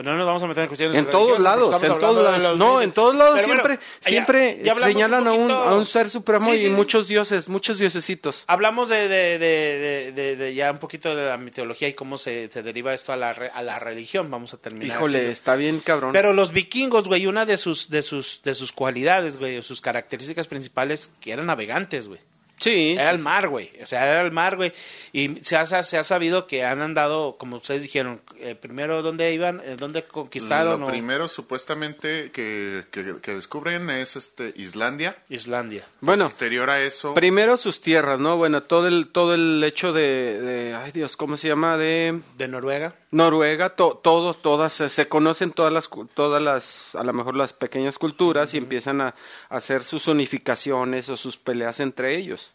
Pues 0.00 0.06
no 0.06 0.16
nos 0.16 0.24
vamos 0.26 0.42
a 0.42 0.46
meter 0.46 0.62
en 0.62 0.68
cuestiones 0.68 0.96
En 0.96 1.04
todos 1.10 1.38
lados, 1.40 1.82
en 1.82 1.98
todos 1.98 2.24
lados. 2.40 2.56
No, 2.56 2.80
en 2.80 2.90
todos 2.92 3.14
lados 3.14 3.34
Pero 3.34 3.48
bueno, 3.48 3.62
siempre, 3.64 3.86
ya- 4.00 4.08
siempre 4.08 4.60
ya 4.64 4.74
señalan 4.74 5.26
a, 5.26 5.32
un, 5.32 5.38
poquito- 5.48 5.62
a 5.62 5.76
un 5.76 5.84
ser 5.84 6.08
supremo 6.08 6.46
Sí, 6.46 6.52
y 6.52 6.58
sí, 6.60 6.68
muchos 6.70 7.06
dioses, 7.06 7.50
muchos 7.50 7.76
diosesitos. 7.78 8.44
Hablamos 8.46 8.88
de, 8.88 9.08
de, 9.08 9.38
de, 9.38 9.78
de, 9.78 10.12
de- 10.12 10.36
de 10.36 10.54
ya 10.54 10.70
un 10.70 10.78
poquito 10.78 11.14
de 11.14 11.26
la 11.26 11.36
mitología 11.36 11.86
y 11.88 11.92
cómo 11.92 12.16
se, 12.16 12.48
se 12.50 12.62
deriva 12.62 12.94
esto 12.94 13.12
a 13.12 13.16
la, 13.18 13.34
re- 13.34 13.50
a 13.52 13.62
la 13.62 13.78
religión. 13.78 14.30
Vamos 14.30 14.54
a 14.54 14.56
terminar. 14.56 14.96
Híjole, 14.96 15.18
así. 15.18 15.26
está 15.26 15.54
bien 15.54 15.80
cabrón. 15.80 16.14
Pero 16.14 16.32
los 16.32 16.50
vikingos, 16.52 17.06
güey, 17.06 17.26
una 17.26 17.44
de 17.44 17.58
sus, 17.58 17.90
de 17.90 18.00
sus, 18.00 18.40
de 18.42 18.54
sus 18.54 18.72
cualidades, 18.72 19.38
güey, 19.38 19.60
sus 19.60 19.82
características 19.82 20.48
principales, 20.48 21.10
que 21.20 21.32
eran 21.32 21.44
navegantes, 21.44 22.08
güey. 22.08 22.20
Sí, 22.60 22.92
Era 22.92 23.10
sí, 23.10 23.16
el 23.16 23.18
mar, 23.22 23.48
güey. 23.48 23.70
O 23.82 23.86
sea, 23.86 24.06
era 24.06 24.20
el 24.22 24.30
mar, 24.32 24.56
güey. 24.56 24.72
Y 25.12 25.38
se 25.42 25.56
ha, 25.56 25.64
se 25.66 25.98
ha 25.98 26.04
sabido 26.04 26.46
que 26.46 26.64
han 26.64 26.82
andado, 26.82 27.36
como 27.38 27.56
ustedes 27.56 27.82
dijeron, 27.82 28.20
eh, 28.38 28.54
primero, 28.54 29.02
¿dónde 29.02 29.32
iban? 29.32 29.60
Eh, 29.64 29.76
¿Dónde 29.78 30.04
conquistaron? 30.04 30.80
Lo 30.80 30.86
o- 30.86 30.90
primero, 30.90 31.28
supuestamente, 31.28 32.30
que, 32.32 32.84
que, 32.90 33.20
que 33.20 33.34
descubren 33.34 33.88
es 33.90 34.16
este 34.16 34.52
Islandia. 34.56 35.16
Islandia. 35.28 35.86
Bueno, 36.00 36.24
Posterior 36.24 36.68
a 36.70 36.80
eso, 36.82 37.14
primero 37.14 37.56
sus 37.56 37.80
tierras, 37.80 38.20
¿no? 38.20 38.36
Bueno, 38.36 38.62
todo 38.62 38.88
el, 38.88 39.08
todo 39.08 39.34
el 39.34 39.62
hecho 39.64 39.92
de, 39.92 40.40
de- 40.40 40.74
ay 40.74 40.92
Dios, 40.92 41.16
¿cómo 41.16 41.36
se 41.36 41.48
llama? 41.48 41.76
De 41.76 42.20
De 42.36 42.48
Noruega. 42.48 42.94
Noruega, 43.12 43.70
to- 43.70 43.98
todos, 44.02 44.40
todas, 44.40 44.72
se, 44.72 45.08
conocen 45.08 45.50
todas 45.50 45.72
las, 45.72 45.90
todas 46.14 46.40
las, 46.40 46.94
a 46.94 47.02
lo 47.02 47.12
mejor 47.12 47.36
las 47.36 47.52
pequeñas 47.52 47.98
culturas 47.98 48.54
y 48.54 48.58
empiezan 48.58 49.00
a, 49.00 49.14
a 49.48 49.56
hacer 49.56 49.82
sus 49.82 50.06
unificaciones 50.06 51.08
o 51.08 51.16
sus 51.16 51.36
peleas 51.36 51.80
entre 51.80 52.16
ellos. 52.16 52.49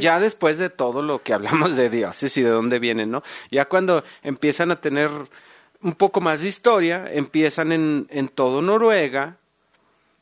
Ya 0.00 0.18
después 0.20 0.58
de 0.58 0.70
todo 0.70 1.02
lo 1.02 1.22
que 1.22 1.32
hablamos 1.32 1.76
de 1.76 1.88
dioses 1.90 2.36
y 2.36 2.42
de 2.42 2.50
dónde 2.50 2.78
vienen, 2.78 3.10
¿no? 3.10 3.22
Ya 3.50 3.66
cuando 3.66 4.02
empiezan 4.22 4.70
a 4.70 4.80
tener 4.80 5.10
un 5.82 5.92
poco 5.94 6.20
más 6.20 6.40
de 6.42 6.48
historia, 6.48 7.04
empiezan 7.12 7.70
en, 7.72 8.06
en 8.10 8.28
todo 8.28 8.62
Noruega 8.62 9.36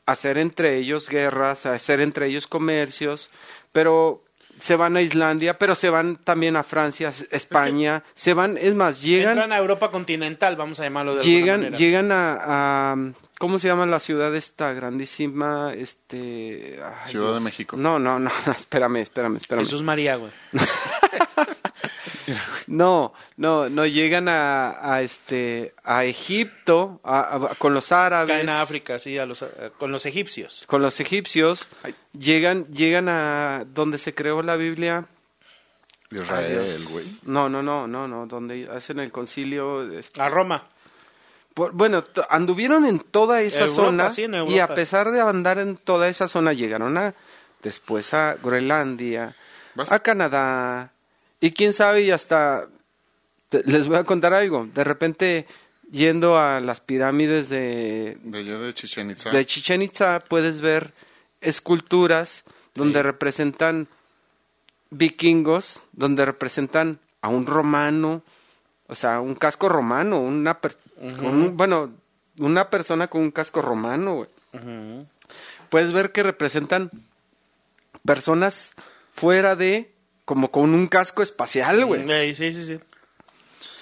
a 0.05 0.11
hacer 0.11 0.37
entre 0.37 0.77
ellos 0.77 1.09
guerras, 1.09 1.65
a 1.65 1.73
hacer 1.73 2.01
entre 2.01 2.27
ellos 2.27 2.45
comercios, 2.45 3.31
pero 3.71 4.21
se 4.59 4.75
van 4.75 4.95
a 4.95 5.01
Islandia, 5.01 5.57
pero 5.57 5.75
se 5.75 5.89
van 5.89 6.17
también 6.17 6.55
a 6.55 6.63
Francia, 6.63 7.11
España, 7.31 8.03
se 8.13 8.33
van, 8.33 8.57
es 8.57 8.75
más, 8.75 9.01
llegan, 9.01 9.31
Entran 9.31 9.51
a 9.51 9.57
Europa 9.57 9.91
continental, 9.91 10.55
vamos 10.55 10.79
a 10.79 10.83
llamarlo 10.83 11.15
de 11.15 11.21
alguna 11.21 11.35
llegan, 11.39 11.59
manera. 11.61 11.77
llegan 11.77 12.11
a, 12.11 12.37
a- 12.93 12.95
¿cómo 13.39 13.59
se 13.59 13.67
llama 13.67 13.85
la 13.85 13.99
ciudad 13.99 14.35
esta 14.35 14.73
grandísima? 14.73 15.73
Este, 15.73 16.79
ay, 16.83 17.11
Ciudad 17.11 17.33
de. 17.35 17.39
México. 17.41 17.77
No, 17.77 17.99
no, 17.99 18.19
no, 18.19 18.29
espérame, 18.57 18.97
espérame, 18.97 19.37
espérame. 19.37 19.63
Jesús 19.65 19.83
María, 19.83 20.15
güey. 20.17 20.31
No, 22.67 23.13
no, 23.37 23.69
no 23.69 23.85
llegan 23.85 24.27
a, 24.27 24.93
a 24.95 25.03
este, 25.03 25.75
a 25.83 26.05
Egipto, 26.05 26.99
a- 27.03 27.35
a- 27.51 27.55
con 27.55 27.75
los 27.75 27.91
árabes. 27.91 28.35
Caen 28.35 28.49
a 28.49 28.61
África, 28.61 28.97
sí, 28.97 29.19
a 29.19 29.27
los, 29.27 29.43
a- 29.43 29.49
con 29.77 29.91
los 29.91 30.07
egipcios. 30.07 30.63
con 30.65 30.81
los 30.81 30.99
egipcios, 30.99 31.67
Ay. 31.83 31.93
llegan, 32.17 32.65
llegan 32.71 33.07
a 33.09 33.63
donde 33.67 33.99
se 33.99 34.15
creó 34.15 34.41
la 34.41 34.55
Biblia. 34.55 35.05
Israel, 36.09 36.83
güey. 36.89 37.05
No, 37.23 37.49
no, 37.49 37.61
no, 37.61 37.87
no, 37.87 38.07
no, 38.07 38.25
donde 38.25 38.67
hacen 38.71 38.99
el 38.99 39.11
concilio. 39.11 39.83
este, 39.91 40.19
A 40.21 40.27
Roma. 40.29 40.67
Por- 41.55 41.71
bueno, 41.71 42.03
anduvieron 42.29 42.85
en 42.85 42.99
toda 42.99 43.41
esa 43.41 43.65
Europa, 43.65 43.75
zona 43.85 44.13
sí, 44.13 44.27
y 44.53 44.59
a 44.59 44.67
pesar 44.75 45.09
de 45.09 45.21
andar 45.21 45.57
en 45.57 45.75
toda 45.77 46.07
esa 46.09 46.27
zona 46.27 46.53
llegaron 46.53 46.95
a 46.99 47.15
después 47.63 48.13
a 48.13 48.35
Groenlandia, 48.43 49.35
Vas- 49.73 49.91
a 49.91 49.99
Canadá 49.99 50.91
y 51.39 51.51
quién 51.51 51.73
sabe 51.73 52.01
y 52.03 52.11
hasta 52.11 52.67
te- 53.49 53.63
les 53.65 53.87
voy 53.87 53.97
a 53.97 54.03
contar 54.03 54.33
algo. 54.35 54.67
De 54.71 54.83
repente 54.83 55.47
yendo 55.91 56.37
a 56.37 56.59
las 56.59 56.79
pirámides 56.81 57.49
de 57.49 58.17
De 58.23 58.39
allá 58.39 58.57
de 58.59 58.73
Chichen 58.73 59.09
Itza. 59.11 59.29
de 59.31 59.45
Chichen 59.45 59.81
Itza 59.81 60.19
puedes 60.27 60.59
ver 60.59 60.93
esculturas 61.41 62.43
donde 62.73 63.01
representan 63.03 63.87
vikingos, 64.89 65.79
donde 65.93 66.25
representan 66.25 66.99
a 67.21 67.29
un 67.29 67.45
romano, 67.45 68.21
o 68.87 68.95
sea, 68.95 69.19
un 69.21 69.35
casco 69.35 69.69
romano, 69.69 70.19
una 70.19 70.59
per- 70.61 70.77
con 71.17 71.25
un- 71.25 71.57
bueno, 71.57 71.91
una 72.39 72.69
persona 72.69 73.07
con 73.07 73.21
un 73.21 73.31
casco 73.31 73.61
romano, 73.61 74.15
güey. 74.15 74.29
Puedes 75.69 75.91
ver 75.93 76.11
que 76.11 76.23
representan 76.23 76.91
personas 78.05 78.73
fuera 79.13 79.55
de 79.55 79.91
como 80.25 80.51
con 80.51 80.73
un 80.73 80.87
casco 80.87 81.21
espacial, 81.23 81.85
güey. 81.85 82.09
Ey, 82.09 82.35
sí, 82.35 82.53
sí, 82.53 82.65
sí. 82.65 82.79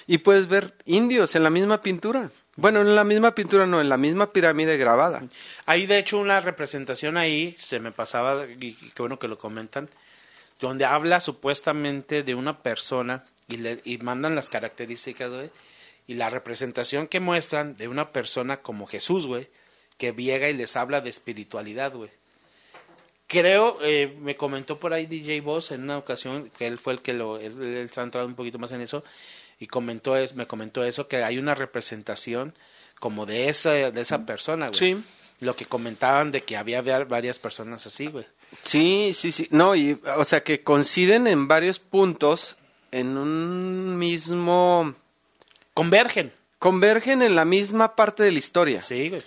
Y 0.07 0.17
puedes 0.19 0.47
ver 0.47 0.73
indios 0.85 1.35
en 1.35 1.43
la 1.43 1.49
misma 1.49 1.81
pintura. 1.81 2.29
Bueno, 2.55 2.81
en 2.81 2.95
la 2.95 3.03
misma 3.03 3.33
pintura 3.33 3.65
no, 3.65 3.79
en 3.81 3.89
la 3.89 3.97
misma 3.97 4.31
pirámide 4.31 4.77
grabada. 4.77 5.23
Hay 5.65 5.85
de 5.85 5.97
hecho 5.97 6.19
una 6.19 6.39
representación 6.41 7.17
ahí, 7.17 7.55
se 7.59 7.79
me 7.79 7.91
pasaba, 7.91 8.45
y, 8.45 8.65
y 8.67 8.91
qué 8.93 9.01
bueno 9.01 9.17
que 9.17 9.27
lo 9.27 9.37
comentan, 9.39 9.89
donde 10.59 10.85
habla 10.85 11.19
supuestamente 11.19 12.21
de 12.23 12.35
una 12.35 12.61
persona 12.61 13.23
y, 13.47 13.57
le, 13.57 13.81
y 13.83 13.97
mandan 13.99 14.35
las 14.35 14.49
características, 14.49 15.29
güey, 15.31 15.49
y 16.07 16.15
la 16.15 16.29
representación 16.29 17.07
que 17.07 17.19
muestran 17.19 17.75
de 17.75 17.87
una 17.87 18.11
persona 18.11 18.61
como 18.61 18.87
Jesús, 18.87 19.25
güey, 19.27 19.47
que 19.97 20.11
llega 20.13 20.49
y 20.49 20.53
les 20.53 20.75
habla 20.75 21.01
de 21.01 21.09
espiritualidad, 21.09 21.93
güey. 21.93 22.09
Creo, 23.27 23.79
eh, 23.81 24.15
me 24.19 24.35
comentó 24.35 24.79
por 24.79 24.93
ahí 24.93 25.05
DJ 25.07 25.41
Boss 25.41 25.71
en 25.71 25.81
una 25.83 25.97
ocasión, 25.97 26.51
que 26.57 26.67
él 26.67 26.77
fue 26.77 26.93
el 26.93 27.01
que 27.01 27.13
lo, 27.13 27.39
él, 27.39 27.59
él 27.61 27.89
se 27.89 27.99
ha 27.99 28.03
entrado 28.03 28.27
un 28.27 28.35
poquito 28.35 28.59
más 28.59 28.71
en 28.73 28.81
eso, 28.81 29.03
y 29.59 29.67
comentó 29.67 30.15
es, 30.17 30.35
me 30.35 30.45
comentó 30.45 30.83
eso, 30.83 31.07
que 31.07 31.23
hay 31.23 31.37
una 31.39 31.55
representación 31.55 32.53
como 32.99 33.25
de 33.25 33.49
esa, 33.49 33.71
de 33.91 34.01
esa 34.01 34.25
persona, 34.25 34.67
güey. 34.67 34.77
Sí. 34.77 35.03
Lo 35.39 35.55
que 35.55 35.65
comentaban 35.65 36.31
de 36.31 36.43
que 36.43 36.57
había 36.57 36.81
va- 36.81 37.05
varias 37.05 37.39
personas 37.39 37.85
así, 37.87 38.07
güey. 38.07 38.25
Sí, 38.61 39.13
sí, 39.15 39.31
sí. 39.31 39.47
No, 39.49 39.75
y, 39.75 39.99
o 40.15 40.25
sea, 40.25 40.43
que 40.43 40.61
coinciden 40.63 41.25
en 41.27 41.47
varios 41.47 41.79
puntos 41.79 42.57
en 42.93 43.17
un 43.17 43.97
mismo... 43.97 44.93
Convergen. 45.73 46.31
Convergen 46.59 47.21
en 47.21 47.35
la 47.35 47.43
misma 47.45 47.95
parte 47.95 48.23
de 48.23 48.31
la 48.31 48.39
historia. 48.39 48.81
Sí, 48.81 49.09
güey. 49.09 49.23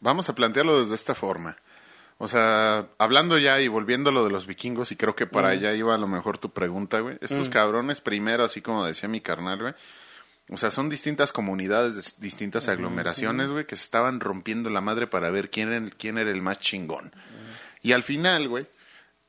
Vamos 0.00 0.28
a 0.28 0.34
plantearlo 0.34 0.80
desde 0.82 0.94
esta 0.94 1.14
forma. 1.14 1.56
O 2.18 2.26
sea, 2.28 2.88
hablando 2.98 3.38
ya 3.38 3.60
y 3.60 3.68
volviendo 3.68 4.10
a 4.10 4.12
lo 4.12 4.24
de 4.24 4.30
los 4.30 4.46
vikingos, 4.46 4.90
y 4.90 4.96
creo 4.96 5.14
que 5.14 5.26
para 5.26 5.50
allá 5.50 5.72
iba 5.74 5.94
a 5.94 5.98
lo 5.98 6.08
mejor 6.08 6.36
tu 6.38 6.50
pregunta, 6.50 7.00
güey. 7.00 7.16
Estos 7.20 7.48
cabrones, 7.48 8.00
primero, 8.00 8.42
así 8.44 8.60
como 8.60 8.84
decía 8.84 9.08
mi 9.08 9.20
carnal, 9.20 9.60
güey. 9.60 9.74
O 10.50 10.56
sea, 10.56 10.70
son 10.72 10.88
distintas 10.88 11.30
comunidades, 11.30 11.94
dis- 11.96 12.16
distintas 12.18 12.68
aglomeraciones, 12.68 13.52
güey, 13.52 13.66
que 13.66 13.76
se 13.76 13.82
estaban 13.82 14.18
rompiendo 14.18 14.70
la 14.70 14.80
madre 14.80 15.06
para 15.06 15.30
ver 15.30 15.50
quién 15.50 15.68
era, 15.68 15.76
el- 15.76 15.94
quién 15.94 16.18
era 16.18 16.30
el 16.30 16.42
más 16.42 16.58
chingón. 16.58 17.12
Y 17.82 17.92
al 17.92 18.02
final, 18.02 18.48
güey, 18.48 18.66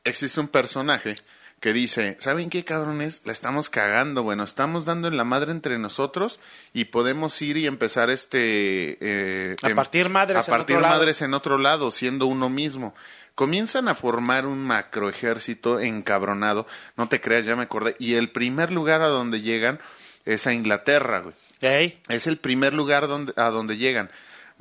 existe 0.04 0.40
un 0.40 0.48
personaje 0.48 1.16
que 1.60 1.74
dice, 1.74 2.16
¿saben 2.20 2.50
qué 2.50 2.64
cabrones? 2.64 3.24
La 3.26 3.34
estamos 3.34 3.70
cagando, 3.70 4.24
bueno, 4.24 4.44
estamos 4.44 4.86
dando 4.86 5.08
en 5.10 5.18
la 5.18 5.24
madre 5.26 5.52
entre 5.52 5.78
nosotros 5.78 6.40
y 6.74 6.86
podemos 6.86 7.42
ir 7.42 7.58
y 7.58 7.68
empezar 7.68 8.10
este... 8.10 8.98
eh, 9.02 9.56
A 9.62 9.70
em- 9.70 9.76
partir 9.76 10.10
madres 10.10 10.48
A 10.48 10.52
en 10.52 10.58
partir 10.58 10.78
otro 10.78 10.88
lado. 10.88 10.98
madres 11.00 11.22
en 11.22 11.34
otro 11.34 11.58
lado, 11.58 11.92
siendo 11.92 12.28
uno 12.28 12.50
mismo. 12.50 12.96
Comienzan 13.36 13.88
a 13.88 13.96
formar 13.96 14.46
un 14.46 14.60
macro 14.66 15.10
ejército 15.10 15.80
encabronado, 15.80 16.66
no 16.98 17.08
te 17.10 17.22
creas, 17.22 17.46
ya 17.46 17.56
me 17.56 17.64
acordé. 17.64 17.96
Y 18.00 18.16
el 18.16 18.30
primer 18.32 18.72
lugar 18.72 19.02
a 19.02 19.08
donde 19.08 19.42
llegan 19.42 19.80
es 20.26 20.46
a 20.48 20.54
Inglaterra, 20.54 21.20
güey. 21.20 21.36
Ey, 21.62 22.02
Es 22.08 22.26
el 22.28 22.38
primer 22.38 22.74
lugar 22.74 23.08
donde, 23.08 23.34
a 23.36 23.50
donde 23.50 23.76
llegan. 23.78 24.10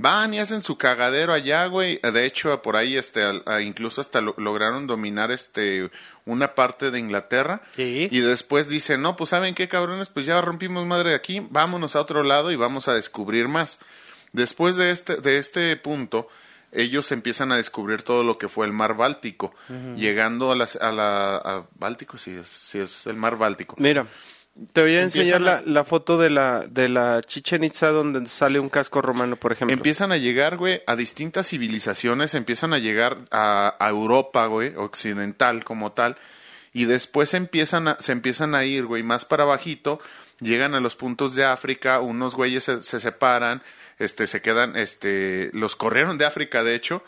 Van 0.01 0.33
y 0.33 0.39
hacen 0.39 0.63
su 0.63 0.79
cagadero 0.79 1.33
allá, 1.33 1.67
güey. 1.67 1.99
De 2.01 2.25
hecho, 2.25 2.63
por 2.63 2.77
ahí, 2.77 2.97
este, 2.97 3.21
incluso 3.63 4.01
hasta 4.01 4.21
lo- 4.21 4.35
lograron 4.39 4.87
dominar, 4.87 5.33
este, 5.33 5.91
una 6.25 6.55
parte 6.55 6.93
de 6.93 7.01
Inglaterra. 7.01 7.63
Sí. 7.75 8.09
Y 8.11 8.21
después 8.21 8.69
dicen, 8.69 9.03
no, 9.03 9.17
pues, 9.17 9.31
¿saben 9.31 9.57
qué, 9.57 9.67
cabrones? 9.69 10.09
Pues 10.09 10.25
ya 10.25 10.41
rompimos 10.41 10.87
madre 10.87 11.11
de 11.11 11.17
aquí, 11.17 11.45
vámonos 11.51 11.97
a 11.97 12.01
otro 12.01 12.23
lado 12.23 12.53
y 12.53 12.57
vamos 12.57 12.87
a 12.87 12.95
descubrir 12.95 13.49
más. 13.49 13.81
Después 14.33 14.77
de 14.77 14.93
este, 14.93 15.17
de 15.17 15.39
este 15.39 15.77
punto, 15.77 16.29
ellos 16.71 17.11
empiezan 17.13 17.51
a 17.51 17.57
descubrir 17.57 18.03
todo 18.03 18.23
lo 18.23 18.39
que 18.39 18.49
fue 18.49 18.67
el 18.67 18.73
mar 18.73 18.95
Báltico. 18.97 19.53
Llegando 19.97 20.53
a, 20.53 20.55
las, 20.57 20.77
a 20.77 20.93
la... 20.93 21.37
a 21.37 21.67
Báltico, 21.77 22.19
sí 22.19 22.31
es, 22.33 22.47
sí 22.47 22.79
es 22.79 23.07
el 23.09 23.17
mar 23.17 23.37
Báltico. 23.37 23.75
Mira, 23.79 24.07
te 24.73 24.83
voy 24.83 24.95
a 24.97 25.03
enseñar 25.03 25.41
la, 25.41 25.57
a- 25.59 25.63
la 25.65 25.85
foto 25.85 26.19
de 26.19 26.31
la, 26.31 26.67
de 26.67 26.89
la 26.89 27.21
Chichen 27.23 27.65
Itza 27.65 27.91
donde 27.91 28.29
sale 28.29 28.59
un 28.59 28.69
casco 28.69 29.01
romano, 29.03 29.37
por 29.37 29.53
ejemplo. 29.53 29.73
Empiezan 29.75 30.11
a 30.13 30.17
llegar, 30.17 30.57
güey, 30.57 30.83
a 30.87 30.97
distintas 30.97 31.49
civilizaciones, 31.49 32.35
empiezan 32.35 32.73
a 32.73 32.79
llegar 32.79 33.19
a, 33.31 33.77
a 33.79 33.89
Europa, 33.89 34.47
güey, 34.47 34.75
occidental 34.77 35.65
como 35.65 35.93
tal, 35.93 36.17
y 36.73 36.85
después 36.87 37.35
empiezan 37.35 37.89
a, 37.89 37.97
se 38.01 38.13
empiezan 38.13 38.55
a 38.55 38.65
ir, 38.65 38.85
güey, 38.87 39.03
más 39.03 39.25
para 39.25 39.45
bajito, 39.45 40.01
llegan 40.41 40.75
a 40.75 40.81
los 40.81 40.97
puntos 40.97 41.35
de 41.35 41.45
África, 41.45 42.01
unos 42.01 42.35
güeyes 42.35 42.65
se, 42.65 42.83
se 42.83 43.01
separan, 43.01 43.63
este, 43.99 44.27
se 44.27 44.43
quedan, 44.43 44.77
este, 44.77 45.51
los 45.53 45.77
corrieron 45.77 46.19
de 46.19 46.27
África, 46.27 46.63
de 46.65 46.75
hecho, 46.75 47.03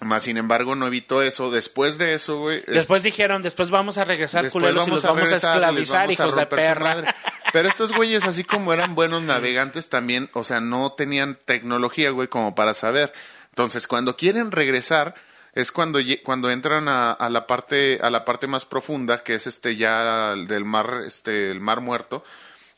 más 0.00 0.24
sin 0.24 0.36
embargo 0.36 0.74
no 0.74 0.86
evitó 0.86 1.22
eso, 1.22 1.50
después 1.50 1.96
de 1.98 2.14
eso, 2.14 2.38
güey, 2.40 2.58
es- 2.58 2.66
Después 2.74 3.02
dijeron, 3.02 3.42
después 3.42 3.70
vamos 3.70 3.96
a 3.98 4.04
regresar 4.04 4.48
culeros 4.50 4.86
y 4.86 4.90
los 4.90 5.02
vamos 5.02 5.04
a 5.04 5.24
regresar, 5.24 5.56
les 5.56 5.62
esclavizar, 5.90 5.96
vamos 6.06 6.08
a 6.08 6.12
hijos 6.22 6.36
de 6.36 6.46
perra. 6.46 7.14
Pero 7.52 7.68
estos 7.68 7.92
güeyes, 7.92 8.24
así 8.24 8.44
como 8.44 8.72
eran 8.74 8.94
buenos 8.94 9.22
navegantes, 9.22 9.88
también, 9.88 10.28
o 10.34 10.44
sea, 10.44 10.60
no 10.60 10.92
tenían 10.92 11.38
tecnología, 11.44 12.10
güey, 12.10 12.28
como 12.28 12.54
para 12.54 12.74
saber. 12.74 13.12
Entonces, 13.50 13.86
cuando 13.86 14.16
quieren 14.16 14.50
regresar, 14.52 15.14
es 15.54 15.72
cuando, 15.72 15.98
cuando 16.22 16.50
entran 16.50 16.88
a, 16.88 17.12
a 17.12 17.30
la 17.30 17.46
parte, 17.46 17.98
a 18.02 18.10
la 18.10 18.26
parte 18.26 18.46
más 18.46 18.66
profunda, 18.66 19.22
que 19.22 19.34
es 19.34 19.46
este 19.46 19.76
ya 19.76 20.34
del 20.34 20.66
mar, 20.66 21.02
este, 21.06 21.50
el 21.50 21.60
mar 21.60 21.80
muerto, 21.80 22.22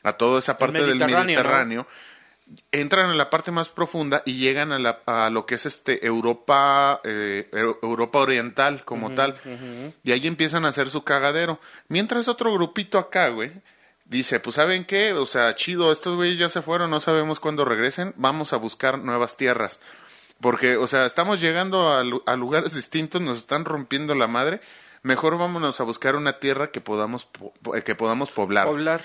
a 0.03 0.13
toda 0.13 0.39
esa 0.39 0.57
parte 0.57 0.77
del 0.77 0.95
Mediterráneo, 0.95 1.25
Mediterráneo. 1.25 1.87
Entran 2.71 3.11
en 3.11 3.17
la 3.17 3.29
parte 3.29 3.51
más 3.51 3.69
profunda 3.69 4.23
y 4.25 4.37
llegan 4.37 4.71
a, 4.71 4.79
la, 4.79 4.99
a 5.05 5.29
lo 5.29 5.45
que 5.45 5.55
es 5.55 5.65
este 5.65 6.05
Europa 6.05 6.99
eh, 7.03 7.47
Eu- 7.51 7.77
Europa 7.83 8.19
Oriental 8.19 8.83
como 8.85 9.11
tal. 9.13 9.35
y 10.03 10.11
ahí 10.11 10.25
empiezan 10.27 10.65
a 10.65 10.69
hacer 10.69 10.89
su 10.89 11.03
cagadero. 11.03 11.59
Mientras 11.87 12.27
otro 12.27 12.53
grupito 12.53 12.97
acá 12.97 13.29
güey 13.29 13.51
dice 14.05 14.39
pues 14.39 14.55
saben 14.55 14.85
qué 14.85 15.13
o 15.13 15.25
sea 15.27 15.53
chido 15.53 15.91
estos 15.91 16.15
güeyes 16.15 16.39
ya 16.39 16.49
se 16.49 16.63
fueron 16.63 16.89
no 16.89 16.99
sabemos 16.99 17.39
cuándo 17.39 17.63
regresen 17.63 18.13
vamos 18.17 18.53
a 18.53 18.57
buscar 18.57 18.97
nuevas 18.97 19.37
tierras 19.37 19.79
porque 20.41 20.77
o 20.77 20.87
sea 20.87 21.05
estamos 21.05 21.39
llegando 21.39 21.91
a, 21.93 22.03
lu- 22.03 22.23
a 22.25 22.35
lugares 22.35 22.73
distintos 22.75 23.21
nos 23.21 23.37
están 23.37 23.65
rompiendo 23.65 24.15
la 24.15 24.27
madre. 24.27 24.61
Mejor 25.01 25.37
vámonos 25.37 25.79
a 25.79 25.83
buscar 25.83 26.15
una 26.17 26.33
tierra 26.39 26.71
que 26.71 26.81
podamos 26.81 27.23
po- 27.25 27.53
que 27.85 27.95
podamos 27.95 28.31
poblar. 28.31 28.65
Poblar. 28.67 29.01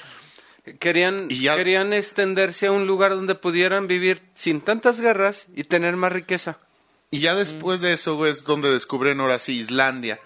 Querían, 0.78 1.26
Y 1.28 1.40
ya- 1.42 1.56
querían 1.56 1.92
extenderse 1.92 2.66
a 2.66 2.72
un 2.72 2.86
lugar 2.86 3.10
donde 3.14 3.34
pudieran 3.34 3.86
vivir 3.86 4.22
sin 4.34 4.60
tantas 4.60 5.00
guerras 5.00 5.46
y 5.54 5.64
tener 5.64 5.96
más 5.96 6.12
riqueza. 6.12 6.58
Y 7.10 7.20
ya 7.20 7.34
después 7.34 7.80
de 7.80 7.92
eso, 7.92 8.26
es 8.26 8.44
donde 8.44 8.70
descubren 8.72 9.20
ahora 9.20 9.38
sí 9.38 9.52
Islandia. 9.54 10.18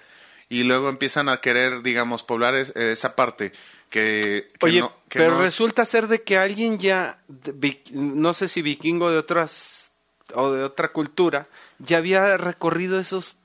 Y 0.48 0.62
luego 0.62 0.88
empiezan 0.88 1.28
a 1.28 1.38
querer, 1.38 1.82
digamos, 1.82 2.22
poblar 2.22 2.54
es- 2.54 2.70
esa 2.76 3.16
parte 3.16 3.52
que, 3.90 4.48
que 4.58 4.66
Oye, 4.66 4.80
no- 4.80 4.94
que 5.08 5.18
pero 5.18 5.32
no 5.32 5.36
es- 5.38 5.42
resulta 5.44 5.84
ser 5.84 6.06
de 6.06 6.22
que 6.22 6.38
alguien 6.38 6.78
ya, 6.78 7.18
no 7.90 8.32
sé 8.32 8.48
si 8.48 8.62
vikingo 8.62 9.10
de 9.10 9.18
otras 9.18 9.92
o 10.34 10.52
de 10.52 10.62
otra 10.62 10.92
cultura, 10.92 11.48
ya 11.78 11.96
había 11.98 12.36
recorrido 12.36 12.98
esos 13.00 13.36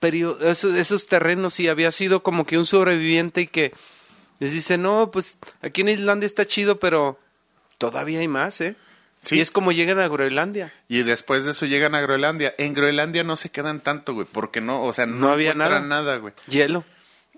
esos, 0.00 0.74
esos 0.74 1.08
terrenos 1.08 1.58
y 1.58 1.68
había 1.68 1.90
sido 1.90 2.22
como 2.22 2.46
que 2.46 2.56
un 2.56 2.66
sobreviviente 2.66 3.40
y 3.42 3.46
que 3.48 3.72
les 4.38 4.52
dice, 4.52 4.78
no, 4.78 5.10
pues 5.10 5.38
aquí 5.62 5.80
en 5.82 5.88
Islandia 5.88 6.26
está 6.26 6.46
chido, 6.46 6.78
pero 6.78 7.18
todavía 7.78 8.20
hay 8.20 8.28
más, 8.28 8.60
¿eh? 8.60 8.76
Sí. 9.20 9.36
Y 9.36 9.40
es 9.40 9.50
como 9.50 9.72
llegan 9.72 9.98
a 9.98 10.06
Groenlandia. 10.06 10.72
Y 10.88 11.02
después 11.02 11.44
de 11.44 11.50
eso 11.50 11.66
llegan 11.66 11.94
a 11.96 12.00
Groenlandia. 12.00 12.54
En 12.56 12.72
Groenlandia 12.74 13.24
no 13.24 13.34
se 13.36 13.50
quedan 13.50 13.80
tanto, 13.80 14.14
güey, 14.14 14.26
porque 14.30 14.60
no, 14.60 14.82
o 14.84 14.92
sea, 14.92 15.06
no, 15.06 15.16
No 15.16 15.28
había 15.30 15.54
nada. 15.54 15.80
nada, 15.80 16.18
güey. 16.18 16.34
Hielo. 16.46 16.84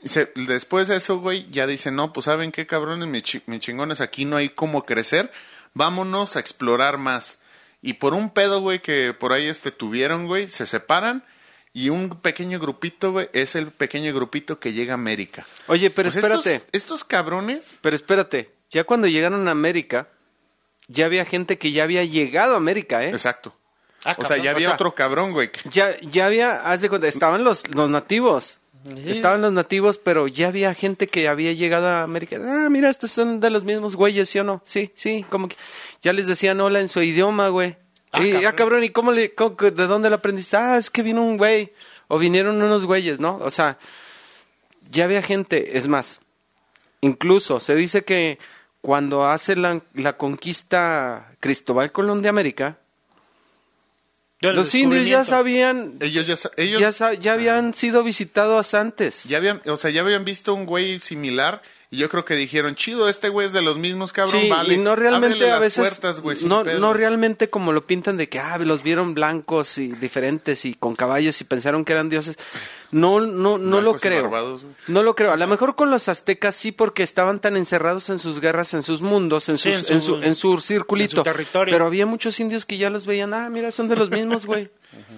Se- 0.04 0.30
después 0.34 0.88
de 0.88 0.96
eso, 0.96 1.18
güey, 1.20 1.46
ya 1.50 1.66
dicen, 1.66 1.94
no, 1.96 2.12
pues 2.12 2.24
saben 2.24 2.52
qué 2.52 2.66
cabrones, 2.66 3.08
mis, 3.08 3.22
chi- 3.22 3.42
mis 3.46 3.60
chingones, 3.60 4.00
aquí 4.02 4.24
no 4.26 4.36
hay 4.36 4.50
cómo 4.50 4.84
crecer, 4.84 5.30
vámonos 5.74 6.36
a 6.36 6.40
explorar 6.40 6.98
más. 6.98 7.38
Y 7.82 7.94
por 7.94 8.12
un 8.12 8.28
pedo, 8.30 8.60
güey, 8.60 8.80
que 8.82 9.14
por 9.18 9.32
ahí 9.32 9.46
este 9.46 9.70
tuvieron, 9.72 10.26
güey, 10.26 10.48
se 10.48 10.66
separan 10.66 11.24
y 11.72 11.88
un 11.88 12.08
pequeño 12.20 12.58
grupito, 12.58 13.12
güey, 13.12 13.28
es 13.32 13.54
el 13.54 13.68
pequeño 13.68 14.12
grupito 14.12 14.58
que 14.58 14.72
llega 14.72 14.92
a 14.92 14.94
América. 14.94 15.46
Oye, 15.68 15.90
pero 15.90 16.08
Pues 16.10 16.16
espérate. 16.16 16.54
Estos, 16.56 16.68
estos 16.72 17.04
cabrones, 17.04 17.78
Pero 17.80 17.94
espérate, 17.96 18.50
ya 18.70 18.84
cuando 18.84 19.06
llegaron 19.06 19.46
a 19.48 19.52
América, 19.52 20.08
ya 20.88 21.06
había 21.06 21.24
gente 21.24 21.58
que 21.58 21.72
ya 21.72 21.84
había 21.84 22.04
llegado 22.04 22.54
a 22.54 22.56
América, 22.56 23.04
¿eh? 23.04 23.10
exacto. 23.10 23.54
Ah, 24.04 24.16
o 24.18 24.26
sea, 24.26 24.38
ya 24.38 24.52
había 24.52 24.68
O 24.68 24.70
sea, 24.70 24.74
otro 24.74 24.94
cabrón, 24.94 25.32
güey. 25.32 25.50
Ya, 25.70 25.94
ya 26.00 26.26
había, 26.26 26.56
haz 26.56 26.80
de 26.80 26.88
cuenta, 26.88 27.06
estaban 27.06 27.44
los, 27.44 27.68
los 27.68 27.90
nativos. 27.90 28.56
Estaban 29.04 29.42
los 29.42 29.52
nativos, 29.52 29.98
pero 29.98 30.26
ya 30.26 30.48
había 30.48 30.72
gente 30.74 31.06
que 31.06 31.28
había 31.28 31.52
llegado 31.52 31.86
a 31.86 32.02
América. 32.02 32.38
Ah, 32.42 32.68
mira, 32.70 32.88
estos 32.88 33.10
son 33.10 33.38
de 33.38 33.50
los 33.50 33.62
mismos 33.62 33.94
güeyes, 33.94 34.30
¿sí 34.30 34.38
o 34.38 34.44
no? 34.44 34.62
Sí, 34.64 34.90
sí, 34.96 35.26
como 35.28 35.48
que 35.48 35.56
ya 36.00 36.14
les 36.14 36.26
decían 36.26 36.60
hola 36.62 36.80
en 36.80 36.88
su 36.88 37.02
idioma, 37.02 37.48
güey. 37.48 37.76
Ah, 38.12 38.20
y, 38.22 38.30
cabrón. 38.32 38.46
ah, 38.48 38.52
cabrón, 38.56 38.84
¿y 38.84 38.90
cómo 38.90 39.12
le, 39.12 39.34
cómo- 39.34 39.56
de 39.56 39.86
dónde 39.86 40.10
lo 40.10 40.16
aprendiste? 40.16 40.56
Ah, 40.56 40.76
es 40.78 40.90
que 40.90 41.02
vino 41.02 41.22
un 41.22 41.36
güey, 41.36 41.72
o 42.08 42.18
vinieron 42.18 42.60
unos 42.60 42.86
güeyes, 42.86 43.20
¿no? 43.20 43.36
O 43.42 43.50
sea, 43.50 43.78
ya 44.90 45.04
había 45.04 45.22
gente, 45.22 45.76
es 45.78 45.86
más, 45.86 46.20
incluso 47.00 47.60
se 47.60 47.74
dice 47.76 48.02
que 48.04 48.38
cuando 48.80 49.24
hace 49.26 49.54
la, 49.56 49.80
la 49.94 50.16
conquista 50.16 51.32
Cristóbal 51.40 51.92
Colón 51.92 52.22
de 52.22 52.28
América, 52.30 52.78
los 54.40 54.74
indios 54.74 55.06
ya 55.06 55.24
sabían, 55.24 55.98
Ellos 56.00 56.26
ya, 56.26 56.34
ellos 56.56 56.98
ya, 56.98 57.12
ya 57.12 57.32
habían 57.34 57.74
sido 57.74 58.02
visitados 58.02 58.72
antes. 58.72 59.24
ya 59.24 59.36
habían, 59.36 59.60
o 59.66 59.76
sea, 59.76 59.90
ya 59.90 60.00
habían 60.00 60.24
visto 60.24 60.54
un 60.54 60.64
güey 60.64 60.98
similar 60.98 61.60
y 61.92 61.96
yo 61.96 62.08
creo 62.08 62.24
que 62.24 62.36
dijeron, 62.36 62.76
chido, 62.76 63.08
este 63.08 63.28
güey 63.30 63.48
es 63.48 63.52
de 63.52 63.62
los 63.62 63.76
mismos, 63.76 64.12
cabrón, 64.12 64.40
Sí, 64.42 64.48
vale. 64.48 64.74
y 64.74 64.76
no 64.78 64.94
realmente 64.94 65.50
a 65.50 65.58
veces, 65.58 65.88
puertas, 65.98 66.20
güey, 66.20 66.36
sin 66.36 66.48
no, 66.48 66.62
pedos". 66.62 66.80
no 66.80 66.92
realmente 66.94 67.50
como 67.50 67.72
lo 67.72 67.84
pintan 67.84 68.16
de 68.16 68.28
que 68.28 68.38
ah, 68.38 68.58
los 68.58 68.84
vieron 68.84 69.12
blancos 69.14 69.76
y 69.78 69.88
diferentes 69.88 70.64
y 70.64 70.74
con 70.74 70.94
caballos 70.94 71.40
y 71.40 71.44
pensaron 71.44 71.84
que 71.84 71.92
eran 71.92 72.08
dioses. 72.08 72.36
No, 72.92 73.20
no, 73.20 73.58
no 73.58 73.76
lo 73.80 73.90
Blancos 73.92 74.02
creo. 74.02 74.22
barbados. 74.22 74.62
No 74.88 75.02
lo 75.02 75.14
creo. 75.16 75.32
A 75.32 75.36
lo 75.36 75.46
mejor 75.48 75.74
con 75.76 75.90
los 75.90 76.08
aztecas 76.08 76.54
sí, 76.54 76.70
porque 76.72 77.02
estaban 77.02 77.40
tan 77.40 77.56
encerrados 77.56 78.08
en 78.08 78.18
sus 78.20 78.40
guerras, 78.40 78.72
en 78.74 78.82
sus 78.84 79.02
mundos, 79.02 79.48
en, 79.48 79.58
Sí, 79.58 79.72
sus- 79.74 79.90
en 79.90 79.96
en, 79.96 80.00
su- 80.02 80.16
su, 80.18 80.22
en 80.22 80.34
su 80.36 80.60
circulito. 80.60 81.12
en 81.12 81.16
su 81.18 81.22
territorio. 81.24 81.72
Pero 81.72 81.86
había 81.86 82.06
muchos 82.06 82.38
indios 82.40 82.66
que 82.66 82.78
ya 82.78 82.90
los 82.90 83.04
veían, 83.06 83.34
ah, 83.34 83.48
mira, 83.50 83.72
son 83.72 83.88
de 83.88 83.96
los 83.96 84.10
mismos, 84.10 84.46
güey. 84.46 84.70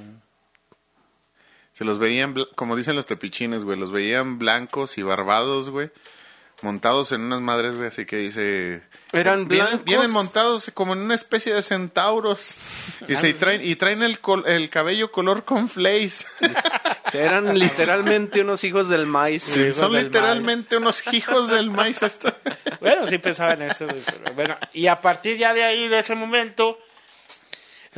Se 1.75 1.85
los 1.85 1.99
veían, 1.99 2.35
como 2.55 2.77
dicen 2.77 2.97
los 2.97 3.07
tepichines, 3.07 3.65
güey, 3.65 3.79
los 3.79 3.91
veían 3.93 4.39
blancos 4.39 4.99
y 4.99 5.03
barbados, 5.03 5.71
güey, 5.71 5.91
montados 6.63 7.13
en 7.13 7.23
unas 7.23 7.41
madres, 7.41 7.77
güey, 7.77 7.89
así 7.89 8.05
que 8.07 8.17
dice... 8.17 8.83
Eran 9.13 9.47
vienen, 9.47 9.67
blancos. 9.69 9.85
Vienen 9.85 10.11
montados 10.11 10.71
como 10.73 10.95
en 10.95 11.01
una 11.01 11.15
especie 11.15 11.53
de 11.53 11.61
centauros. 11.63 12.57
Y, 13.09 13.17
se, 13.17 13.29
y 13.29 13.35
traen, 13.35 13.61
y 13.63 13.77
traen 13.77 14.03
el, 14.03 14.21
col- 14.21 14.45
el 14.47 14.71
cabello 14.71 15.13
color 15.13 15.45
con 15.45 15.69
flays. 15.69 16.25
Eran 17.13 17.59
literalmente 17.59 18.41
unos 18.41 18.65
hijos 18.65 18.89
del 18.89 19.07
maíz. 19.07 19.43
Sí, 19.43 19.61
hijos 19.61 19.77
son 19.77 19.93
del 19.93 20.05
literalmente 20.05 20.79
unos 20.79 21.03
hijos 21.13 21.51
del 21.51 21.71
maíz. 21.71 22.03
esto. 22.03 22.35
Bueno, 22.81 23.07
sí 23.07 23.19
pensaba 23.19 23.53
en 23.53 23.63
eso. 23.63 23.87
güey, 23.87 24.01
pero 24.05 24.35
bueno, 24.35 24.57
y 24.73 24.87
a 24.89 25.01
partir 25.01 25.37
ya 25.37 25.55
de 25.55 25.63
ahí, 25.63 25.87
de 25.89 26.01
ese 26.01 26.15
momento, 26.17 26.79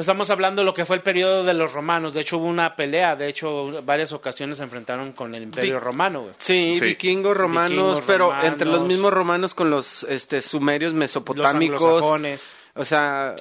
estamos 0.02 0.30
hablando 0.30 0.62
de 0.62 0.66
lo 0.66 0.74
que 0.74 0.84
fue 0.84 0.96
el 0.96 1.02
periodo 1.02 1.44
de 1.44 1.54
los 1.54 1.72
romanos. 1.72 2.14
De 2.14 2.20
hecho, 2.22 2.38
hubo 2.38 2.46
una 2.46 2.74
pelea. 2.76 3.14
De 3.16 3.28
hecho, 3.28 3.82
varias 3.84 4.12
ocasiones 4.12 4.56
se 4.58 4.64
enfrentaron 4.64 5.12
con 5.12 5.34
el 5.34 5.42
imperio 5.44 5.74
Vi- 5.74 5.80
romano. 5.80 6.22
güey. 6.22 6.34
Sí, 6.36 6.76
Sí. 6.78 6.84
vikingos, 6.84 7.36
romanos, 7.36 7.70
Vikingos, 7.70 8.04
pero 8.06 8.26
romanos. 8.26 8.46
entre 8.52 8.66
los 8.68 8.82
mismos 8.86 9.12
romanos 9.12 9.54
con 9.54 9.70
los 9.70 10.04
este, 10.04 10.42
sumerios 10.42 10.92
Los 10.92 10.98
mesopotámicos. 10.98 11.80
anglosajones. 11.82 12.54
O 12.74 12.84
sea, 12.84 13.36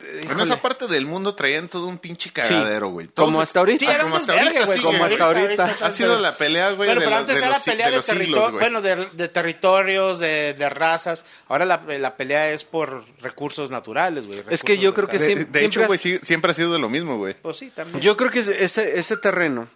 En 0.00 0.40
esa 0.40 0.60
parte 0.62 0.86
del 0.86 1.06
mundo 1.06 1.34
traían 1.34 1.68
todo 1.68 1.86
un 1.88 1.98
pinche 1.98 2.30
cagadero, 2.32 2.88
güey. 2.90 3.08
como 3.08 3.40
hasta 3.40 3.58
ahorita. 3.60 3.84
Sí, 3.84 3.98
como 4.00 4.16
hasta 4.16 4.32
ahorita 4.32 4.64
güey, 4.66 4.80
como 4.80 5.04
hasta 5.04 5.24
ahorita. 5.24 5.76
Ha 5.82 5.90
sido 5.90 6.18
la 6.20 6.36
pelea, 6.36 6.70
güey, 6.72 6.88
Bueno, 6.88 7.00
de, 7.00 7.06
pero 7.06 7.10
los- 7.10 7.20
antes 7.20 7.34
de 7.40 7.46
era 7.46 7.54
los, 7.54 7.64
pelea 7.64 7.86
de 7.86 7.90
de, 7.90 7.96
los 7.96 8.06
siglos, 8.06 8.18
territorio, 8.26 8.50
güey. 8.50 8.60
bueno, 8.60 8.82
de, 8.82 9.08
de 9.12 9.28
territorios, 9.28 10.18
de, 10.18 10.54
de 10.54 10.68
razas. 10.68 11.24
Ahora 11.48 11.64
la, 11.64 11.82
la 11.98 12.16
pelea 12.16 12.50
es 12.52 12.64
por 12.64 13.04
recursos 13.20 13.70
naturales, 13.70 14.26
güey. 14.26 14.42
Es 14.50 14.62
que 14.62 14.78
yo 14.78 14.94
creo 14.94 15.08
que 15.08 15.18
siempre- 15.18 15.44
de 15.46 15.60
hecho, 15.66 15.80
siempre 15.80 15.86
güey, 15.86 15.98
sí- 15.98 16.18
siempre 16.22 16.50
ha 16.50 16.54
sido 16.54 16.72
de 16.72 16.78
lo 16.78 16.88
mismo, 16.88 17.16
güey. 17.16 17.34
Pues 17.34 17.56
sí, 17.56 17.70
también. 17.70 18.00
Yo 18.00 18.16
creo 18.16 18.30
que 18.30 18.38
ese, 18.40 18.98
ese 18.98 19.16
terreno 19.16 19.68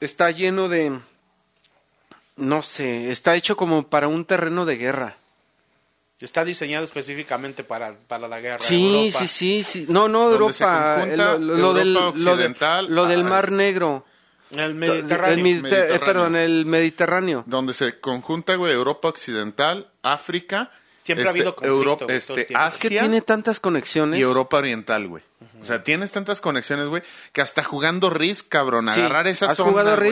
está 0.00 0.30
lleno 0.30 0.68
de... 0.68 0.98
No 2.36 2.62
sé, 2.62 3.10
está 3.10 3.34
hecho 3.34 3.56
como 3.56 3.88
para 3.88 4.08
un 4.08 4.24
terreno 4.26 4.66
de 4.66 4.76
guerra. 4.76 5.16
Está 6.20 6.44
diseñado 6.44 6.84
específicamente 6.84 7.62
para, 7.62 7.94
para 8.08 8.26
la 8.26 8.40
guerra. 8.40 8.62
Sí, 8.62 9.06
Europa. 9.06 9.18
sí, 9.20 9.28
sí, 9.28 9.64
sí. 9.64 9.86
No, 9.90 10.08
no 10.08 10.30
Europa. 10.30 11.04
lo, 11.14 11.38
lo- 11.38 11.56
lo 11.56 11.74
del, 11.74 11.88
Europa 11.94 12.18
lo, 12.18 12.24
de- 12.24 12.32
occidental, 12.44 12.86
lo 12.88 13.04
del 13.06 13.24
Mar 13.24 13.44
es- 13.46 13.50
Negro. 13.50 14.06
El 14.50 14.74
Mediterráneo. 14.76 15.34
El 15.34 15.42
Mediter- 15.42 15.56
eh, 15.56 15.62
Mediterráneo. 15.62 16.04
perdón, 16.06 16.36
el 16.36 16.64
Mediterráneo. 16.66 17.44
Donde 17.46 17.74
se 17.74 18.00
conjunta, 18.00 18.54
güey, 18.54 18.72
Europa 18.72 19.08
Occidental, 19.08 19.90
África, 20.02 20.70
Siempre 21.02 21.24
ha 21.24 21.28
este, 21.28 21.38
habido 21.40 21.54
conflicto, 21.56 21.76
Europa, 21.78 22.06
este. 22.12 22.40
Es 22.40 22.46
que 22.46 22.56
Asia 22.56 22.88
tiene 23.00 23.20
tantas 23.22 23.60
conexiones. 23.60 24.18
y 24.18 24.22
Europa 24.22 24.56
Oriental, 24.58 25.08
güey. 25.08 25.22
O 25.60 25.64
sea, 25.64 25.82
tienes 25.84 26.12
tantas 26.12 26.40
conexiones, 26.40 26.86
güey, 26.88 27.02
que 27.32 27.42
hasta 27.42 27.62
jugando 27.62 28.08
Risk, 28.08 28.48
cabrón, 28.48 28.88
Sí. 28.88 29.00
agarrar 29.00 29.26
esa 29.26 29.50
¿Has 29.50 29.56
zona, 29.58 29.70
jugado 29.70 29.96
güey. 29.96 30.10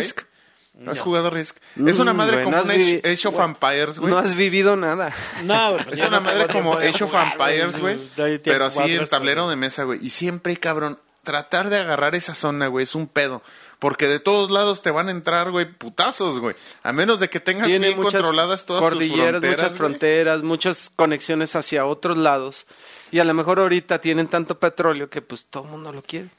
Risk? 0.77 0.89
¿Has 0.91 1.01
jugado 1.01 1.31
Risk? 1.31 1.57
es 1.87 1.99
una 1.99 2.13
Mm, 2.13 2.17
madre 2.17 2.43
como 2.45 2.57
no 2.57 2.63
un 2.65 2.71
Age, 2.71 3.29
of 3.29 3.39
Empires, 3.41 3.99
güey. 3.99 4.11
No 4.11 4.19
has 4.19 4.35
vivido 4.35 4.77
nada. 4.77 5.13
No, 5.45 5.73
güey, 5.75 5.85
Es 5.93 6.01
una 6.01 6.19
no 6.19 6.23
madre 6.23 6.49
como 6.49 6.77
Age 6.77 7.05
of 7.05 7.15
Empires, 7.15 7.79
güey. 7.79 7.97
Pero 8.43 8.65
así 8.67 8.83
en 8.95 9.07
tablero 9.07 9.49
de 9.49 9.57
mesa, 9.57 9.85
güey. 9.85 10.05
Y 10.05 10.11
siempre, 10.11 10.57
cabrón, 10.57 10.99
tratar 11.23 11.71
de 11.71 11.79
agarrar 11.79 12.15
esa 12.15 12.35
zona, 12.35 12.67
güey, 12.67 12.83
es 12.85 12.95
un 12.95 13.07
pedo. 13.07 13.43
Porque 13.79 14.09
de 14.09 14.19
todos 14.19 14.51
lados 14.51 14.83
te 14.83 14.91
van 14.91 15.09
a 15.09 15.11
entrar, 15.11 15.51
güey, 15.51 15.71
putazos, 15.71 16.39
güey. 16.39 16.57
A 16.83 16.93
menos 16.93 17.21
de 17.21 17.29
que 17.29 17.39
tengas 17.39 17.67
Tiene 17.67 17.89
bien 17.89 18.01
controladas 18.03 18.65
todas 18.67 18.83
tus 18.83 18.99
fronteras. 18.99 19.43
muchas 19.43 19.69
güey. 19.69 19.77
fronteras, 19.79 20.43
muchas 20.43 20.91
conexiones 20.95 21.55
hacia 21.55 21.85
otros 21.85 22.17
lados. 22.17 22.67
Y 23.11 23.19
a 23.19 23.25
lo 23.25 23.35
mejor 23.35 23.61
ahorita 23.61 24.01
tienen 24.01 24.27
tanto 24.29 24.59
petróleo 24.59 25.11
que 25.11 25.21
pues 25.23 25.45
todo 25.51 25.65
el 25.65 25.71
mundo 25.71 25.93
lo 25.93 26.03
quiere. 26.03 26.31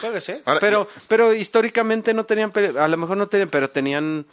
Puede 0.00 0.20
ser. 0.20 0.42
Ahora, 0.44 0.60
Pero, 0.60 0.88
pero 1.08 1.34
históricamente 1.34 2.14
no 2.14 2.24
tenían, 2.24 2.52
a 2.78 2.88
lo 2.88 2.96
mejor 2.96 3.16
no 3.16 3.28
tenían, 3.28 3.48
pero 3.50 3.70
tenían, 3.70 4.26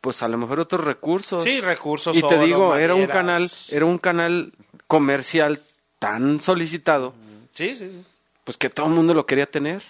pues 0.00 0.22
a 0.22 0.28
lo 0.28 0.38
mejor 0.38 0.60
otros 0.60 0.84
recursos. 0.84 1.42
Sí, 1.42 1.60
recursos, 1.60 2.16
Y 2.16 2.20
te 2.20 2.26
oro, 2.26 2.44
digo, 2.44 2.76
era 2.76 2.94
un 2.94 3.06
canal, 3.06 3.50
era 3.70 3.84
un 3.84 3.98
canal 3.98 4.52
comercial 4.86 5.60
tan 5.98 6.40
solicitado, 6.40 7.14
Sí, 7.52 7.70
sí. 7.76 7.90
sí. 7.90 8.04
pues 8.44 8.56
que 8.56 8.70
todo 8.70 8.86
el 8.86 8.92
mundo 8.92 9.12
lo 9.14 9.26
quería 9.26 9.46
tener. 9.46 9.82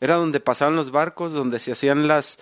Era 0.00 0.16
donde 0.16 0.38
pasaban 0.40 0.76
los 0.76 0.90
barcos, 0.90 1.32
donde 1.32 1.58
se 1.58 1.72
hacían 1.72 2.06
las, 2.08 2.38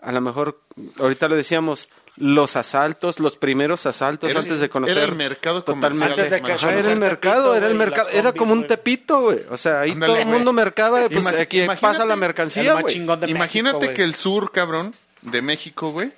a 0.00 0.10
lo 0.12 0.20
mejor, 0.20 0.60
ahorita 0.98 1.28
lo 1.28 1.36
decíamos, 1.36 1.88
los 2.16 2.54
asaltos, 2.56 3.18
los 3.18 3.36
primeros 3.36 3.86
asaltos 3.86 4.30
Era- 4.30 4.40
antes 4.40 4.60
de 4.60 4.68
conocer. 4.68 4.98
era 4.98 5.06
el 5.06 5.14
mercado 5.16 5.64
totalmente. 5.64 5.98
comercial 5.98 6.10
Antes 6.12 6.30
de 6.30 6.42
que 6.42 6.52
Ajá, 6.52 6.72
era 6.78 6.92
el 6.92 6.98
mercado, 7.00 7.54
era 7.56 7.66
el 7.66 7.74
mercado, 7.74 8.08
era 8.10 8.32
como 8.32 8.52
un 8.52 8.66
tepito, 8.66 9.20
güey. 9.22 9.40
O 9.50 9.56
sea, 9.56 9.80
ahí 9.80 9.94
todo 9.98 10.16
el 10.16 10.26
mundo 10.26 10.52
mercaba, 10.52 11.08
pues 11.08 11.24
Imagi- 11.24 11.40
aquí 11.40 11.62
imagínate 11.62 11.80
pasa 11.98 12.06
la 12.06 12.16
mercancía, 12.16 12.74
güey. 12.74 12.96
Imagínate 12.96 13.78
México, 13.78 13.94
que 13.94 14.02
el 14.04 14.14
sur, 14.14 14.52
cabrón, 14.52 14.94
de 15.22 15.42
México, 15.42 15.90
güey, 15.90 16.12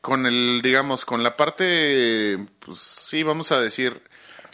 con 0.00 0.26
el, 0.26 0.60
digamos, 0.62 1.04
con 1.04 1.22
la 1.22 1.36
parte, 1.36 2.38
pues 2.58 2.78
sí, 2.78 3.22
vamos 3.22 3.52
a 3.52 3.60
decir, 3.60 4.00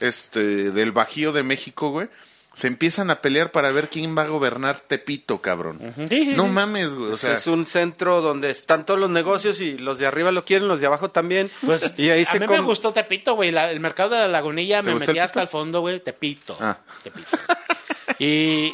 este, 0.01 0.71
del 0.71 0.93
Bajío 0.93 1.33
de 1.33 1.43
México, 1.45 1.91
güey, 1.91 2.09
se 2.55 2.67
empiezan 2.69 3.11
a 3.11 3.21
pelear 3.21 3.51
para 3.51 3.71
ver 3.73 3.89
quién 3.91 4.17
va 4.17 4.23
a 4.23 4.27
gobernar 4.29 4.81
Tepito, 4.81 5.41
cabrón. 5.41 5.95
No 6.37 6.47
mames, 6.49 6.95
güey, 6.95 7.13
o 7.13 7.17
sea, 7.17 7.35
es 7.35 7.47
un 7.47 7.67
centro 7.67 8.21
donde 8.21 8.51
están 8.51 8.87
todos 8.87 8.99
los 8.99 9.11
negocios 9.11 9.61
y 9.61 9.77
los 9.79 9.99
de 9.99 10.07
arriba 10.07 10.31
lo 10.33 10.45
quieren, 10.45 10.69
los 10.69 10.81
de 10.81 10.87
abajo 10.87 11.11
también. 11.11 11.51
Pues, 11.65 11.93
y 11.97 12.11
ahí 12.11 12.23
a 12.23 12.27
se 12.27 12.41
mí 12.41 12.47
com- 12.47 12.57
me 12.57 12.63
gustó 12.63 12.93
Tepito, 12.93 13.35
güey. 13.35 13.51
la- 13.51 13.71
el 13.71 13.81
mercado 13.81 14.11
de 14.11 14.19
la 14.21 14.29
lagunilla 14.29 14.83
¿Te 14.83 14.95
me 14.95 15.01
metí 15.01 15.19
hasta 15.19 15.41
el 15.43 15.49
fondo, 15.49 15.81
güey. 15.81 16.01
Tepito. 16.01 16.57
Ah. 16.61 16.79
Tepito. 17.03 17.29
Y, 18.19 18.73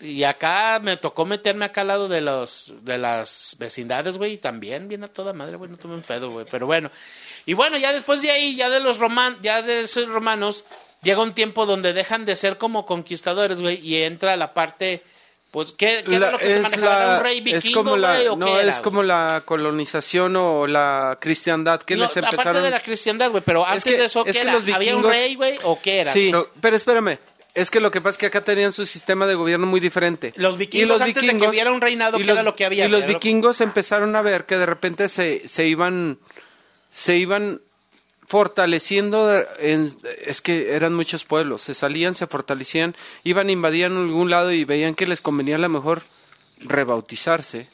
y 0.00 0.24
acá 0.24 0.80
me 0.82 0.96
tocó 0.96 1.26
meterme 1.26 1.66
acá 1.66 1.82
al 1.82 1.88
lado 1.88 2.08
de 2.08 2.20
los 2.20 2.72
de 2.82 2.98
las 2.98 3.56
vecindades, 3.58 4.18
güey. 4.18 4.32
Y 4.34 4.38
también 4.38 4.88
viene 4.88 5.04
a 5.06 5.08
toda 5.12 5.32
madre, 5.32 5.56
güey. 5.56 5.70
No 5.70 5.76
tuve 5.76 5.94
un 5.94 6.02
pedo, 6.02 6.30
güey. 6.30 6.46
Pero 6.50 6.66
bueno. 6.66 6.90
Y 7.46 7.54
bueno, 7.54 7.76
ya 7.78 7.92
después 7.92 8.22
de 8.22 8.30
ahí, 8.30 8.56
ya 8.56 8.68
de 8.70 8.80
los 8.80 8.98
roman, 8.98 9.36
ya 9.42 9.62
de 9.62 9.82
esos 9.82 10.08
romanos, 10.08 10.64
llega 11.02 11.20
un 11.22 11.34
tiempo 11.34 11.66
donde 11.66 11.92
dejan 11.92 12.24
de 12.24 12.36
ser 12.36 12.58
como 12.58 12.86
conquistadores, 12.86 13.60
güey. 13.60 13.76
Y 13.86 13.96
entra 14.02 14.36
la 14.36 14.54
parte. 14.54 15.02
Pues, 15.50 15.72
¿qué, 15.72 16.04
qué 16.08 16.14
era 16.14 16.30
lo 16.30 16.38
que 16.38 16.44
se 16.44 16.56
es 16.58 16.62
manejaba? 16.62 16.94
¿Era 16.96 17.06
la- 17.12 17.16
un 17.18 17.24
rey 17.24 17.42
es 17.46 17.70
como 17.70 17.96
la? 17.96 18.20
¿O 18.30 18.36
no, 18.36 18.46
qué 18.46 18.52
era, 18.60 18.70
es 18.70 18.78
como 18.78 19.02
la 19.02 19.42
colonización 19.44 20.36
o 20.36 20.68
la 20.68 21.18
cristiandad 21.20 21.82
que 21.82 21.96
No, 21.96 22.02
les 22.04 22.16
aparte 22.16 22.36
empezaron. 22.36 22.62
de 22.62 22.70
la 22.70 22.80
cristiandad, 22.82 23.30
güey, 23.30 23.42
pero 23.44 23.66
antes 23.66 23.82
que- 23.82 23.96
de 23.98 24.04
eso, 24.04 24.20
es 24.20 24.26
¿qué 24.26 24.32
que 24.32 24.40
era? 24.42 24.52
los 24.52 24.62
¿Había 24.72 24.94
un 24.96 25.02
vikingos- 25.02 25.10
rey, 25.10 25.34
güey, 25.34 25.58
o 25.64 25.80
qué 25.82 26.00
era? 26.02 26.12
Sí, 26.12 26.30
No. 26.30 26.46
pero 26.60 26.76
espérame. 26.76 27.18
Es 27.52 27.68
que 27.68 27.80
lo 27.80 27.90
que 27.90 28.00
pasa 28.00 28.12
es 28.12 28.18
que 28.18 28.26
acá 28.26 28.42
tenían 28.42 28.72
su 28.72 28.86
sistema 28.86 29.26
de 29.26 29.34
gobierno 29.34 29.66
muy 29.66 29.80
diferente. 29.80 30.32
Los 30.36 30.56
vikingos, 30.56 31.00
antes 31.00 31.20
de 31.26 31.36
que 31.36 31.48
hubiera 31.48 31.72
un 31.72 31.80
reinado, 31.80 32.16
y 32.18 32.20
¿qué 32.20 32.26
los- 32.28 32.34
era 32.34 32.42
lo 32.44 32.54
que 32.54 32.64
había? 32.64 32.84
Y 32.84 32.88
los 32.88 33.00
lo- 33.00 33.06
vikingos 33.08 33.60
empezaron 33.60 34.14
a 34.14 34.22
ver 34.22 34.46
que 34.46 34.56
de 34.56 34.66
repente 34.66 35.08
se, 35.08 35.48
se 35.48 35.66
iban 35.66 36.18
se 36.90 37.16
iban 37.16 37.60
fortaleciendo 38.30 39.28
en- 39.58 39.92
es 40.24 40.40
que 40.40 40.72
eran 40.76 40.94
muchos 40.94 41.24
pueblos, 41.24 41.62
se 41.62 41.74
salían, 41.74 42.14
se 42.14 42.28
fortalecían, 42.28 42.94
iban 43.24 43.50
invadían 43.50 43.96
algún 43.96 44.30
lado 44.30 44.52
y 44.52 44.64
veían 44.64 44.94
que 44.94 45.08
les 45.08 45.20
convenía 45.20 45.56
a 45.56 45.58
lo 45.58 45.68
mejor 45.68 46.02
rebautizarse. 46.60 47.68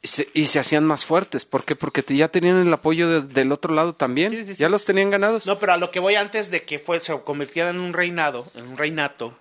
y, 0.00 0.06
se, 0.06 0.28
y 0.34 0.44
se 0.46 0.60
hacían 0.60 0.84
más 0.86 1.04
fuertes, 1.04 1.44
¿por 1.44 1.64
qué? 1.64 1.74
Porque 1.74 2.04
te- 2.04 2.14
ya 2.14 2.28
tenían 2.28 2.64
el 2.64 2.72
apoyo 2.72 3.08
de- 3.08 3.22
del 3.22 3.50
otro 3.50 3.74
lado 3.74 3.94
también, 3.94 4.30
Sí, 4.30 4.44
sí, 4.44 4.54
sí. 4.54 4.60
ya 4.60 4.68
los 4.68 4.84
tenían 4.84 5.10
ganados. 5.10 5.46
No, 5.46 5.58
pero 5.58 5.72
a 5.72 5.76
lo 5.76 5.90
que 5.90 5.98
voy 5.98 6.14
antes 6.14 6.50
de 6.52 6.62
que 6.62 6.78
fue, 6.78 7.00
se 7.00 7.18
convirtiera 7.22 7.70
en 7.70 7.80
un 7.80 7.92
reinado, 7.92 8.46
en 8.54 8.68
un 8.68 8.76
reinato, 8.76 9.36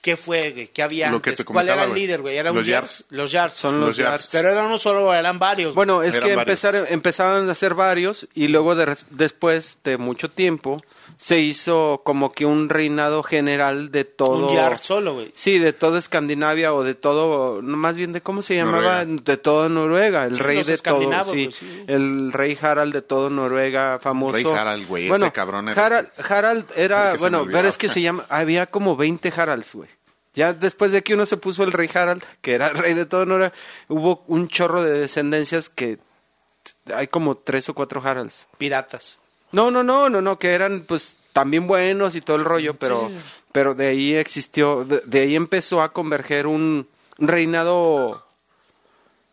¿qué 0.00 0.16
fue, 0.16 0.50
güey? 0.52 0.68
¿Qué 0.68 0.82
había 0.82 1.10
Lo 1.10 1.20
que 1.22 1.30
antes? 1.30 1.44
te 1.46 1.52
¿Cuál 1.52 1.68
era 1.68 1.84
el 1.84 1.90
güey. 1.90 2.02
líder, 2.02 2.20
güey? 2.22 2.36
¿Era 2.36 2.50
un 2.52 2.58
Los 2.58 2.66
Yars? 2.66 2.98
Yars. 3.00 3.04
Los 3.10 3.32
Yars. 3.32 3.54
Son 3.54 3.78
los, 3.80 3.88
Los 3.88 3.96
Yars. 3.96 4.10
Yards. 4.10 4.28
Pero 4.32 4.50
eran 4.50 4.66
uno 4.66 4.78
solo, 4.78 5.12
eran 5.14 5.38
varios. 5.38 5.74
Bueno, 5.74 6.02
es 6.02 6.14
Eran 6.16 6.28
que 6.28 6.36
varios. 6.36 6.48
empezaron, 6.48 6.86
empezaban 6.88 7.48
a 7.48 7.52
hacer 7.52 7.74
varios 7.74 8.26
y 8.34 8.48
luego 8.48 8.74
de 8.74 8.86
res- 8.86 9.04
después 9.10 9.78
de 9.84 9.98
mucho 9.98 10.30
tiempo 10.30 10.80
se 11.16 11.38
hizo 11.38 12.00
como 12.02 12.32
que 12.32 12.46
un 12.46 12.70
reinado 12.70 13.22
general 13.22 13.90
de 13.92 14.04
todo. 14.04 14.46
un 14.48 14.54
Yar 14.54 14.78
solo, 14.82 15.12
güey. 15.14 15.30
Sí, 15.34 15.58
de 15.58 15.74
toda 15.74 15.98
Escandinavia 15.98 16.72
o 16.72 16.82
de 16.82 16.94
todo, 16.94 17.60
no, 17.60 17.76
más 17.76 17.94
bien 17.94 18.14
de 18.14 18.22
cómo 18.22 18.40
se 18.40 18.56
llamaba, 18.56 19.04
Noruega. 19.04 19.22
de 19.24 19.36
toda 19.36 19.68
Noruega, 19.68 20.24
el 20.24 20.36
Sí, 20.36 20.40
rey 20.42 20.56
los 20.56 20.66
de 20.66 20.72
todo, 20.78 20.94
escandinavos, 20.94 21.32
sí, 21.32 21.44
pues, 21.44 21.56
sí. 21.56 21.84
el 21.88 22.32
rey 22.32 22.56
Harald 22.58 22.94
de 22.94 23.02
todo 23.02 23.28
Noruega, 23.28 23.98
famoso. 24.00 24.32
Rey 24.32 24.46
Harald, 24.46 24.86
güey, 24.88 25.02
ese 25.04 25.10
bueno, 25.10 25.30
cabrón 25.30 25.68
era- 25.68 25.84
Harald, 25.84 26.08
Harald 26.26 26.64
era, 26.74 27.08
El 27.08 27.12
que 27.12 27.18
se 27.18 27.24
me 27.24 27.30
bueno, 27.30 27.38
olvidaba. 27.40 27.58
pero 27.58 27.68
es 27.68 27.76
que 27.76 27.88
se 27.90 28.00
llama, 28.00 28.24
había 28.30 28.66
como 28.66 28.96
20 28.96 29.30
Haralds, 29.36 29.74
güey. 29.74 29.89
Ya 30.34 30.52
después 30.52 30.92
de 30.92 31.02
que 31.02 31.14
uno 31.14 31.26
se 31.26 31.36
puso 31.36 31.64
el 31.64 31.72
rey 31.72 31.90
Harald, 31.92 32.22
que 32.40 32.54
era 32.54 32.68
el 32.68 32.74
rey 32.78 32.94
de 32.94 33.06
todo 33.06 33.26
Noruega, 33.26 33.54
hubo 33.88 34.24
un 34.26 34.48
chorro 34.48 34.82
de 34.82 35.00
descendencias 35.00 35.68
que 35.68 35.98
hay 36.94 37.08
como 37.08 37.36
tres 37.36 37.68
o 37.68 37.74
cuatro 37.74 38.02
Haralds. 38.04 38.46
Piratas. 38.58 39.16
No, 39.52 39.70
no, 39.70 39.82
no, 39.82 40.08
no, 40.08 40.20
no, 40.20 40.38
que 40.38 40.52
eran 40.52 40.80
pues 40.80 41.16
también 41.32 41.66
buenos 41.66 42.14
y 42.14 42.20
todo 42.20 42.36
el 42.36 42.44
rollo, 42.44 42.74
pero, 42.74 43.08
sí, 43.08 43.16
pero 43.52 43.74
de 43.74 43.88
ahí 43.88 44.14
existió, 44.14 44.84
de, 44.84 45.20
ahí 45.20 45.36
empezó 45.36 45.82
a 45.82 45.92
converger 45.92 46.46
un, 46.46 46.88
reinado 47.18 48.26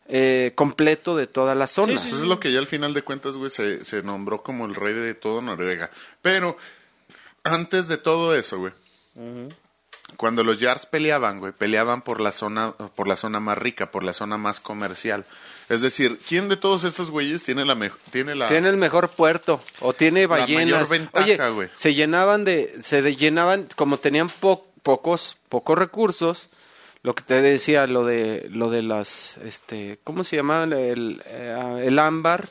eh, 0.08 0.52
completo 0.56 1.16
de 1.16 1.28
toda 1.28 1.56
la 1.56 1.68
zona. 1.68 1.93
Sí, 1.93 2.00
sí, 2.00 2.10
Pues 2.10 2.22
es 2.22 2.28
lo 2.28 2.39
que 2.39 2.52
ya 2.52 2.60
al 2.60 2.68
final 2.68 2.93
de 2.93 3.04
cuentas, 3.04 3.38
güey, 3.38 3.50
se, 3.50 3.86
se 3.86 4.04
nombró 4.04 4.41
como 4.41 4.66
el 4.66 4.76
rey 4.76 4.93
de 4.93 5.14
todo 5.14 5.41
Noruega. 5.41 5.91
Pero 6.22 6.58
antes 7.43 7.88
de 7.88 7.98
todo 7.98 8.36
eso, 8.36 8.60
güey, 8.60 8.74
cuando 10.16 10.43
los 10.43 10.60
Yars 10.60 10.86
peleaban, 10.86 11.39
güey, 11.39 11.51
peleaban 11.51 12.01
por 12.01 12.22
la 12.22 12.32
zona, 12.32 12.72
por 12.95 13.08
la 13.08 13.16
zona 13.18 13.39
más 13.39 13.58
rica, 13.58 13.91
por 13.91 14.03
la 14.03 14.14
zona 14.14 14.38
más 14.38 14.60
comercial. 14.60 15.26
Es 15.70 15.82
decir, 15.82 16.18
¿quién 16.28 16.47
de 16.49 16.55
todos 16.58 16.86
estos 16.86 17.12
güeyes 17.12 17.43
tiene 17.43 17.66
la 17.66 17.76
mejor, 17.76 17.99
tiene 18.12 18.34
la, 18.34 18.47
Tiene 18.47 18.70
el 18.70 18.78
mejor 18.78 19.10
puerto 19.10 19.62
o 19.82 19.93
tiene 19.93 20.22
La 20.22 20.28
ballenas. 20.28 20.66
mayor 20.66 20.88
ventaja, 20.89 21.26
Oye, 21.26 21.49
güey. 21.49 21.70
se 21.74 21.93
llenaban 21.93 22.45
de, 22.45 22.74
se 22.84 23.01
de- 23.01 23.16
llenaban 23.18 23.68
como 23.76 23.97
tenían 23.97 24.30
po- 24.30 24.66
pocos, 24.82 25.38
pocos 25.49 25.78
recursos. 25.78 26.49
Lo 27.03 27.14
que 27.14 27.24
te 27.24 27.41
decía, 27.41 27.86
lo 27.86 28.05
de, 28.05 28.47
lo 28.49 28.70
de 28.70 28.82
las, 28.82 29.38
este, 29.38 29.99
¿cómo 30.03 30.24
se 30.24 30.38
llamaban? 30.38 30.74
El, 30.74 31.22
eh, 31.26 31.84
el 31.86 31.99
ámbar, 31.99 32.49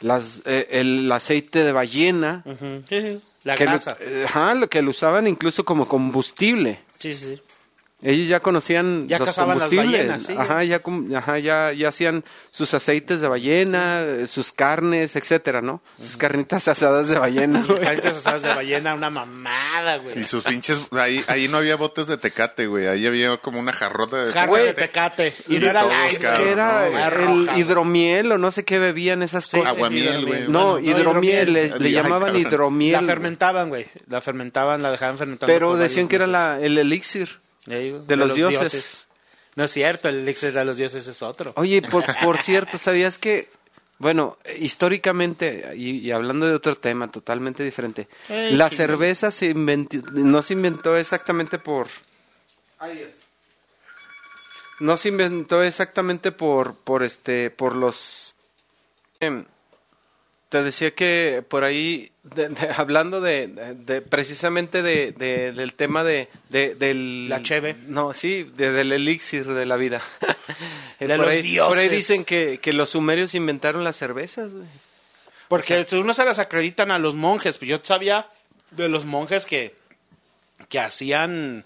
las, 0.00 0.42
eh, 0.44 0.68
el 0.70 1.10
aceite 1.10 1.64
de 1.64 1.72
ballena. 1.72 2.44
Sí. 2.88 3.20
La 3.44 3.54
que 3.56 3.64
grasa. 3.64 3.96
eh, 4.00 4.24
ajá, 4.26 4.54
lo 4.54 4.68
que 4.68 4.82
lo 4.82 4.90
usaban 4.90 5.26
incluso 5.26 5.64
como 5.64 5.86
combustible. 5.86 6.80
Sí, 6.98 7.14
sí. 7.14 7.40
Ellos 8.06 8.28
ya 8.28 8.40
conocían 8.40 9.08
Ya 9.08 9.18
los 9.18 9.28
cazaban 9.28 9.58
las 9.58 9.68
combustibles. 9.68 10.06
ballenas, 10.08 10.22
sí. 10.26 10.34
Ajá, 10.38 10.62
ya, 10.62 10.82
ajá, 11.16 11.38
ya, 11.38 11.72
ya 11.72 11.88
hacían 11.88 12.22
sus 12.50 12.74
aceites 12.74 13.22
de 13.22 13.28
ballena, 13.28 14.04
sus 14.26 14.52
carnes, 14.52 15.16
etcétera, 15.16 15.62
¿no? 15.62 15.80
Sus 15.98 16.16
carnitas 16.18 16.68
asadas 16.68 17.08
de 17.08 17.18
ballena. 17.18 17.64
güey. 17.66 17.80
Calientes 17.80 18.16
asadas 18.16 18.42
de 18.42 18.48
ballena, 18.54 18.94
una 18.94 19.08
mamada, 19.10 19.96
güey. 19.96 20.18
Y 20.20 20.24
sus 20.26 20.44
pinches, 20.44 20.78
ahí, 20.92 21.24
ahí 21.28 21.48
no 21.48 21.56
había 21.56 21.76
botes 21.76 22.06
de 22.06 22.18
tecate, 22.18 22.66
güey, 22.66 22.86
ahí 22.88 23.06
había 23.06 23.36
como 23.38 23.58
una 23.58 23.72
jarrota 23.72 24.22
de 24.24 24.32
Jarra 24.32 24.58
de 24.58 24.74
tecate. 24.74 25.34
Y 25.48 25.56
y 25.56 25.58
no 25.60 25.70
era 25.70 25.82
light, 25.84 26.18
cabrón, 26.18 26.48
era 26.48 26.72
no, 26.90 26.96
Era 26.98 27.06
el 27.06 27.10
roja, 27.12 27.42
güey. 27.52 27.60
hidromiel 27.60 28.32
o 28.32 28.38
no 28.38 28.50
sé 28.50 28.64
qué 28.64 28.78
bebían 28.78 29.22
esas 29.22 29.46
Sí, 29.46 29.56
cosas. 29.58 29.74
Aguamiel, 29.76 30.26
güey. 30.26 30.40
no, 30.48 30.72
Bueno, 30.72 30.74
no, 30.74 30.78
hidromiel, 30.80 31.52
le, 31.54 31.64
hidromiel. 31.66 31.82
le 31.82 31.90
llamaban 31.90 32.36
hidromiel. 32.36 32.92
La 32.92 33.02
fermentaban, 33.02 33.68
güey. 33.70 33.86
La 34.08 34.20
fermentaban, 34.20 34.82
la 34.82 34.90
dejaban 34.90 35.16
fermentando. 35.16 35.50
pero 35.52 35.76
decían 35.76 36.06
que 36.08 36.16
era 36.16 36.26
la, 36.26 36.58
el 36.60 36.76
elixir. 36.76 37.40
De 37.66 38.16
los 38.16 38.34
dioses. 38.34 39.08
No 39.56 39.64
es 39.64 39.70
cierto, 39.70 40.08
el 40.08 40.16
elixir 40.16 40.52
de 40.52 40.64
los 40.64 40.76
dioses 40.76 41.06
es 41.06 41.22
otro. 41.22 41.52
Oye, 41.56 41.80
por, 41.82 42.04
por 42.22 42.38
cierto, 42.38 42.76
¿sabías 42.76 43.18
que, 43.18 43.48
bueno, 43.98 44.36
históricamente, 44.58 45.72
y, 45.76 45.98
y 45.98 46.10
hablando 46.10 46.46
de 46.46 46.54
otro 46.54 46.76
tema 46.76 47.08
totalmente 47.10 47.62
diferente, 47.62 48.08
Ey, 48.28 48.54
la 48.56 48.68
sí. 48.68 48.76
cerveza 48.76 49.30
se 49.30 49.46
inventó, 49.46 49.98
no 50.10 50.42
se 50.42 50.54
inventó 50.54 50.96
exactamente 50.96 51.58
por... 51.58 51.86
No 54.80 54.96
se 54.96 55.08
inventó 55.08 55.62
exactamente 55.62 56.32
por, 56.32 56.74
por 56.74 57.04
este, 57.04 57.50
por 57.50 57.76
los... 57.76 58.34
em, 59.20 59.44
te 60.48 60.62
decía 60.62 60.94
que 60.94 61.44
por 61.48 61.62
ahí, 61.64 62.10
de- 62.24 62.48
de- 62.48 62.68
hablando 62.76 63.20
de, 63.20 64.02
precisamente 64.08 64.82
de, 64.82 65.12
de- 65.12 65.52
del 65.52 65.74
tema 65.74 66.02
de, 66.04 66.28
de- 66.48 66.74
del... 66.74 67.28
La 67.28 67.42
cheve. 67.42 67.76
No, 67.86 68.12
sí, 68.14 68.44
de- 68.56 68.72
del 68.72 68.92
elixir 68.92 69.46
de 69.46 69.66
la 69.66 69.76
vida. 69.76 70.00
De 71.00 71.08
por 71.16 71.26
los 71.26 71.28
ahí, 71.34 71.42
dioses. 71.42 71.68
Por 71.68 71.78
ahí 71.78 71.88
dicen 71.88 72.24
que, 72.24 72.58
que 72.62 72.72
los 72.72 72.90
sumerios 72.90 73.34
inventaron 73.34 73.84
las 73.84 73.96
cervezas. 73.96 74.52
güey. 74.52 74.66
Porque 75.48 75.84
uno 75.92 76.14
se 76.14 76.24
las 76.24 76.38
acreditan 76.38 76.90
a 76.90 76.98
los 76.98 77.14
monjes. 77.14 77.58
Pues 77.58 77.68
yo 77.68 77.78
sabía 77.82 78.28
de 78.70 78.88
los 78.88 79.04
monjes 79.04 79.44
que, 79.44 79.74
que 80.70 80.78
hacían 80.80 81.64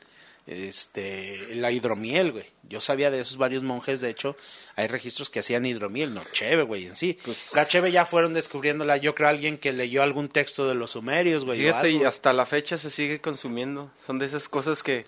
este 0.48 1.54
la 1.56 1.70
hidromiel, 1.70 2.32
güey. 2.32 2.44
Yo 2.68 2.80
sabía 2.80 3.10
de 3.10 3.20
esos 3.20 3.36
varios 3.36 3.62
monjes, 3.62 4.00
de 4.00 4.08
hecho, 4.10 4.36
hay 4.76 4.86
registros 4.88 5.30
que 5.30 5.40
hacían 5.40 5.66
hidromiel, 5.66 6.14
no 6.14 6.22
cheve, 6.32 6.62
güey, 6.62 6.86
en 6.86 6.96
sí. 6.96 7.18
Pues- 7.24 7.54
la 7.54 7.66
cheve 7.66 7.92
ya 7.92 8.06
fueron 8.06 8.34
descubriéndola, 8.34 8.96
yo 8.96 9.14
creo 9.14 9.28
alguien 9.28 9.58
que 9.58 9.72
leyó 9.72 10.02
algún 10.02 10.28
texto 10.28 10.66
de 10.66 10.74
los 10.74 10.92
sumerios, 10.92 11.44
güey. 11.44 11.60
Fíjate, 11.60 11.90
y 11.90 12.04
hasta 12.04 12.32
la 12.32 12.46
fecha 12.46 12.78
se 12.78 12.90
sigue 12.90 13.20
consumiendo. 13.20 13.90
Son 14.06 14.18
de 14.18 14.26
esas 14.26 14.48
cosas 14.48 14.82
que... 14.82 15.06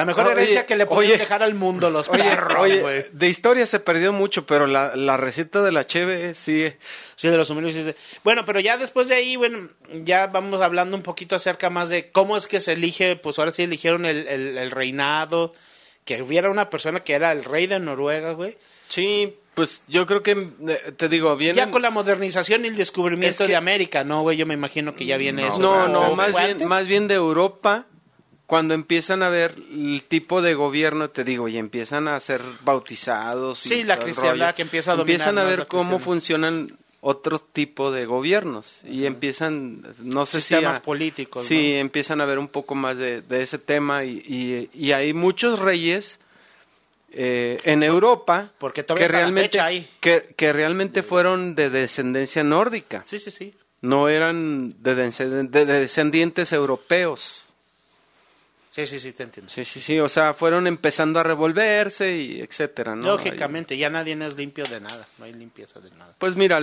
La 0.00 0.04
mejor 0.04 0.32
herencia 0.32 0.66
que 0.66 0.76
le 0.76 0.86
podían 0.86 1.18
dejar 1.18 1.42
al 1.42 1.54
mundo 1.54 1.90
los 1.90 2.08
Oye, 2.08 2.22
perros, 2.22 2.58
oye, 2.60 3.06
de 3.12 3.28
historia 3.28 3.66
se 3.66 3.80
perdió 3.80 4.12
mucho, 4.12 4.46
pero 4.46 4.66
la, 4.66 4.94
la 4.96 5.16
receta 5.16 5.62
de 5.62 5.72
la 5.72 5.86
cheve 5.86 6.34
sigue. 6.34 6.78
Sí, 7.14 7.28
de 7.28 7.36
los 7.36 7.48
sí, 7.48 7.54
de- 7.82 7.96
Bueno, 8.24 8.44
pero 8.44 8.60
ya 8.60 8.76
después 8.78 9.08
de 9.08 9.14
ahí, 9.14 9.36
bueno, 9.36 9.68
ya 10.04 10.26
vamos 10.28 10.60
hablando 10.60 10.96
un 10.96 11.02
poquito 11.02 11.36
acerca 11.36 11.70
más 11.70 11.88
de 11.88 12.10
cómo 12.10 12.36
es 12.36 12.46
que 12.46 12.60
se 12.60 12.72
elige, 12.72 13.16
pues 13.16 13.38
ahora 13.38 13.52
sí 13.52 13.62
eligieron 13.62 14.06
el, 14.06 14.26
el, 14.28 14.58
el 14.58 14.70
reinado, 14.70 15.52
que 16.04 16.22
hubiera 16.22 16.50
una 16.50 16.70
persona 16.70 17.00
que 17.00 17.12
era 17.14 17.32
el 17.32 17.44
rey 17.44 17.66
de 17.66 17.78
Noruega, 17.78 18.32
güey. 18.32 18.56
Sí, 18.88 19.36
Pues 19.54 19.82
yo 19.86 20.06
creo 20.06 20.22
que, 20.22 20.32
eh, 20.32 20.92
te 20.96 21.08
digo, 21.08 21.36
viene... 21.36 21.54
Ya 21.56 21.70
con 21.70 21.82
la 21.82 21.90
modernización 21.90 22.64
y 22.64 22.68
el 22.68 22.76
descubrimiento 22.76 23.42
Es 23.44 23.46
que- 23.46 23.52
de 23.52 23.56
América, 23.56 24.02
¿no, 24.04 24.22
güey? 24.22 24.36
Yo 24.36 24.46
me 24.46 24.54
imagino 24.54 24.96
que 24.96 25.04
ya 25.04 25.16
viene 25.16 25.46
eso. 25.46 25.58
No, 25.58 25.86
no, 25.88 26.02
¿Desde 26.04 26.16
más 26.16 26.30
¿Fue 26.30 26.54
bien, 26.54 26.68
más 26.68 26.86
bien 26.86 27.06
de 27.08 27.14
Europa, 27.14 27.86
cuando 28.50 28.74
empiezan 28.74 29.22
a 29.22 29.28
ver 29.28 29.54
el 29.70 30.02
tipo 30.08 30.42
de 30.42 30.54
gobierno, 30.54 31.08
te 31.08 31.22
digo, 31.22 31.46
y 31.46 31.56
empiezan 31.56 32.08
a 32.08 32.18
ser 32.18 32.42
bautizados. 32.64 33.64
y 33.64 33.68
Sí, 33.68 33.84
la 33.84 33.96
cristiandad 34.00 34.56
que 34.56 34.62
empieza 34.62 34.90
a 34.90 34.96
dominar 34.96 35.20
Empiezan 35.28 35.38
a 35.38 35.44
ver 35.48 35.68
cómo 35.68 36.00
funcionan 36.00 36.76
otros 37.00 37.44
tipos 37.52 37.94
de 37.94 38.06
gobiernos 38.06 38.80
y 38.84 39.06
empiezan, 39.06 39.82
no 40.02 40.26
sé 40.26 40.40
Sistemas 40.40 40.78
si... 40.78 40.80
a- 40.80 40.82
políticos, 40.82 41.46
Sí, 41.46 41.74
empiezan 41.76 42.20
a 42.20 42.24
ver 42.24 42.40
un 42.40 42.48
poco 42.48 42.74
más 42.74 42.98
de, 42.98 43.22
de 43.22 43.42
ese 43.44 43.58
tema 43.58 44.02
y, 44.02 44.18
y, 44.26 44.68
y 44.74 44.90
hay 44.90 45.12
muchos 45.14 45.60
reyes 45.60 46.18
eh, 47.12 47.60
en 47.64 47.84
Europa 47.84 48.50
Porque 48.58 48.84
que 48.84 49.06
realmente, 49.08 49.60
ahí. 49.60 49.88
que, 50.00 50.34
que 50.36 50.52
realmente 50.52 51.04
fueron 51.04 51.54
de 51.54 51.70
descendencia 51.70 52.42
nórdica 52.42 53.02
Sí, 53.06 53.20
sí, 53.20 53.30
sí. 53.30 53.54
no 53.80 54.08
eran 54.08 54.74
de, 54.82 54.96
descend- 54.96 55.50
de 55.50 55.64
descendientes 55.66 56.52
europeos. 56.52 57.46
Sí, 58.70 58.86
sí, 58.86 59.00
sí, 59.00 59.12
te 59.12 59.24
entiendo. 59.24 59.50
Sí, 59.52 59.64
sí, 59.64 59.80
sí, 59.80 59.98
o 59.98 60.08
sea, 60.08 60.32
fueron 60.32 60.68
empezando 60.68 61.18
a 61.18 61.24
revolverse 61.24 62.16
y 62.16 62.40
etcétera, 62.40 62.94
¿no? 62.94 63.08
Lógicamente, 63.08 63.76
ya 63.76 63.90
nadie 63.90 64.16
es 64.24 64.36
limpio 64.36 64.64
de 64.64 64.80
nada. 64.80 65.08
No 65.18 65.24
hay 65.24 65.32
limpieza 65.32 65.80
de 65.80 65.90
nada. 65.90 66.14
Pues 66.18 66.36
mira, 66.36 66.60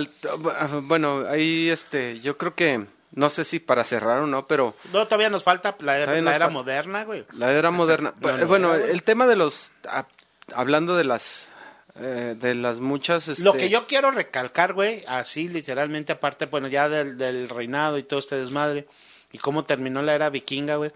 bueno, 0.82 1.26
ahí 1.28 1.68
este, 1.68 2.20
yo 2.20 2.38
creo 2.38 2.54
que, 2.54 2.86
no 3.12 3.28
sé 3.28 3.44
si 3.44 3.58
para 3.60 3.84
cerrar 3.84 4.18
o 4.20 4.26
no, 4.26 4.46
pero 4.46 4.74
No, 4.92 5.06
todavía 5.06 5.28
nos 5.28 5.42
falta 5.44 5.76
la, 5.80 5.96
era- 5.96 6.04
Todavía 6.06 6.22
la 6.22 6.30
nos 6.30 6.36
era 6.36 6.44
falta. 6.46 6.58
moderna, 6.58 7.04
güey. 7.04 7.26
la 7.32 7.52
era 7.52 7.70
moderna, 7.70 8.14
No, 8.20 8.36
no, 8.38 8.46
bueno, 8.46 8.74
era, 8.74 8.86
el 8.86 9.02
tema 9.02 9.26
de 9.26 9.36
los, 9.36 9.72
ah, 9.86 10.06
hablando 10.54 10.96
de 10.96 11.04
las, 11.04 11.48
eh, 11.96 12.36
de 12.38 12.54
las 12.54 12.80
muchas, 12.80 13.28
este, 13.28 13.44
Lo 13.44 13.52
que 13.52 13.68
yo 13.68 13.86
quiero 13.86 14.10
recalcar, 14.12 14.72
güey, 14.72 15.04
así 15.08 15.46
literalmente, 15.48 16.12
aparte, 16.12 16.46
bueno, 16.46 16.68
ya 16.68 16.88
del, 16.88 17.18
del 17.18 17.50
reinado 17.50 17.98
y 17.98 18.02
todo 18.02 18.18
este 18.20 18.36
desmadre, 18.36 18.86
y 19.30 19.36
cómo 19.36 19.64
terminó 19.64 20.00
la 20.00 20.14
era 20.14 20.30
vikinga, 20.30 20.76
güey. 20.76 20.90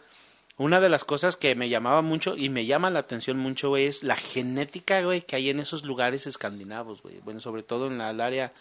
Una 0.58 0.80
de 0.80 0.88
las 0.88 1.04
cosas 1.04 1.36
que 1.36 1.54
me 1.54 1.68
llamaba 1.68 2.02
mucho 2.02 2.36
y 2.36 2.48
me 2.48 2.66
llama 2.66 2.90
la 2.90 3.00
atención 3.00 3.38
mucho, 3.38 3.70
güey, 3.70 3.86
es 3.86 4.02
la 4.02 4.16
genética, 4.16 5.02
güey, 5.02 5.22
que 5.22 5.36
hay 5.36 5.50
en 5.50 5.60
esos 5.60 5.82
lugares 5.82 6.26
escandinavos, 6.26 7.02
güey. 7.02 7.20
Bueno, 7.20 7.40
sobre 7.40 7.62
todo 7.62 7.86
en 7.86 7.98
la, 7.98 8.10
el 8.10 8.20
área 8.20 8.52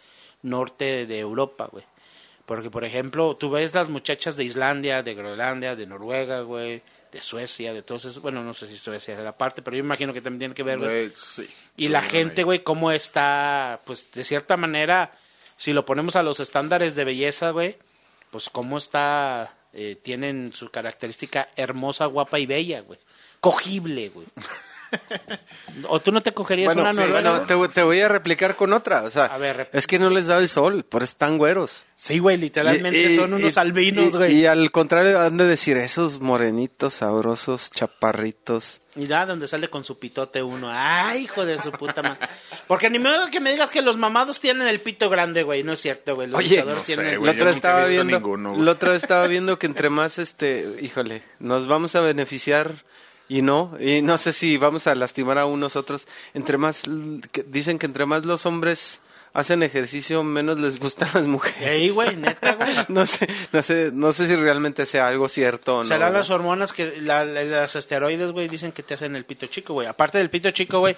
norte 0.41 1.05
de 1.05 1.19
Europa, 1.19 1.67
güey. 1.71 1.83
Porque, 2.45 2.69
por 2.69 2.83
ejemplo, 2.83 3.35
tú 3.35 3.49
ves 3.49 3.73
las 3.73 3.89
muchachas 3.89 4.35
de 4.35 4.43
Islandia, 4.43 5.03
de 5.03 5.13
Groenlandia, 5.13 5.75
de 5.75 5.85
Noruega, 5.85 6.41
güey, 6.41 6.81
de 7.11 7.21
Suecia, 7.21 7.73
de 7.73 7.83
todos 7.83 8.05
esos, 8.05 8.21
bueno, 8.21 8.43
no 8.43 8.53
sé 8.53 8.67
si 8.67 8.77
Suecia 8.77 9.17
es 9.17 9.23
la 9.23 9.37
parte, 9.37 9.61
pero 9.61 9.75
yo 9.75 9.83
imagino 9.83 10.13
que 10.13 10.21
también 10.21 10.39
tiene 10.39 10.55
que 10.55 10.63
ver, 10.63 10.79
güey, 10.79 11.11
sí. 11.13 11.47
y 11.77 11.89
la 11.89 12.01
gente, 12.01 12.43
güey, 12.43 12.59
cómo 12.59 12.91
está, 12.91 13.81
pues 13.85 14.11
de 14.11 14.23
cierta 14.23 14.57
manera, 14.57 15.11
si 15.57 15.73
lo 15.73 15.85
ponemos 15.85 16.15
a 16.15 16.23
los 16.23 16.39
estándares 16.39 16.95
de 16.95 17.03
belleza, 17.03 17.51
güey, 17.51 17.77
pues 18.31 18.49
cómo 18.49 18.77
está, 18.77 19.53
eh, 19.74 19.97
tienen 20.01 20.51
su 20.53 20.69
característica 20.69 21.49
hermosa, 21.55 22.05
guapa 22.05 22.39
y 22.39 22.45
bella, 22.45 22.82
güey. 22.82 22.99
Cogible, 23.39 24.09
güey. 24.09 24.28
¿O 25.87 25.99
tú 26.01 26.11
no 26.11 26.21
te 26.21 26.33
cogerías 26.33 26.73
bueno, 26.73 26.81
una 26.81 26.91
sí, 26.93 26.99
noruega? 26.99 27.31
bueno, 27.31 27.45
te, 27.47 27.53
voy- 27.53 27.69
te 27.69 27.81
voy 27.83 27.99
a 28.01 28.09
replicar 28.09 28.55
con 28.55 28.73
otra, 28.73 29.03
o 29.03 29.09
sea, 29.11 29.25
A 29.25 29.37
ver, 29.37 29.69
es 29.73 29.87
que 29.87 29.99
no 29.99 30.09
les 30.09 30.27
da 30.27 30.37
el 30.37 30.49
sol, 30.49 30.83
por 30.83 31.01
eso 31.03 31.11
están 31.13 31.37
güeros. 31.37 31.85
Sí, 31.95 32.19
güey, 32.19 32.37
literalmente 32.37 32.99
Y- 32.99 33.13
y- 33.13 33.15
son 33.15 33.33
unos 33.33 33.55
y- 33.55 33.59
albinos, 33.59 34.05
y- 34.13 34.17
güey. 34.17 34.33
Y, 34.39 34.45
al 34.47 34.71
contrario, 34.71 35.19
han 35.19 35.37
de 35.37 35.45
decir 35.45 35.77
esos 35.77 36.19
morenitos, 36.19 36.95
sabrosos, 36.95 37.71
chaparritos. 37.71 38.81
Y 38.95 39.05
nada, 39.05 39.27
donde 39.27 39.47
sale 39.47 39.69
con 39.69 39.85
su 39.85 39.97
pitote 39.99 40.43
uno. 40.43 40.67
Ay, 40.69 41.23
hijo 41.23 41.45
de 41.45 41.57
su 41.61 41.71
puta 41.71 42.01
madre. 42.01 42.27
Porque 42.67 42.89
ni 42.89 42.99
modo 42.99 43.29
que 43.31 43.39
me 43.39 43.51
digas 43.51 43.69
que 43.69 43.81
los 43.81 43.95
mamados 43.97 44.41
tienen 44.41 44.67
el 44.67 44.81
pito 44.81 45.09
grande, 45.09 45.43
güey. 45.43 45.63
No 45.63 45.71
es 45.73 45.79
cierto, 45.81 46.15
güey. 46.15 46.27
Los 46.27 46.39
Oye, 46.39 46.49
luchadores 46.49 46.75
no 46.75 46.81
sé, 46.81 46.85
tienen 46.95 47.13
el 47.13 47.19
güey. 47.19 47.31
Yo 47.33 47.37
nunca 47.39 47.51
he 47.51 47.55
estaba 47.55 47.85
viendo, 47.85 48.17
ninguno, 48.17 48.51
güey. 48.53 48.63
la 48.65 48.71
otra 48.71 48.95
estaba 48.95 49.27
viendo 49.27 49.57
que 49.57 49.67
entre 49.67 49.89
más, 49.89 50.19
este, 50.19 50.75
híjole, 50.81 51.23
nos 51.39 51.67
vamos 51.67 51.95
a 51.95 52.01
beneficiar 52.01 52.83
y 53.38 53.41
no, 53.41 53.75
y 53.79 54.01
no 54.01 54.17
sé 54.17 54.34
si 54.34 54.57
vamos 54.57 54.88
a 54.88 54.95
lastimar 54.95 55.39
a 55.39 55.45
unos 55.45 55.75
otros. 55.77 56.05
Entre 56.34 56.57
más, 56.57 56.84
que- 57.32 57.43
dicen 57.43 57.79
que 57.79 57.86
entre 57.86 58.05
más 58.05 58.25
los 58.25 58.45
hombres 58.45 58.99
hacen 59.34 59.63
ejercicio, 59.63 60.21
menos 60.23 60.59
les 60.59 60.77
gustan 60.79 61.07
las 61.13 61.25
mujeres. 61.25 61.61
Ey, 61.61 61.89
güey, 61.89 62.17
neta, 62.17 62.55
güey. 62.55 62.73
No 62.89 63.05
sé, 63.05 63.25
no 63.53 63.63
sé, 63.63 63.91
no 63.93 64.11
sé 64.11 64.27
si 64.27 64.36
realmente 64.36 64.86
sea 64.86 65.07
algo 65.07 65.29
cierto 65.29 65.75
o 65.77 65.84
no. 65.84 65.84
Serán 65.88 66.11
las 66.11 66.29
hormonas 66.29 66.73
que, 66.73 66.99
la- 67.01 67.23
las 67.23 67.75
esteroides, 67.77 68.34
güey, 68.34 68.49
dicen 68.49 68.73
que 68.73 68.84
te 68.84 68.95
hacen 68.95 69.15
el 69.15 69.23
pito 69.23 69.45
chico, 69.45 69.73
güey. 69.73 69.88
Aparte 69.88 70.17
del 70.17 70.29
pito 70.29 70.51
chico, 70.51 70.79
güey, 70.79 70.97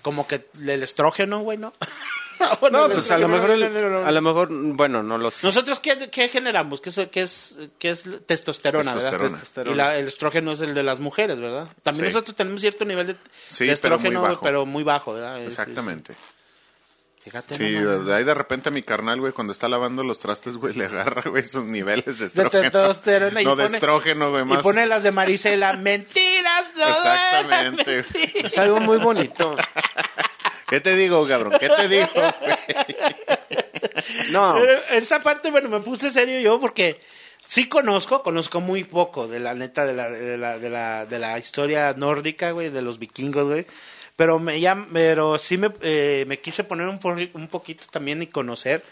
como 0.00 0.26
que 0.26 0.46
el 0.66 0.82
estrógeno, 0.82 1.40
güey, 1.40 1.58
¿no? 1.58 1.74
Bueno, 2.60 2.86
No, 2.88 2.94
pues 2.94 3.10
a 3.10 3.18
lo 3.18 3.26
estrógeno, 3.26 3.28
mejor, 3.28 3.50
el- 3.50 4.06
a 4.06 4.10
lo 4.12 4.22
mejor, 4.22 4.48
bueno, 4.50 5.02
no 5.02 5.18
lo 5.18 5.30
sé. 5.30 5.46
Nosotros, 5.46 5.80
¿qué, 5.80 6.08
qué 6.10 6.28
generamos? 6.28 6.80
¿Qué 6.80 6.88
es, 6.90 7.00
qué 7.10 7.22
es, 7.22 7.56
qué 7.78 7.90
es 7.90 8.04
testosterona, 8.26 8.94
verdad? 8.94 9.10
Testosterona. 9.10 9.38
Testosterona. 9.38 9.72
Y 9.72 9.76
la- 9.76 9.98
el 9.98 10.08
estrógeno 10.08 10.52
es 10.52 10.60
el 10.60 10.74
de 10.74 10.82
las 10.82 11.00
mujeres, 11.00 11.38
¿verdad? 11.40 11.68
También 11.82 12.06
Sí. 12.06 12.12
nosotros 12.14 12.36
tenemos 12.36 12.60
cierto 12.60 12.84
nivel 12.84 13.06
de, 13.06 13.16
Sí, 13.48 13.66
de 13.66 13.76
pero 13.76 13.98
muy 13.98 14.06
estrógeno, 14.08 14.20
güey, 14.20 14.32
bajo. 14.32 14.42
pero 14.42 14.66
muy 14.66 14.82
bajo, 14.84 15.12
¿verdad? 15.14 15.42
Exactamente. 15.42 16.16
Fíjate, 17.22 17.56
Sí, 17.56 17.76
no 17.80 18.00
de 18.04 18.14
ahí 18.14 18.22
de 18.24 18.34
repente 18.34 18.70
mi 18.70 18.82
carnal, 18.82 19.18
güey, 19.18 19.32
cuando 19.32 19.54
está 19.54 19.66
lavando 19.66 20.04
los 20.04 20.20
trastes, 20.20 20.58
güey, 20.58 20.74
le 20.74 20.84
agarra, 20.84 21.22
güey, 21.30 21.42
sus 21.42 21.64
niveles 21.64 22.04
de 22.04 22.12
De 22.12 22.26
estrógeno. 22.26 22.62
testosterona 22.70 23.40
y 23.40 23.44
no, 23.46 23.56
de 23.56 23.64
pone- 23.64 23.76
estrógeno, 23.78 24.30
güey, 24.30 24.42
Y 24.42 24.46
más. 24.46 24.62
pone 24.62 24.86
las 24.86 25.02
de 25.04 25.10
Marisela, 25.12 25.72
mentiras, 25.78 26.64
no 26.76 26.86
Exactamente. 26.88 27.96
mentiras. 28.02 28.44
Es 28.52 28.58
algo 28.58 28.78
muy 28.80 28.98
bonito. 28.98 29.56
¿Qué 30.68 30.80
te 30.80 30.96
digo, 30.96 31.26
cabrón? 31.26 31.54
¿Qué 31.60 31.68
te 31.68 31.88
digo? 31.88 32.06
No, 34.32 34.58
Eh, 34.64 34.78
Esta 34.92 35.22
parte, 35.22 35.50
bueno, 35.50 35.68
me 35.68 35.80
puse 35.80 36.10
serio 36.10 36.40
yo 36.40 36.60
porque 36.60 36.98
sí 37.46 37.68
conozco, 37.68 38.22
conozco 38.22 38.60
muy 38.60 38.84
poco 38.84 39.26
de 39.26 39.40
la 39.40 39.54
neta 39.54 39.84
de 39.86 39.94
la, 39.94 40.10
de 40.10 40.38
la, 40.38 40.58
de 40.58 40.70
la, 40.70 41.06
de 41.06 41.18
la 41.18 41.38
historia 41.38 41.94
nórdica, 41.96 42.50
güey, 42.52 42.70
de 42.70 42.82
los 42.82 42.98
vikingos, 42.98 43.46
güey. 43.46 43.66
Pero 44.16 44.38
me 44.38 44.60
llam- 44.60 44.86
pero 44.92 45.38
sí 45.38 45.58
me, 45.58 45.70
eh, 45.82 46.24
me 46.28 46.38
quise 46.40 46.62
poner 46.64 46.86
un, 46.86 46.98
por- 46.98 47.18
un 47.34 47.48
poquito 47.48 47.84
también 47.90 48.22
y 48.22 48.28
conocer, 48.28 48.82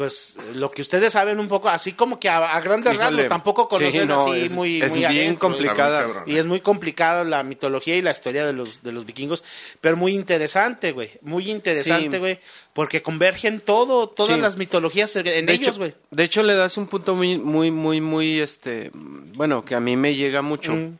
pues, 0.00 0.36
lo 0.54 0.70
que 0.70 0.80
ustedes 0.80 1.12
saben 1.12 1.38
un 1.40 1.46
poco, 1.46 1.68
así 1.68 1.92
como 1.92 2.18
que 2.18 2.30
a, 2.30 2.54
a 2.56 2.60
grandes 2.62 2.94
Híjole, 2.94 3.06
rasgos, 3.10 3.28
tampoco 3.28 3.64
sí, 3.64 3.68
conocen 3.76 4.08
no, 4.08 4.20
así 4.22 4.44
es- 4.46 4.52
muy, 4.52 4.80
es 4.80 4.92
muy 4.92 5.00
bien 5.00 5.10
adentro, 5.10 5.48
complicada. 5.50 6.06
Y 6.24 6.38
es 6.38 6.46
muy 6.46 6.60
complicado 6.62 7.24
la 7.24 7.42
mitología 7.42 7.96
y 7.98 8.00
la 8.00 8.12
historia 8.12 8.46
de 8.46 8.54
los, 8.54 8.82
de 8.82 8.92
los 8.92 9.04
vikingos, 9.04 9.44
pero 9.82 9.98
muy 9.98 10.14
interesante, 10.14 10.92
güey. 10.92 11.10
Muy 11.20 11.50
interesante, 11.50 12.12
Sí. 12.12 12.18
güey. 12.18 12.40
Porque 12.72 13.02
convergen 13.02 13.60
todo, 13.60 14.08
todas 14.08 14.36
Sí. 14.36 14.40
las 14.40 14.56
mitologías 14.56 15.14
en 15.16 15.24
de 15.24 15.52
ellos, 15.52 15.68
hecho, 15.68 15.78
güey. 15.80 15.94
de 16.10 16.24
hecho 16.24 16.42
le 16.44 16.54
das 16.54 16.78
un 16.78 16.86
punto 16.86 17.14
muy, 17.14 17.36
muy, 17.36 17.70
muy, 17.70 18.00
muy, 18.00 18.40
este, 18.40 18.90
bueno, 18.94 19.66
que 19.66 19.74
a 19.74 19.80
mí 19.80 19.98
me 19.98 20.14
llega 20.14 20.40
mucho. 20.40 20.72
Mm. 20.72 20.96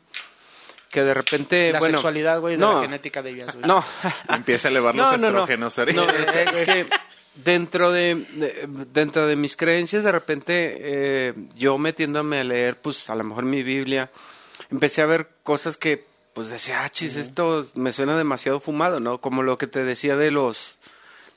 Que 0.90 1.05
de 1.05 1.14
repente, 1.14 1.70
La 1.72 1.78
bueno, 1.78 1.98
sexualidad, 1.98 2.40
güey, 2.40 2.57
de 2.57 2.61
no, 2.61 2.74
la 2.74 2.80
genética 2.82 3.22
de 3.22 3.30
ellas, 3.30 3.55
güey. 3.55 3.64
No, 3.66 3.82
Empieza 4.28 4.66
a 4.66 4.70
elevar 4.72 4.92
los 4.94 5.14
estrógenos 5.14 5.78
no, 5.78 5.82
ahorita. 5.82 6.03
no, 6.05 6.11
es, 6.11 6.61
es 6.61 6.62
que 6.68 6.86
dentro 7.37 7.93
de, 7.93 8.14
de- 8.35 8.68
dentro 8.93 9.26
de 9.26 9.37
mis 9.37 9.57
creencias 9.57 10.03
de 10.03 10.12
repente 10.12 10.76
eh, 10.81 11.35
yo 11.55 11.78
metiéndome 11.78 12.41
a 12.41 12.45
leer 12.45 12.76
pues 12.81 13.09
a 13.09 13.14
lo 13.14 13.24
mejor 13.24 13.45
mi 13.45 13.62
Biblia 13.62 14.11
empecé 14.70 15.01
a 15.03 15.07
ver 15.07 15.28
cosas 15.43 15.76
que 15.76 16.05
pues 16.35 16.49
decía 16.49 16.85
ah 16.85 16.89
chis 16.91 17.16
esto 17.16 17.66
me 17.74 17.93
suena 17.93 18.16
demasiado 18.16 18.61
fumado 18.61 19.01
no 19.01 19.20
como 19.20 19.43
lo 19.43 19.59
que 19.59 19.66
te 19.68 19.85
decía 19.85 20.16
de 20.16 20.31
los 20.31 20.78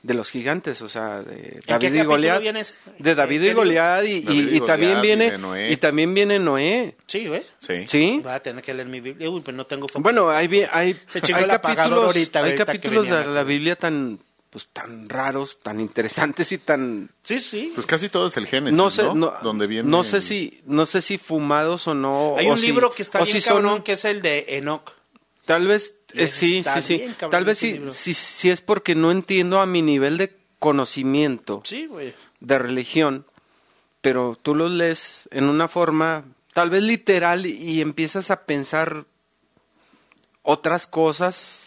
de 0.02 0.14
los 0.16 0.30
gigantes 0.32 0.82
o 0.82 0.89
sea 0.89 1.22
de 1.22 1.62
qué 1.66 1.74
David 1.74 1.94
y 1.96 2.04
Goliat 2.04 2.41
de 3.00 3.16
David 3.16 3.44
¿En 3.44 3.52
y? 3.52 3.54
Goliat 3.54 4.04
y, 4.04 4.22
David 4.22 4.48
y- 4.50 4.54
y 4.54 4.58
y 4.58 4.60
también 4.62 4.96
Goliat 4.96 5.04
y 5.04 5.08
viene 5.08 5.38
Noé. 5.38 5.72
y 5.72 5.78
también 5.78 6.14
viene 6.14 6.39
Noé 6.39 6.96
Sí, 7.08 7.28
güey. 7.28 7.44
Sí. 7.60 7.86
sí 7.88 8.20
Voy 8.24 8.32
a 8.34 8.39
tener 8.41 8.64
que 8.64 8.74
leer 8.74 8.88
mi 8.88 9.00
Biblia. 9.00 9.30
Uy, 9.30 9.41
pero 9.46 9.56
no 9.56 9.66
tengo 9.68 9.86
bueno, 10.00 10.32
hay, 10.32 10.48
hay, 10.48 10.68
hay 10.72 10.94
capítulos, 11.48 12.06
ahorita, 12.06 12.39
hay 12.39 12.46
ahorita 12.46 12.66
capítulos 12.66 13.08
de 13.08 13.26
la 13.26 13.44
Biblia 13.44 13.76
tan, 13.76 14.20
pues, 14.54 14.68
tan 14.72 15.10
raros, 15.10 15.58
tan 15.62 15.82
interesantes 15.82 16.51
y 16.54 16.60
tan... 16.60 17.10
Sí, 17.24 17.39
sí. 17.39 17.72
Pues 17.76 17.86
casi 17.88 18.08
todo 18.08 18.28
es 18.28 18.38
el 18.38 18.45
Génesis, 18.47 18.78
No 18.78 18.89
sé, 18.89 19.04
no, 19.14 19.34
Donde 19.41 19.68
viene... 19.68 19.89
no 19.89 20.04
sé 20.06 20.22
si, 20.22 20.62
no 20.66 20.86
sé 20.86 21.01
si 21.01 21.18
fumados 21.18 21.88
o 21.88 21.93
no. 21.95 22.36
Hay 22.38 22.45
o 22.47 22.51
un 22.51 22.58
si- 22.60 22.68
libro 22.68 22.93
que 22.93 23.01
está 23.01 23.20
o 23.22 23.26
bien 23.26 23.34
si 23.36 23.41
son- 23.41 23.64
cabrón, 23.64 23.82
que 23.84 23.93
es 23.93 24.06
el 24.06 24.22
de 24.22 24.45
Enoch. 24.49 24.91
Tal 25.45 25.68
vez, 25.68 25.95
eh, 26.14 26.28
sí, 26.28 26.64
sí, 26.64 26.82
sí. 26.82 26.99
cabrón 27.18 27.32
Tal 27.32 27.43
vez 27.45 27.58
sí, 27.58 27.82
sí, 27.91 28.14
sí 28.14 28.49
es 28.49 28.62
porque 28.62 28.95
no 28.95 29.12
entiendo 29.12 29.60
a 29.60 29.66
mi 29.66 29.82
nivel 29.82 30.18
de 30.18 30.38
conocimiento 30.60 31.62
Sí, 31.66 31.88
güey. 31.88 32.14
de 32.39 32.60
religión, 32.60 33.26
pero 34.01 34.38
tú 34.41 34.56
los 34.56 34.72
lees 34.72 35.28
en 35.32 35.49
una 35.49 35.68
forma 35.68 36.24
tal 36.54 36.70
vez 36.70 36.84
literal 36.84 37.45
y 37.47 37.82
empiezas 37.82 38.30
a 38.32 38.45
pensar 38.45 39.06
otras 40.43 40.88
cosas 40.88 41.62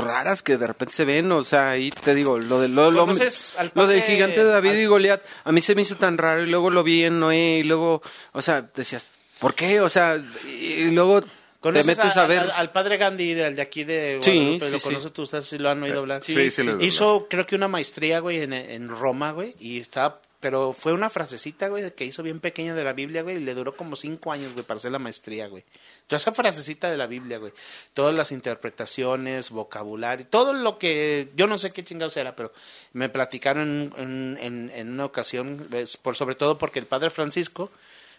pues 0.00 0.04
raras 0.04 0.42
que 0.42 0.56
de 0.56 0.66
repente 0.66 0.94
se 0.94 1.04
ven, 1.04 1.30
o 1.32 1.44
sea, 1.44 1.70
ahí 1.70 1.90
te 1.90 2.14
digo, 2.14 2.38
lo 2.38 2.60
de 2.60 2.68
lo, 2.68 2.90
lo, 2.90 3.06
¿Conoces 3.06 3.56
al 3.58 3.70
lo 3.74 3.86
del 3.86 4.02
gigante 4.02 4.44
de 4.44 4.50
David 4.50 4.70
al- 4.70 4.80
y 4.80 4.86
Goliat, 4.86 5.22
a 5.44 5.52
mí 5.52 5.60
se 5.60 5.74
me 5.74 5.82
hizo 5.82 5.96
tan 5.96 6.18
raro 6.18 6.42
y 6.42 6.46
luego 6.50 6.70
lo 6.70 6.82
vi 6.82 7.04
en 7.04 7.20
Noé 7.20 7.58
y 7.58 7.62
luego, 7.62 8.02
o 8.32 8.42
sea, 8.42 8.62
decías, 8.74 9.06
¿por 9.38 9.54
qué? 9.54 9.80
O 9.80 9.88
sea, 9.88 10.16
y 10.46 10.90
luego 10.90 11.22
¿Conoces 11.60 11.86
metes 11.86 12.16
a 12.18 12.26
ver- 12.26 12.40
Al, 12.40 12.50
al 12.50 12.72
padre 12.72 12.98
Gandhi, 12.98 13.32
del 13.32 13.56
de 13.56 13.62
aquí 13.62 13.84
de 13.84 14.18
Sí, 14.22 14.58
sí, 14.60 14.70
¿Lo 14.70 14.78
sí. 14.78 14.84
conoces 14.84 15.12
tú? 15.12 15.22
¿Ustedes 15.22 15.46
sí 15.46 15.56
lo 15.58 15.70
han 15.70 15.82
oído 15.82 16.00
hablar? 16.00 16.22
Sí, 16.22 16.50
sí, 16.50 16.62
he 16.80 16.84
Hizo, 16.84 17.26
creo 17.30 17.46
que 17.46 17.56
una 17.56 17.68
maestría, 17.68 18.18
güey, 18.20 18.42
en, 18.42 18.52
en 18.52 18.88
Roma, 18.88 19.32
güey, 19.32 19.54
y 19.58 19.78
estaba... 19.80 20.20
Pero 20.44 20.74
fue 20.74 20.92
una 20.92 21.08
frasecita, 21.08 21.68
güey, 21.68 21.90
que 21.92 22.04
hizo 22.04 22.22
bien 22.22 22.38
pequeña 22.38 22.74
de 22.74 22.84
la 22.84 22.92
Biblia, 22.92 23.22
güey, 23.22 23.36
y 23.36 23.40
le 23.40 23.54
duró 23.54 23.74
como 23.74 23.96
cinco 23.96 24.30
años, 24.30 24.52
güey, 24.52 24.62
para 24.62 24.76
hacer 24.76 24.92
la 24.92 24.98
maestría, 24.98 25.46
güey. 25.46 25.64
Toda 26.06 26.18
esa 26.18 26.32
frasecita 26.32 26.90
de 26.90 26.98
la 26.98 27.06
Biblia, 27.06 27.38
güey. 27.38 27.50
Todas 27.94 28.14
las 28.14 28.30
interpretaciones, 28.30 29.48
vocabulario, 29.48 30.26
todo 30.26 30.52
lo 30.52 30.76
que... 30.76 31.30
Yo 31.34 31.46
no 31.46 31.56
sé 31.56 31.72
qué 31.72 31.82
chingados 31.82 32.18
era, 32.18 32.36
pero 32.36 32.52
me 32.92 33.08
platicaron 33.08 33.94
en, 33.96 34.36
en, 34.38 34.70
en 34.74 34.88
una 34.90 35.06
ocasión, 35.06 35.66
por 36.02 36.14
sobre 36.14 36.34
todo 36.34 36.58
porque 36.58 36.78
el 36.78 36.86
padre 36.86 37.08
Francisco, 37.08 37.70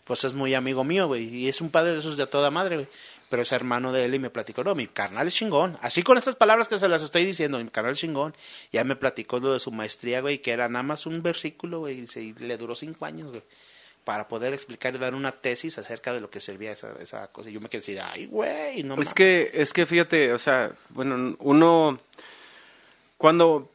pues 0.03 0.23
es 0.23 0.33
muy 0.33 0.55
amigo 0.55 0.83
mío, 0.83 1.05
güey, 1.05 1.25
y 1.25 1.47
es 1.47 1.61
un 1.61 1.69
padre 1.69 1.91
de 1.91 1.99
esos 1.99 2.17
de 2.17 2.25
toda 2.25 2.49
madre, 2.49 2.77
güey. 2.77 2.87
Pero 3.35 3.43
es 3.43 3.51
hermano 3.51 3.91
de 3.91 4.05
él 4.05 4.15
y 4.15 4.19
me 4.19 4.29
platicó, 4.29 4.63
no, 4.63 4.75
mi 4.75 4.87
carnal 4.87 5.27
es 5.27 5.33
chingón. 5.35 5.77
Así 5.81 6.03
con 6.03 6.17
estas 6.17 6.37
palabras 6.37 6.69
que 6.69 6.79
se 6.79 6.87
las 6.87 7.01
estoy 7.03 7.25
diciendo, 7.25 7.59
mi 7.59 7.67
carnal 7.67 7.91
es 7.91 7.99
chingón. 7.99 8.33
Ya 8.71 8.85
me 8.85 8.95
platicó 8.95 9.41
lo 9.41 9.51
de 9.51 9.59
su 9.59 9.73
maestría, 9.73 10.21
güey, 10.21 10.37
que 10.37 10.51
era 10.53 10.69
nada 10.69 10.83
más 10.83 11.05
un 11.05 11.21
versículo, 11.21 11.79
güey, 11.79 12.07
y, 12.15 12.33
le 12.39 12.55
duró 12.55 12.75
cinco 12.75 13.03
años, 13.05 13.31
güey, 13.31 13.43
para 14.05 14.29
poder 14.29 14.53
explicar 14.53 14.95
y 14.95 14.99
dar 14.99 15.13
una 15.15 15.33
tesis 15.33 15.77
acerca 15.77 16.13
de 16.13 16.21
lo 16.21 16.29
que 16.29 16.39
servía 16.39 16.71
esa, 16.71 16.93
esa 17.01 17.27
cosa. 17.27 17.49
Y 17.49 17.51
yo 17.51 17.59
me 17.59 17.67
quedé 17.67 17.81
así, 17.81 17.97
ay, 18.01 18.27
güey, 18.27 18.83
no 18.83 18.93
Es 18.93 18.99
mames". 18.99 19.13
que, 19.13 19.51
es 19.53 19.73
que 19.73 19.85
fíjate, 19.85 20.31
o 20.31 20.39
sea, 20.39 20.71
bueno, 20.91 21.35
uno, 21.39 21.99
cuando, 23.17 23.69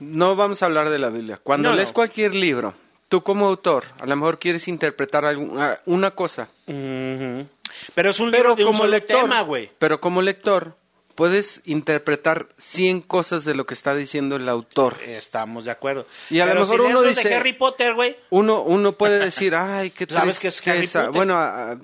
no 0.00 0.36
vamos 0.36 0.62
a 0.62 0.66
hablar 0.66 0.90
de 0.90 0.98
la 0.98 1.08
Biblia, 1.08 1.38
cuando 1.42 1.70
No, 1.70 1.76
lees 1.76 1.88
no. 1.88 1.94
cualquier 1.94 2.34
libro, 2.34 2.74
tú 3.08 3.22
como 3.22 3.46
autor, 3.46 3.84
a 4.00 4.04
lo 4.04 4.16
mejor 4.16 4.38
quieres 4.38 4.68
interpretar 4.68 5.24
alguna, 5.24 5.80
una 5.86 6.10
cosa, 6.10 6.50
Ujú. 6.66 7.48
Pero 7.94 8.10
es 8.10 8.20
un 8.20 8.30
pero 8.30 8.42
libro 8.50 8.56
de 8.56 8.64
un 8.64 8.68
como 8.72 8.78
solo 8.80 8.90
lector, 8.92 9.22
tema, 9.22 9.40
güey. 9.42 9.70
pero 9.78 10.00
como 10.00 10.22
lector, 10.22 10.76
puedes 11.14 11.60
interpretar 11.66 12.48
100 12.58 13.02
cosas 13.02 13.44
de 13.44 13.54
lo 13.54 13.66
que 13.66 13.74
está 13.74 13.94
diciendo 13.94 14.36
el 14.36 14.48
autor. 14.48 14.96
Estamos 15.04 15.64
de 15.64 15.70
acuerdo. 15.70 16.06
Y 16.30 16.40
a 16.40 16.46
lo 16.46 16.54
mejor 16.60 16.80
si 16.80 16.86
uno 16.86 17.02
dice- 17.02 17.28
de 17.28 17.34
Harry 17.34 17.52
Potter, 17.52 17.94
güey. 17.94 18.16
Uno, 18.30 18.62
uno 18.62 18.92
puede 18.92 19.18
decir, 19.18 19.54
ay, 19.56 19.90
qué 19.90 20.06
¿Sabes 20.08 20.38
qué 20.38 20.48
es 20.48 20.60
Harry 20.66 20.78
tristeza". 20.78 21.00
Potter? 21.06 21.16
Bueno, 21.16 21.34
a- 21.36 21.76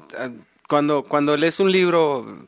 cuando, 0.67 1.03
cuando 1.05 1.37
lees 1.37 1.61
un 1.61 1.71
libro 1.73 2.47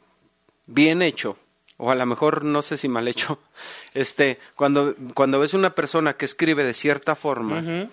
bien 0.66 1.02
hecho, 1.02 1.36
o 1.76 1.90
a 1.90 1.94
lo 1.94 2.04
mejor 2.06 2.44
no 2.44 2.60
sé 2.62 2.76
si 2.76 2.88
mal 2.88 3.08
hecho, 3.08 3.38
este, 3.94 4.38
cuando, 4.56 4.94
cuando 5.14 5.38
ves 5.40 5.54
una 5.54 5.74
persona 5.74 6.14
que 6.14 6.24
escribe 6.26 6.64
de 6.64 6.74
cierta 6.74 7.14
forma. 7.16 7.88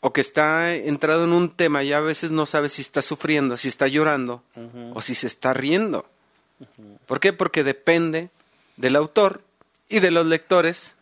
O 0.00 0.12
que 0.12 0.20
está 0.20 0.74
entrado 0.74 1.24
en 1.24 1.32
un 1.32 1.50
tema 1.50 1.82
y 1.82 1.92
a 1.92 2.00
veces 2.00 2.30
no 2.30 2.46
sabes 2.46 2.74
si 2.74 2.82
está 2.82 3.02
sufriendo, 3.02 3.56
si 3.56 3.68
está 3.68 3.88
llorando, 3.88 4.42
o 4.94 5.02
si 5.02 5.14
se 5.14 5.26
está 5.26 5.52
riendo. 5.54 6.06
¿Por 7.06 7.20
qué? 7.20 7.32
Porque 7.32 7.64
depende 7.64 8.30
del 8.76 8.96
autor 8.96 9.42
y 9.88 10.00
de 10.00 10.10
los 10.10 10.26
lectores 10.26 10.92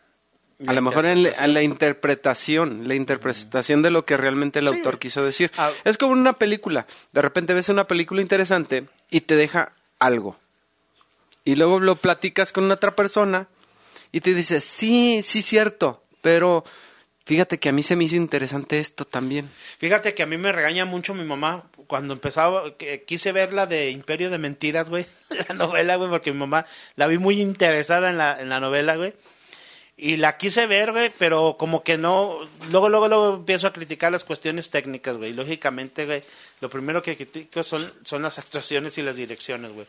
a 0.67 0.71
lo 0.73 0.81
mejor 0.81 1.05
en, 1.05 1.23
la- 1.23 1.47
la 1.47 1.61
interpretación, 1.63 2.87
la 2.87 2.95
interpretación 2.95 3.81
de 3.81 3.91
lo 3.91 4.05
que 4.05 4.15
realmente 4.15 4.59
el 4.59 4.69
Sí, 4.69 4.75
autor 4.75 4.99
quiso 4.99 5.23
decir. 5.25 5.51
Ah. 5.57 5.69
Es 5.83 5.97
como 5.97 6.13
una 6.13 6.31
película. 6.33 6.87
De 7.11 7.21
repente 7.21 7.53
ves 7.53 7.67
una 7.67 7.87
película 7.87 8.21
interesante 8.21 8.85
y 9.11 9.21
te 9.21 9.35
deja 9.35 9.73
algo. 9.99 10.37
Y 11.43 11.55
luego 11.55 11.79
lo 11.81 11.97
platicas 11.97 12.53
con 12.53 12.71
otra 12.71 12.95
persona 12.95 13.47
y 14.13 14.21
te 14.21 14.33
dice, 14.33 14.61
sí, 14.61 15.19
sí, 15.23 15.41
cierto, 15.41 16.01
pero 16.21 16.63
fíjate 17.25 17.59
que 17.59 17.69
a 17.69 17.71
mí 17.71 17.83
se 17.83 17.95
me 17.95 18.05
hizo 18.05 18.15
interesante 18.15 18.79
esto 18.79 19.05
también. 19.05 19.49
Fíjate 19.77 20.13
que 20.13 20.23
a 20.23 20.25
mí 20.25 20.37
me 20.37 20.51
regaña 20.51 20.85
mucho 20.85 21.13
mi 21.13 21.23
mamá 21.23 21.65
cuando 21.87 22.13
empezaba, 22.13 22.75
que 22.77 23.03
quise 23.03 23.31
ver 23.31 23.53
la 23.53 23.65
de 23.65 23.91
Imperio 23.91 24.29
de 24.29 24.37
Mentiras, 24.37 24.89
güey, 24.89 25.05
la 25.49 25.55
novela, 25.55 25.95
güey, 25.95 26.09
porque 26.09 26.31
mi 26.31 26.39
mamá 26.39 26.65
la 26.95 27.07
vi 27.07 27.17
muy 27.17 27.41
interesada 27.41 28.09
en 28.09 28.17
la, 28.17 28.41
en 28.41 28.49
la 28.49 28.59
novela, 28.59 28.95
güey. 28.95 29.13
Y 29.97 30.17
la 30.17 30.35
quise 30.35 30.67
ver, 30.67 30.91
güey, 30.91 31.09
pero 31.17 31.55
como 31.57 31.81
que 31.81 31.97
no. 31.97 32.39
Luego, 32.69 32.89
luego, 32.89 33.07
luego 33.07 33.35
empiezo 33.35 33.67
a 33.67 33.71
criticar 33.71 34.11
las 34.11 34.25
cuestiones 34.25 34.69
técnicas, 34.69 35.15
güey. 35.15 35.31
Lógicamente, 35.31 36.05
güey, 36.05 36.21
lo 36.59 36.69
primero 36.69 37.01
que 37.01 37.15
critico 37.15 37.63
son, 37.63 37.93
son 38.03 38.21
las 38.21 38.37
actuaciones 38.39 38.97
y 38.97 39.03
las 39.03 39.15
direcciones, 39.15 39.71
güey. 39.71 39.87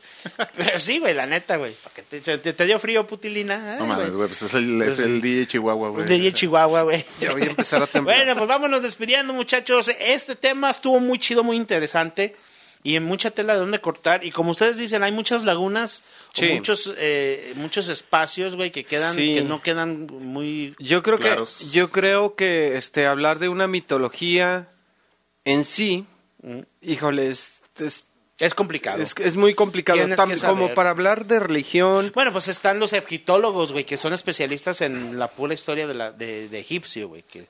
Pero 0.57 0.79
sí, 0.79 1.01
güey, 1.01 1.13
la 1.13 1.27
neta, 1.27 1.57
güey. 1.57 1.73
¿Para 1.73 1.95
qué 1.97 2.03
te, 2.03 2.39
te, 2.39 2.53
te 2.53 2.67
dio 2.67 2.79
frío, 2.79 3.05
putilina? 3.05 3.73
Ay, 3.73 3.79
No 3.81 3.87
mames, 3.89 4.13
güey, 4.15 4.29
pues 4.29 4.43
es 4.43 4.55
el, 4.55 4.81
es 4.81 5.01
el 5.01 5.21
DJ 5.21 5.49
Chihuahua, 5.49 5.89
güey. 5.89 6.07
de 6.07 6.33
Chihuahua, 6.33 6.83
güey. 6.83 7.05
Ya 7.21 7.33
voy 7.33 7.43
a 7.43 7.47
empezar 7.47 7.83
a 7.83 7.87
temblar. 7.89 8.17
Bueno, 8.17 8.37
pues 8.37 8.47
vámonos 8.47 8.83
despidiendo, 8.83 9.33
muchachos. 9.33 9.91
Este 9.99 10.37
tema 10.37 10.71
estuvo 10.71 11.01
muy 11.01 11.19
chido, 11.19 11.43
muy 11.43 11.57
interesante. 11.57 12.37
Y 12.87 12.95
en 12.97 13.03
mucha 13.05 13.31
tela 13.33 13.55
de 13.55 13.61
dónde 13.61 13.81
cortar. 13.81 14.25
Y 14.25 14.31
como 14.31 14.53
ustedes 14.53 14.77
dicen, 14.79 15.03
hay 15.03 15.11
muchas 15.11 15.43
lagunas, 15.43 16.03
o 16.37 16.41
Sí. 16.41 16.53
muchos, 16.53 16.95
eh, 16.99 17.53
muchos 17.57 17.89
espacios, 17.89 18.55
güey, 18.55 18.71
que 18.71 18.85
quedan, 18.85 19.15
Sí. 19.17 19.35
que 19.35 19.43
no 19.43 19.61
quedan 19.61 20.07
muy. 20.07 20.75
Yo 20.79 21.03
creo 21.03 21.19
Claros. 21.19 21.59
que 21.59 21.77
yo 21.77 21.91
creo 21.91 22.37
que 22.37 22.77
este 22.77 23.07
hablar 23.07 23.39
de 23.41 23.49
una 23.49 23.67
mitología 23.67 24.69
en 25.45 25.65
sí, 25.65 26.07
híjole, 26.81 27.29
es, 27.29 27.63
es, 27.79 28.05
Es 28.39 28.55
complicado. 28.55 29.03
es- 29.03 29.15
es 29.19 29.35
muy 29.35 29.55
complicado 29.55 29.99
Tam- 29.99 30.41
como 30.47 30.73
para 30.75 30.91
hablar 30.91 31.27
de 31.27 31.41
religión. 31.41 32.13
Bueno, 32.15 32.33
pues 32.33 32.49
están 32.49 32.79
los 32.79 32.93
egiptólogos, 32.93 33.73
güey, 33.73 33.85
que 33.85 33.97
son 33.97 34.13
especialistas 34.13 34.81
en 34.81 35.19
la 35.19 35.29
pura 35.29 35.55
historia 35.55 35.87
de, 35.87 35.95
la, 35.95 36.13
de, 36.13 36.49
de 36.49 36.59
egipcio, 36.61 37.09
güey. 37.09 37.23
Que 37.23 37.49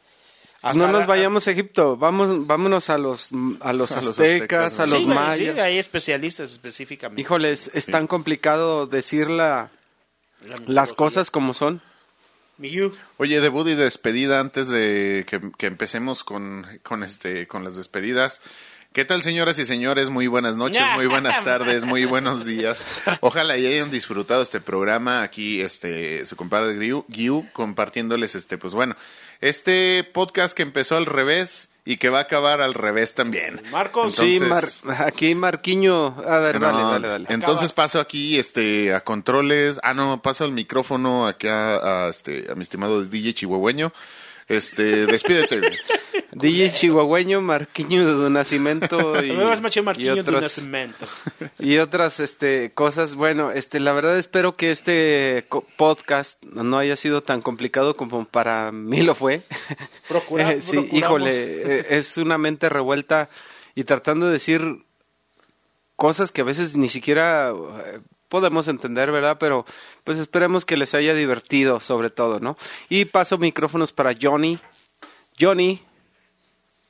hasta 0.71 0.79
no 0.87 0.89
nos 0.93 1.01
la- 1.01 1.07
vayamos 1.07 1.47
a 1.47 1.51
Egipto, 1.53 1.97
vamos 1.97 2.47
vámonos 2.47 2.91
a 2.91 2.99
los 2.99 3.31
a 3.61 3.73
los 3.73 3.93
A 3.97 4.01
los 4.03 4.11
aztecas, 4.11 4.79
a 4.81 4.87
los 4.87 5.03
Sí, 5.03 5.07
mayas. 5.09 5.55
sí, 5.55 5.61
hay 5.61 5.79
especialistas 5.79 6.51
específicamente. 6.53 7.21
Híjoles, 7.23 7.71
es 7.75 7.87
tan 7.87 8.07
complicado 8.07 8.87
decir 8.87 9.29
la- 9.31 9.71
La 10.45 10.57
las 10.67 10.93
cosas 10.93 11.31
como 11.31 11.55
son. 11.55 11.81
Miyu. 12.59 12.93
Oye, 13.19 13.41
debut 13.41 13.67
y 13.69 13.75
despedida 13.75 14.41
antes 14.41 14.69
de 14.69 15.27
que, 15.29 15.41
que 15.59 15.67
empecemos 15.67 16.25
con, 16.25 16.67
con, 16.83 17.03
este, 17.03 17.47
con 17.47 17.64
las 17.64 17.77
despedidas. 17.77 18.41
¿Qué 18.95 19.05
tal, 19.05 19.21
señoras 19.23 19.59
y 19.59 19.67
señores? 19.67 20.09
Muy 20.09 20.27
buenas 20.27 20.57
noches, 20.57 20.81
muy 20.95 21.07
buenas 21.07 21.45
tardes, 21.45 21.85
muy 21.85 22.07
buenos 22.07 22.47
días. 22.47 22.83
Ojalá 23.21 23.59
y 23.59 23.67
hayan 23.67 23.91
disfrutado 23.91 24.41
este 24.43 24.62
programa 24.62 25.23
aquí, 25.23 25.61
este, 25.61 26.25
su 26.25 26.35
compadre 26.37 26.79
Guiu, 26.79 27.05
Guiu, 27.09 27.47
compartiéndoles, 27.53 28.35
este, 28.35 28.57
pues 28.57 28.73
bueno, 28.73 28.97
este 29.41 30.05
podcast 30.12 30.57
que 30.57 30.62
empezó 30.62 30.97
al 30.97 31.07
revés 31.07 31.68
y 31.84 31.99
que 31.99 32.09
va 32.09 32.18
a 32.18 32.22
acabar 32.22 32.61
al 32.61 32.74
revés 32.74 33.14
también. 33.14 33.61
Marcos. 33.70 34.16
Sí, 34.16 34.41
Mar- 34.41 34.64
aquí 34.99 35.34
Marquiño, 35.37 36.16
a 36.26 36.41
ver, 36.41 36.59
dale, 36.59 36.78
No, 36.82 36.91
dale, 36.91 37.07
dale. 37.09 37.26
Entonces 37.28 37.72
paso 37.72 38.01
aquí 38.01 38.39
este 38.39 38.93
a 38.93 39.01
controles. 39.03 39.78
Ah, 39.84 39.95
no, 39.95 40.20
paso 40.20 40.45
el 40.45 40.53
micrófono 40.53 41.26
aquí 41.28 41.47
a, 41.47 42.07
a, 42.07 42.09
este 42.09 42.47
a 42.51 42.55
mi 42.57 42.62
estimado 42.62 43.05
DJ 43.05 43.34
Chihuahueño. 43.34 43.93
Este, 44.49 45.07
despídete. 45.07 45.61
DJ 46.33 46.71
Chihuahueño, 46.71 47.41
Marquiño 47.41 48.23
de 48.23 48.31
Nacimiento 48.31 49.23
y, 49.25 49.33
Me 49.33 49.45
vas 49.45 49.61
macho 49.63 49.81
y 49.81 49.83
Nacimiento. 50.31 51.07
y 51.59 51.79
otras 51.79 52.21
este 52.21 52.73
cosas 52.75 53.15
bueno 53.15 53.51
este 53.53 53.81
la 53.81 53.93
verdad 53.93 54.19
espero 54.19 54.55
que 54.55 54.71
este 54.71 55.47
podcast 55.77 56.45
no 56.45 56.79
haya 56.79 56.95
sido 56.97 57.23
tan 57.23 57.41
complicado 57.41 57.97
como 57.97 58.27
para 58.27 58.71
mí 58.71 59.01
lo 59.03 59.15
fue 59.15 59.43
Procura- 60.09 60.53
Eh, 60.53 60.61
sí 60.61 60.73
procuramos. 60.77 60.99
híjole 60.99 61.31
eh, 61.35 61.87
es 61.91 62.19
una 62.19 62.37
mente 62.37 62.69
revuelta 62.69 63.31
y 63.75 63.85
tratando 63.85 64.27
de 64.27 64.33
decir 64.33 64.85
cosas 65.97 66.33
que 66.33 66.43
a 66.43 66.45
veces 66.45 66.77
ni 66.77 66.91
siquiera 66.91 67.51
eh, 67.87 68.01
podemos 68.29 68.68
entender 68.68 69.12
verdad 69.12 69.37
pero 69.39 69.64
pues 70.05 70.18
esperemos 70.18 70.64
que 70.64 70.77
les 70.77 70.95
haya 70.95 71.14
divertido 71.14 71.81
sobre 71.81 72.11
todo 72.11 72.41
no 72.41 72.57
y 72.89 73.07
paso 73.07 73.39
micrófonos 73.39 73.93
para 73.93 74.14
Johnny 74.20 74.59
Johnny 75.41 75.83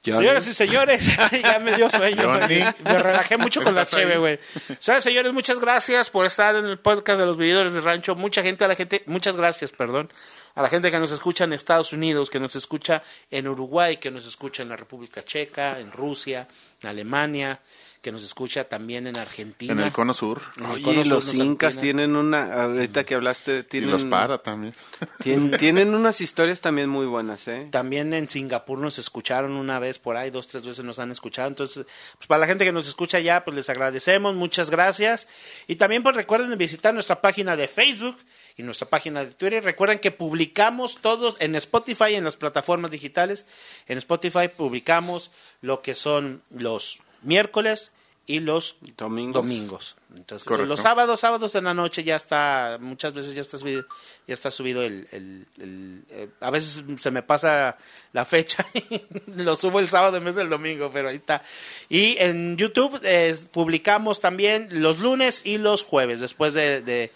Johnny. 0.06 0.18
Señoras 0.18 0.46
y 0.46 0.54
señores, 0.54 1.08
ay, 1.18 1.42
ya 1.42 1.58
me 1.58 1.74
dio 1.74 1.90
sueño. 1.90 2.22
Johnny. 2.22 2.60
Me 2.84 2.98
relajé 2.98 3.36
mucho 3.36 3.60
con 3.60 3.74
la 3.74 3.82
¿Estás 3.82 4.00
cheve, 4.00 4.18
güey. 4.18 4.38
¿Sabes, 4.78 5.02
señores? 5.02 5.32
Muchas 5.32 5.58
gracias 5.58 6.10
por 6.10 6.26
estar 6.26 6.54
en 6.54 6.66
el 6.66 6.78
podcast 6.78 7.18
de 7.18 7.26
los 7.26 7.36
vividores 7.36 7.72
de 7.72 7.80
rancho. 7.80 8.14
Mucha 8.14 8.42
gente, 8.42 8.64
a 8.64 8.68
la 8.68 8.76
gente, 8.76 9.02
muchas 9.06 9.36
gracias, 9.36 9.72
perdón. 9.72 10.12
A 10.54 10.62
la 10.62 10.68
gente 10.68 10.90
que 10.90 10.98
nos 10.98 11.10
escucha 11.10 11.44
en 11.44 11.52
Estados 11.52 11.92
Unidos, 11.92 12.30
que 12.30 12.38
nos 12.38 12.54
escucha 12.54 13.02
en 13.30 13.48
Uruguay, 13.48 13.96
que 13.96 14.10
nos 14.10 14.26
escucha 14.26 14.62
en 14.62 14.68
la 14.68 14.76
República 14.76 15.24
Checa, 15.24 15.80
en 15.80 15.90
Rusia, 15.90 16.46
en 16.80 16.88
Alemania, 16.88 17.60
que 18.06 18.12
nos 18.12 18.22
escucha 18.22 18.62
también 18.68 19.08
en 19.08 19.18
Argentina. 19.18 19.72
En 19.72 19.80
el 19.80 19.90
cono 19.90 20.14
sur. 20.14 20.40
En 20.58 20.64
el 20.66 20.70
Oye, 20.70 20.82
cono 20.84 21.02
sur 21.02 21.06
los 21.12 21.34
incas 21.34 21.76
tienen 21.76 22.14
una, 22.14 22.62
ahorita 22.62 23.02
que 23.02 23.16
hablaste, 23.16 23.58
Y 23.58 23.62
tienen, 23.64 23.90
los 23.90 24.04
para 24.04 24.38
también. 24.38 24.74
tien- 25.18 25.58
tienen 25.58 25.92
unas 25.92 26.20
historias 26.20 26.60
también 26.60 26.88
muy 26.88 27.06
buenas, 27.06 27.48
¿eh? 27.48 27.66
También 27.72 28.14
en 28.14 28.28
Singapur 28.28 28.78
nos 28.78 29.00
escucharon 29.00 29.54
una 29.56 29.80
vez 29.80 29.98
por 29.98 30.16
ahí, 30.16 30.30
dos, 30.30 30.46
tres 30.46 30.64
veces 30.64 30.84
nos 30.84 31.00
han 31.00 31.10
escuchado. 31.10 31.48
Entonces, 31.48 31.84
pues 32.16 32.28
para 32.28 32.38
la 32.38 32.46
gente 32.46 32.64
que 32.64 32.70
nos 32.70 32.86
escucha 32.86 33.18
ya, 33.18 33.44
pues 33.44 33.56
les 33.56 33.68
agradecemos, 33.70 34.36
muchas 34.36 34.70
gracias. 34.70 35.26
Y 35.66 35.74
también 35.74 36.04
pues 36.04 36.14
recuerden 36.14 36.56
visitar 36.56 36.94
nuestra 36.94 37.20
página 37.20 37.56
de 37.56 37.66
Facebook 37.66 38.18
y 38.56 38.62
nuestra 38.62 38.88
página 38.88 39.24
de 39.24 39.32
Twitter. 39.32 39.64
Recuerden 39.64 39.98
que 39.98 40.12
publicamos 40.12 40.98
todos 41.00 41.36
en 41.40 41.56
Spotify, 41.56 42.14
en 42.14 42.22
las 42.22 42.36
plataformas 42.36 42.92
digitales. 42.92 43.46
En 43.88 43.98
Spotify 43.98 44.46
publicamos 44.56 45.32
lo 45.60 45.82
que 45.82 45.96
son 45.96 46.42
los 46.50 47.00
miércoles 47.22 47.90
y 48.28 48.40
los 48.40 48.76
Domingos. 48.96 49.34
domingos. 49.34 49.96
Entonces, 50.16 50.48
Correcto. 50.48 50.66
los 50.66 50.80
sábados, 50.80 51.20
sábados 51.20 51.54
en 51.54 51.64
la 51.64 51.74
noche 51.74 52.02
ya 52.02 52.16
está, 52.16 52.76
muchas 52.80 53.12
veces 53.14 53.34
ya 53.34 53.40
está 53.40 53.56
subido, 53.58 53.84
ya 54.26 54.34
está 54.34 54.50
subido 54.50 54.82
el, 54.82 55.06
el- 55.12 55.46
el- 55.60 56.02
eh, 56.10 56.28
a 56.40 56.50
veces 56.50 56.82
se 56.98 57.10
me 57.12 57.22
pasa 57.22 57.76
la 58.12 58.24
fecha 58.24 58.66
y 58.74 59.02
lo 59.36 59.54
subo 59.54 59.78
el 59.78 59.88
sábado 59.90 60.16
en 60.16 60.24
vez 60.24 60.34
del 60.34 60.48
domingo, 60.48 60.90
pero 60.92 61.08
ahí 61.10 61.16
está. 61.16 61.42
Y 61.88 62.16
en 62.18 62.56
YouTube 62.56 62.98
eh, 63.04 63.36
publicamos 63.52 64.20
también 64.20 64.68
los 64.70 64.98
lunes 64.98 65.42
y 65.44 65.58
los 65.58 65.84
jueves, 65.84 66.18
después 66.18 66.52
de, 66.54 66.80
de, 66.80 67.12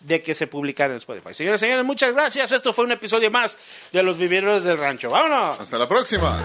de 0.00 0.22
que 0.22 0.34
se 0.34 0.46
publican 0.48 0.90
en 0.90 0.96
Spotify. 0.96 1.34
Señores, 1.34 1.60
señores, 1.60 1.84
muchas 1.84 2.14
gracias. 2.14 2.50
Esto 2.50 2.72
fue 2.72 2.84
un 2.84 2.92
episodio 2.92 3.30
más 3.30 3.56
de 3.92 4.02
Los 4.02 4.16
Viveros 4.16 4.64
del 4.64 4.78
Rancho. 4.78 5.10
¡Vámonos! 5.10 5.60
Hasta 5.60 5.78
la 5.78 5.86
próxima. 5.86 6.42